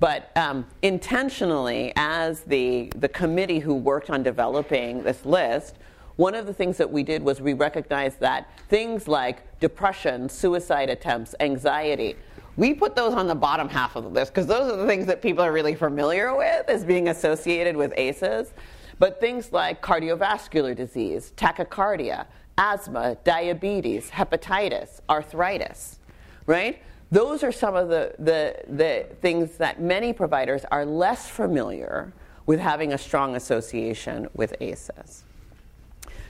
But 0.00 0.36
um, 0.36 0.66
intentionally, 0.82 1.92
as 1.94 2.40
the 2.40 2.92
the 2.96 3.08
committee 3.08 3.60
who 3.60 3.74
worked 3.74 4.10
on 4.10 4.24
developing 4.24 5.04
this 5.04 5.24
list, 5.24 5.78
one 6.22 6.36
of 6.36 6.46
the 6.46 6.54
things 6.54 6.76
that 6.76 6.88
we 6.88 7.02
did 7.02 7.20
was 7.20 7.40
we 7.40 7.52
recognized 7.52 8.20
that 8.20 8.48
things 8.68 9.08
like 9.08 9.58
depression, 9.58 10.28
suicide 10.28 10.88
attempts, 10.88 11.34
anxiety, 11.40 12.14
we 12.56 12.72
put 12.72 12.94
those 12.94 13.12
on 13.12 13.26
the 13.26 13.34
bottom 13.34 13.68
half 13.68 13.96
of 13.96 14.04
the 14.04 14.08
list 14.08 14.32
because 14.32 14.46
those 14.46 14.72
are 14.72 14.76
the 14.76 14.86
things 14.86 15.04
that 15.06 15.20
people 15.20 15.42
are 15.42 15.50
really 15.50 15.74
familiar 15.74 16.32
with 16.36 16.68
as 16.68 16.84
being 16.84 17.08
associated 17.08 17.76
with 17.76 17.92
ACEs. 17.96 18.54
But 19.00 19.18
things 19.18 19.50
like 19.50 19.82
cardiovascular 19.82 20.76
disease, 20.76 21.32
tachycardia, 21.36 22.26
asthma, 22.56 23.16
diabetes, 23.24 24.08
hepatitis, 24.08 25.00
arthritis, 25.10 25.98
right? 26.46 26.80
Those 27.10 27.42
are 27.42 27.50
some 27.50 27.74
of 27.74 27.88
the, 27.88 28.14
the, 28.20 28.62
the 28.68 29.08
things 29.22 29.56
that 29.56 29.82
many 29.82 30.12
providers 30.12 30.64
are 30.70 30.86
less 30.86 31.28
familiar 31.28 32.12
with 32.46 32.60
having 32.60 32.92
a 32.92 32.98
strong 32.98 33.34
association 33.34 34.28
with 34.34 34.54
ACEs. 34.60 35.24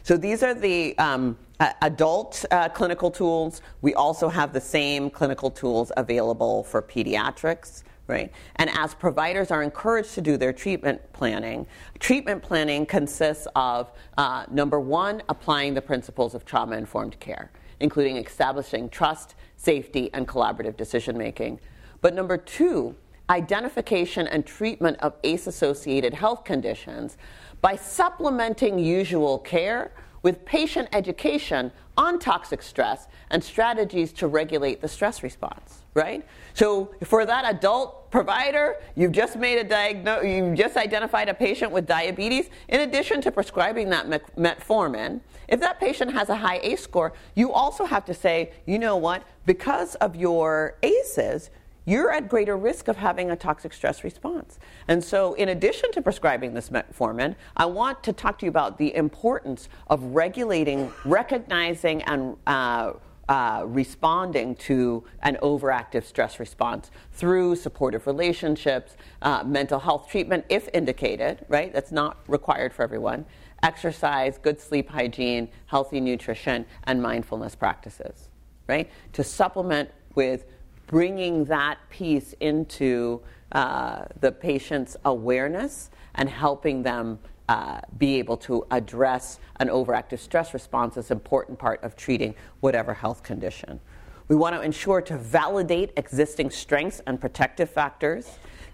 So 0.03 0.17
these 0.17 0.43
are 0.43 0.55
the 0.55 0.97
um, 0.99 1.39
adult 1.81 2.45
uh, 2.51 2.69
clinical 2.69 3.11
tools. 3.11 3.63
We 3.83 3.95
also 3.95 4.29
have 4.29 4.53
the 4.53 4.61
same 4.61 5.11
clinical 5.11 5.51
tools 5.51 5.93
available 5.97 6.65
for 6.65 6.83
pediatrics. 6.83 7.85
Right? 8.09 8.33
And 8.57 8.69
as 8.77 8.95
providers 8.95 9.53
are 9.53 9.63
encouraged 9.63 10.15
to 10.15 10.21
do 10.21 10.37
their 10.37 10.53
treatment 10.53 11.01
planning, 11.13 11.67
treatment 12.01 12.43
planning 12.43 12.85
consists 12.85 13.47
of 13.55 13.93
uh, 14.19 14.45
number 14.51 14.81
one, 14.81 15.23
applying 15.29 15.73
the 15.75 15.81
principles 15.81 16.35
of 16.35 16.45
trauma 16.45 16.77
informed 16.77 17.19
care, 17.21 17.53
including 17.79 18.17
establishing 18.17 18.91
trust, 18.91 19.37
safety, 19.57 20.11
and 20.13 20.27
collaborative 20.27 20.77
decision 20.77 21.17
making. 21.17 21.61
But 22.01 22.13
number 22.13 22.37
two, 22.37 22.97
identification 23.31 24.27
and 24.27 24.45
treatment 24.45 24.99
of 24.99 25.15
ACE 25.23 25.47
associated 25.47 26.13
health 26.13 26.45
conditions 26.45 27.17
by 27.63 27.77
supplementing 27.77 28.79
usual 28.79 29.39
care 29.39 29.93
with 30.23 30.45
patient 30.45 30.89
education 30.93 31.73
on 31.97 32.19
toxic 32.19 32.63
stress 32.63 33.07
and 33.31 33.43
strategies 33.43 34.13
to 34.13 34.27
regulate 34.27 34.81
the 34.81 34.89
stress 34.89 35.23
response, 35.23 35.85
right? 35.95 36.27
So 36.55 36.95
for 37.05 37.25
that 37.25 37.45
adult 37.45 38.11
provider, 38.11 38.77
you've 38.95 39.13
just 39.13 39.37
made 39.37 39.59
a 39.59 39.65
diagnosis, 39.65 40.29
you've 40.29 40.57
just 40.57 40.77
identified 40.77 41.29
a 41.29 41.35
patient 41.35 41.73
with 41.73 41.87
diabetes. 41.87 42.51
In 42.69 42.81
addition 42.81 43.21
to 43.23 43.33
prescribing 43.33 43.91
that 43.91 44.07
metformin, 44.37 45.21
if 45.49 45.61
that 45.61 45.81
patient 45.81 46.13
has 46.13 46.29
a 46.29 46.37
high 46.37 46.61
ACE 46.63 46.83
score, 46.83 47.13
you 47.35 47.53
also 47.53 47.85
have 47.85 48.05
to 48.07 48.15
say, 48.15 48.53
you 48.67 48.79
know 48.79 48.97
what, 48.97 49.23
because 49.45 49.95
of 49.97 50.17
your 50.17 50.77
ACEs, 50.83 51.51
you're 51.85 52.13
at 52.13 52.29
greater 52.29 52.57
risk 52.57 52.89
of 52.89 52.97
having 52.97 53.31
a 53.31 53.37
toxic 53.37 53.73
stress 53.73 54.05
response. 54.05 54.59
And 54.89 55.03
so, 55.03 55.35
in 55.35 55.49
addition 55.49 55.91
to 55.93 56.03
prescribing 56.03 56.55
this 56.55 56.71
metformin, 56.71 57.35
I 57.57 57.67
want 57.67 58.03
to 58.05 58.13
talk 58.13 58.39
to 58.41 58.47
you 58.47 58.51
about 58.51 58.79
the 58.79 58.95
importance 58.95 59.69
of 59.89 60.03
regulating, 60.03 60.93
recognizing, 61.05 62.03
and 62.03 62.37
uh, 62.47 62.93
uh, 63.29 63.65
responding 63.67 64.55
to 64.57 65.05
an 65.23 65.39
overactive 65.43 66.05
stress 66.05 66.39
response 66.39 66.91
through 67.13 67.57
supportive 67.57 68.07
relationships, 68.07 68.97
uh, 69.23 69.43
mental 69.45 69.79
health 69.79 70.09
treatment, 70.09 70.45
if 70.49 70.69
indicated, 70.75 71.45
right? 71.49 71.73
That's 71.73 71.93
not 71.93 72.19
required 72.27 72.73
for 72.73 72.83
everyone. 72.83 73.25
Exercise, 73.63 74.39
good 74.39 74.61
sleep 74.61 74.91
hygiene, 74.91 75.49
healthy 75.67 76.01
nutrition, 76.01 76.67
and 76.85 77.01
mindfulness 77.01 77.55
practices, 77.55 78.29
right? 78.67 78.91
To 79.13 79.23
supplement 79.23 79.91
with 80.15 80.45
bringing 80.93 81.47
that 81.47 81.79
piece 81.89 82.35
into 82.39 83.19
uh, 83.53 84.05
the 84.21 84.31
patient's 84.31 84.95
awareness 85.07 85.89
and 86.17 86.29
helping 86.29 86.83
them 86.83 87.19
uh, 87.49 87.81
be 87.97 88.19
able 88.19 88.37
to 88.37 88.67
address 88.71 89.41
an 89.57 89.69
overactive 89.69 90.19
stress 90.19 90.53
response 90.53 90.99
is 90.99 91.11
an 91.11 91.17
important 91.17 91.59
part 91.59 91.83
of 91.83 91.97
treating 91.97 92.35
whatever 92.61 92.93
health 92.93 93.23
condition. 93.23 93.81
We 94.29 94.37
want 94.37 94.55
to 94.55 94.61
ensure 94.61 95.01
to 95.01 95.17
validate 95.17 95.93
existing 95.97 96.51
strengths 96.51 97.01
and 97.07 97.19
protective 97.19 97.71
factors, 97.71 98.29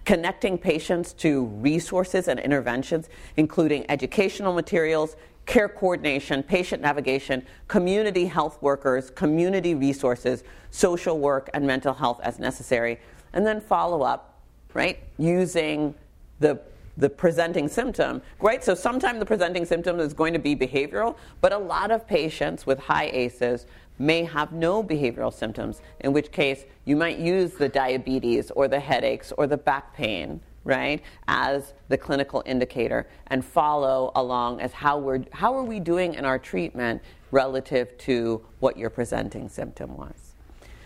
connecting 0.05 0.59
patients 0.59 1.13
to 1.15 1.45
resources 1.45 2.27
and 2.27 2.41
interventions, 2.41 3.09
including 3.37 3.89
educational 3.89 4.53
materials, 4.53 5.15
care 5.49 5.69
coordination, 5.69 6.43
patient 6.43 6.83
navigation, 6.83 7.45
community 7.67 8.27
health 8.27 8.63
workers, 8.63 9.11
community 9.11 9.75
resources, 9.75 10.45
social 10.71 11.19
work, 11.19 11.49
and 11.55 11.67
mental 11.67 11.95
health 11.95 12.21
as 12.23 12.39
necessary. 12.39 13.01
And 13.33 13.45
then 13.47 13.61
follow 13.61 14.03
up, 14.03 14.41
right, 14.75 15.01
using 15.19 15.95
the 16.39 16.61
the 16.99 17.09
presenting 17.09 17.69
symptom, 17.69 18.21
right? 18.41 18.63
So 18.63 18.75
sometimes 18.75 19.21
the 19.21 19.25
presenting 19.25 19.65
symptom 19.65 20.01
is 20.01 20.13
going 20.13 20.33
to 20.33 20.41
be 20.41 20.57
behavioral, 20.57 21.15
but 21.41 21.53
a 21.53 21.59
lot 21.59 21.93
of 21.93 22.09
patients 22.09 22.67
with 22.67 22.81
high 22.81 23.09
ACEs 23.13 23.67
may 24.01 24.25
have 24.25 24.51
no 24.51 24.83
behavioral 24.83 25.33
symptoms, 25.33 25.81
in 26.01 26.13
which 26.13 26.33
case 26.33 26.65
you 26.87 26.97
might 26.97 27.19
use 27.19 27.53
the 27.53 27.69
diabetes 27.69 28.51
or 28.51 28.67
the 28.67 28.81
headaches 28.81 29.33
or 29.39 29.47
the 29.47 29.57
back 29.57 29.95
pain, 29.95 30.41
right, 30.69 31.03
as 31.27 31.73
the 31.89 31.97
clinical 31.97 32.43
indicator 32.47 33.09
and 33.27 33.45
follow 33.45 34.13
along 34.15 34.61
as 34.61 34.73
how 34.73 34.99
we're 34.99 35.25
how 35.33 35.57
are 35.57 35.65
we 35.65 35.81
doing 35.81 36.15
in 36.15 36.25
our 36.25 36.39
treatment 36.39 37.03
relative 37.31 37.97
to 37.99 38.45
what 38.61 38.77
your 38.77 38.91
presenting 38.91 39.49
symptom 39.49 39.97
was. 39.97 40.35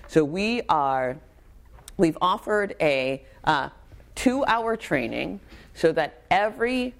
So 0.08 0.24
we 0.24 0.62
are 0.68 1.18
we've 1.96 2.18
offered 2.20 2.74
a 2.80 3.24
uh, 3.44 3.68
two-hour 4.14 4.76
training 4.76 5.40
so 5.74 5.92
that 5.92 6.22
every 6.30 6.94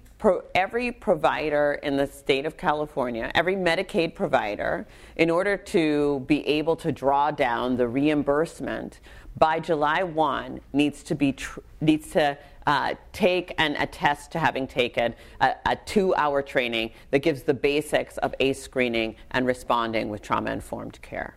every 0.55 0.91
provider 0.91 1.79
in 1.83 1.97
the 1.97 2.07
state 2.07 2.45
of 2.45 2.55
California, 2.55 3.29
every 3.35 3.55
Medicaid 3.55 4.15
provider, 4.15 4.87
in 5.17 5.29
order 5.29 5.57
to 5.57 6.23
be 6.27 6.47
able 6.47 6.77
to 6.77 6.91
draw 6.91 7.29
down 7.29 7.75
the 7.75 7.87
reimbursement 7.87 8.99
by 9.37 9.59
July 9.59 10.03
1, 10.03 10.61
needs 10.71 11.03
to 11.03 11.15
be 11.15 11.33
tr- 11.33 11.59
needs 11.81 12.11
to 12.11 12.37
uh, 12.65 12.95
take 13.11 13.53
and 13.57 13.75
attest 13.77 14.31
to 14.31 14.39
having 14.39 14.67
taken 14.67 15.13
a, 15.41 15.53
a 15.65 15.75
two 15.85 16.13
hour 16.15 16.41
training 16.41 16.91
that 17.11 17.19
gives 17.19 17.43
the 17.43 17.53
basics 17.53 18.17
of 18.17 18.33
ACE 18.39 18.61
screening 18.61 19.15
and 19.31 19.45
responding 19.45 20.09
with 20.09 20.21
trauma 20.21 20.51
informed 20.51 21.01
care. 21.01 21.35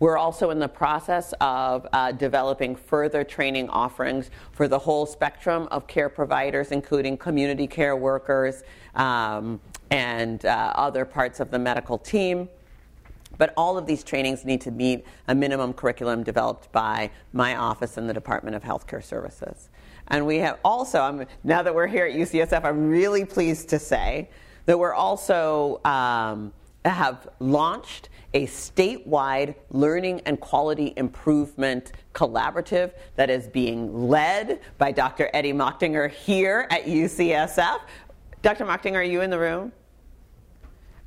We're 0.00 0.16
also 0.16 0.48
in 0.48 0.58
the 0.58 0.68
process 0.68 1.34
of 1.42 1.86
uh, 1.92 2.12
developing 2.12 2.74
further 2.74 3.22
training 3.22 3.68
offerings 3.68 4.30
for 4.52 4.66
the 4.66 4.78
whole 4.78 5.04
spectrum 5.04 5.68
of 5.70 5.86
care 5.86 6.08
providers, 6.08 6.72
including 6.72 7.18
community 7.18 7.66
care 7.66 7.94
workers 7.94 8.62
um, 8.94 9.60
and 9.90 10.42
uh, 10.46 10.72
other 10.74 11.04
parts 11.04 11.38
of 11.38 11.50
the 11.50 11.58
medical 11.58 11.98
team. 11.98 12.48
But 13.36 13.52
all 13.58 13.76
of 13.76 13.86
these 13.86 14.02
trainings 14.02 14.46
need 14.46 14.62
to 14.62 14.70
meet 14.70 15.04
a 15.28 15.34
minimum 15.34 15.74
curriculum 15.74 16.22
developed 16.22 16.72
by 16.72 17.10
my 17.34 17.56
office 17.56 17.98
and 17.98 18.08
the 18.08 18.14
Department 18.14 18.56
of 18.56 18.62
Healthcare 18.62 19.04
Services. 19.04 19.68
And 20.10 20.26
we 20.26 20.38
have 20.38 20.58
also, 20.64 21.24
now 21.44 21.62
that 21.62 21.74
we're 21.74 21.86
here 21.86 22.06
at 22.06 22.14
UCSF, 22.14 22.64
I'm 22.64 22.88
really 22.88 23.24
pleased 23.24 23.68
to 23.70 23.78
say 23.78 24.28
that 24.66 24.78
we're 24.78 24.94
also 24.94 25.80
um, 25.84 26.52
have 26.84 27.28
launched 27.38 28.08
a 28.34 28.46
statewide 28.46 29.54
learning 29.70 30.20
and 30.26 30.40
quality 30.40 30.92
improvement 30.96 31.92
collaborative 32.14 32.92
that 33.16 33.30
is 33.30 33.48
being 33.48 34.08
led 34.08 34.60
by 34.78 34.92
Dr. 34.92 35.30
Eddie 35.32 35.52
Machtinger 35.52 36.10
here 36.10 36.66
at 36.70 36.84
UCSF. 36.84 37.80
Dr. 38.42 38.64
Machtinger, 38.64 38.96
are 38.96 39.02
you 39.02 39.20
in 39.20 39.30
the 39.30 39.38
room? 39.38 39.72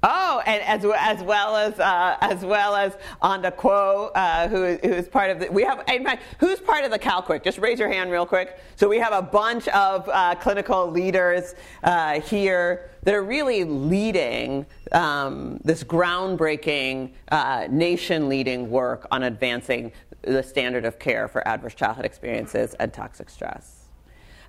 Oh, 0.05 0.41
and 0.45 0.61
as, 0.63 0.83
as 0.97 1.23
well 1.23 1.55
as 1.55 1.79
uh, 1.79 2.17
as 2.19 2.43
well 2.43 2.75
as 2.75 2.97
Anda 3.21 3.51
Kuo, 3.51 4.11
uh, 4.13 4.49
who, 4.49 4.75
who 4.75 4.93
is 4.93 5.07
part 5.07 5.31
of 5.31 5.39
the. 5.39 5.49
We 5.49 5.63
have 5.63 5.81
in 5.87 6.03
fact, 6.03 6.23
who's 6.39 6.59
part 6.59 6.83
of 6.83 6.91
the 6.91 6.99
CalQIC? 6.99 7.41
Just 7.41 7.57
raise 7.57 7.79
your 7.79 7.87
hand 7.87 8.11
real 8.11 8.25
quick. 8.25 8.59
So 8.75 8.89
we 8.89 8.99
have 8.99 9.13
a 9.13 9.21
bunch 9.21 9.69
of 9.69 10.09
uh, 10.09 10.35
clinical 10.35 10.91
leaders 10.91 11.55
uh, 11.83 12.19
here 12.19 12.89
that 13.03 13.13
are 13.13 13.23
really 13.23 13.63
leading 13.63 14.65
um, 14.91 15.61
this 15.63 15.85
groundbreaking, 15.85 17.11
uh, 17.31 17.67
nation-leading 17.69 18.69
work 18.69 19.07
on 19.09 19.23
advancing 19.23 19.93
the 20.23 20.43
standard 20.43 20.83
of 20.83 20.99
care 20.99 21.29
for 21.29 21.47
adverse 21.47 21.75
childhood 21.75 22.05
experiences 22.05 22.73
and 22.75 22.93
toxic 22.93 23.29
stress. 23.29 23.85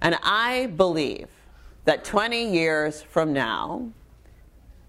And 0.01 0.17
I 0.23 0.67
believe 0.67 1.29
that 1.85 2.05
20 2.05 2.51
years 2.53 3.03
from 3.03 3.33
now 3.33 3.93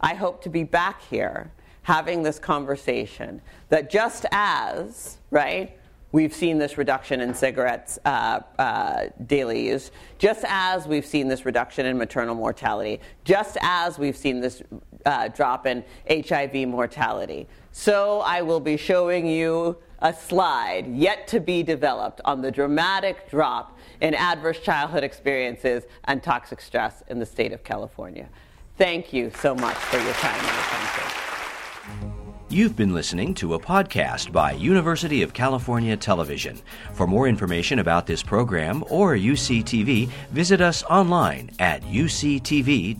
I 0.02 0.14
hope 0.14 0.44
to 0.44 0.50
be 0.50 0.64
back 0.64 1.02
here 1.04 1.52
having 1.84 2.24
this 2.24 2.40
conversation 2.40 3.42
that 3.70 3.90
just 3.90 4.26
as, 4.32 5.18
right, 5.30 5.78
we've 6.12 6.34
seen 6.34 6.58
this 6.58 6.78
reduction 6.78 7.22
in 7.22 7.34
cigarettes 7.34 8.00
uh, 8.06 8.40
uh, 8.58 9.06
daily 9.28 9.68
use, 9.68 9.92
just 10.18 10.46
as 10.48 10.88
we've 10.88 11.06
seen 11.06 11.28
this 11.28 11.46
reduction 11.46 11.86
in 11.86 11.98
maternal 11.98 12.34
mortality, 12.34 13.00
just 13.24 13.58
as 13.62 14.00
we've 14.00 14.18
seen 14.18 14.40
this 14.40 14.64
uh, 15.06 15.28
drop 15.28 15.68
in 15.68 15.84
HIV 16.10 16.68
mortality. 16.68 17.48
So 17.72 18.22
I 18.22 18.42
will 18.42 18.62
be 18.62 18.78
showing 18.78 19.28
you 19.28 19.78
a 20.00 20.14
slide 20.14 20.88
yet 20.88 21.28
to 21.28 21.40
be 21.40 21.64
developed 21.64 22.22
on 22.26 22.42
the 22.42 22.52
dramatic 22.52 23.30
drop 23.30 23.78
in 24.02 24.14
adverse 24.14 24.60
childhood 24.60 25.04
experiences 25.04 25.84
and 26.06 26.24
toxic 26.24 26.62
stress 26.62 27.04
in 27.10 27.20
the 27.20 27.26
state 27.26 27.52
of 27.52 27.64
California. 27.64 28.30
Thank 28.78 29.14
you 29.14 29.32
so 29.40 29.56
much 29.56 29.76
for 29.76 29.98
your 30.00 30.14
time 30.14 30.38
and 30.38 30.48
attention. 30.48 30.76
You've 32.50 32.76
been 32.76 32.94
listening 32.94 33.34
to 33.36 33.56
a 33.56 33.60
podcast 33.60 34.32
by 34.32 34.52
University 34.52 35.22
of 35.22 35.34
California 35.34 35.98
Television. 35.98 36.62
For 36.94 37.08
more 37.08 37.28
information 37.28 37.80
about 37.80 38.06
this 38.06 38.22
program 38.22 38.84
or 38.90 39.16
UCTV, 39.16 40.08
visit 40.30 40.62
us 40.62 40.84
online 40.84 41.50
at 41.60 41.82
uctv.tv. 41.84 42.96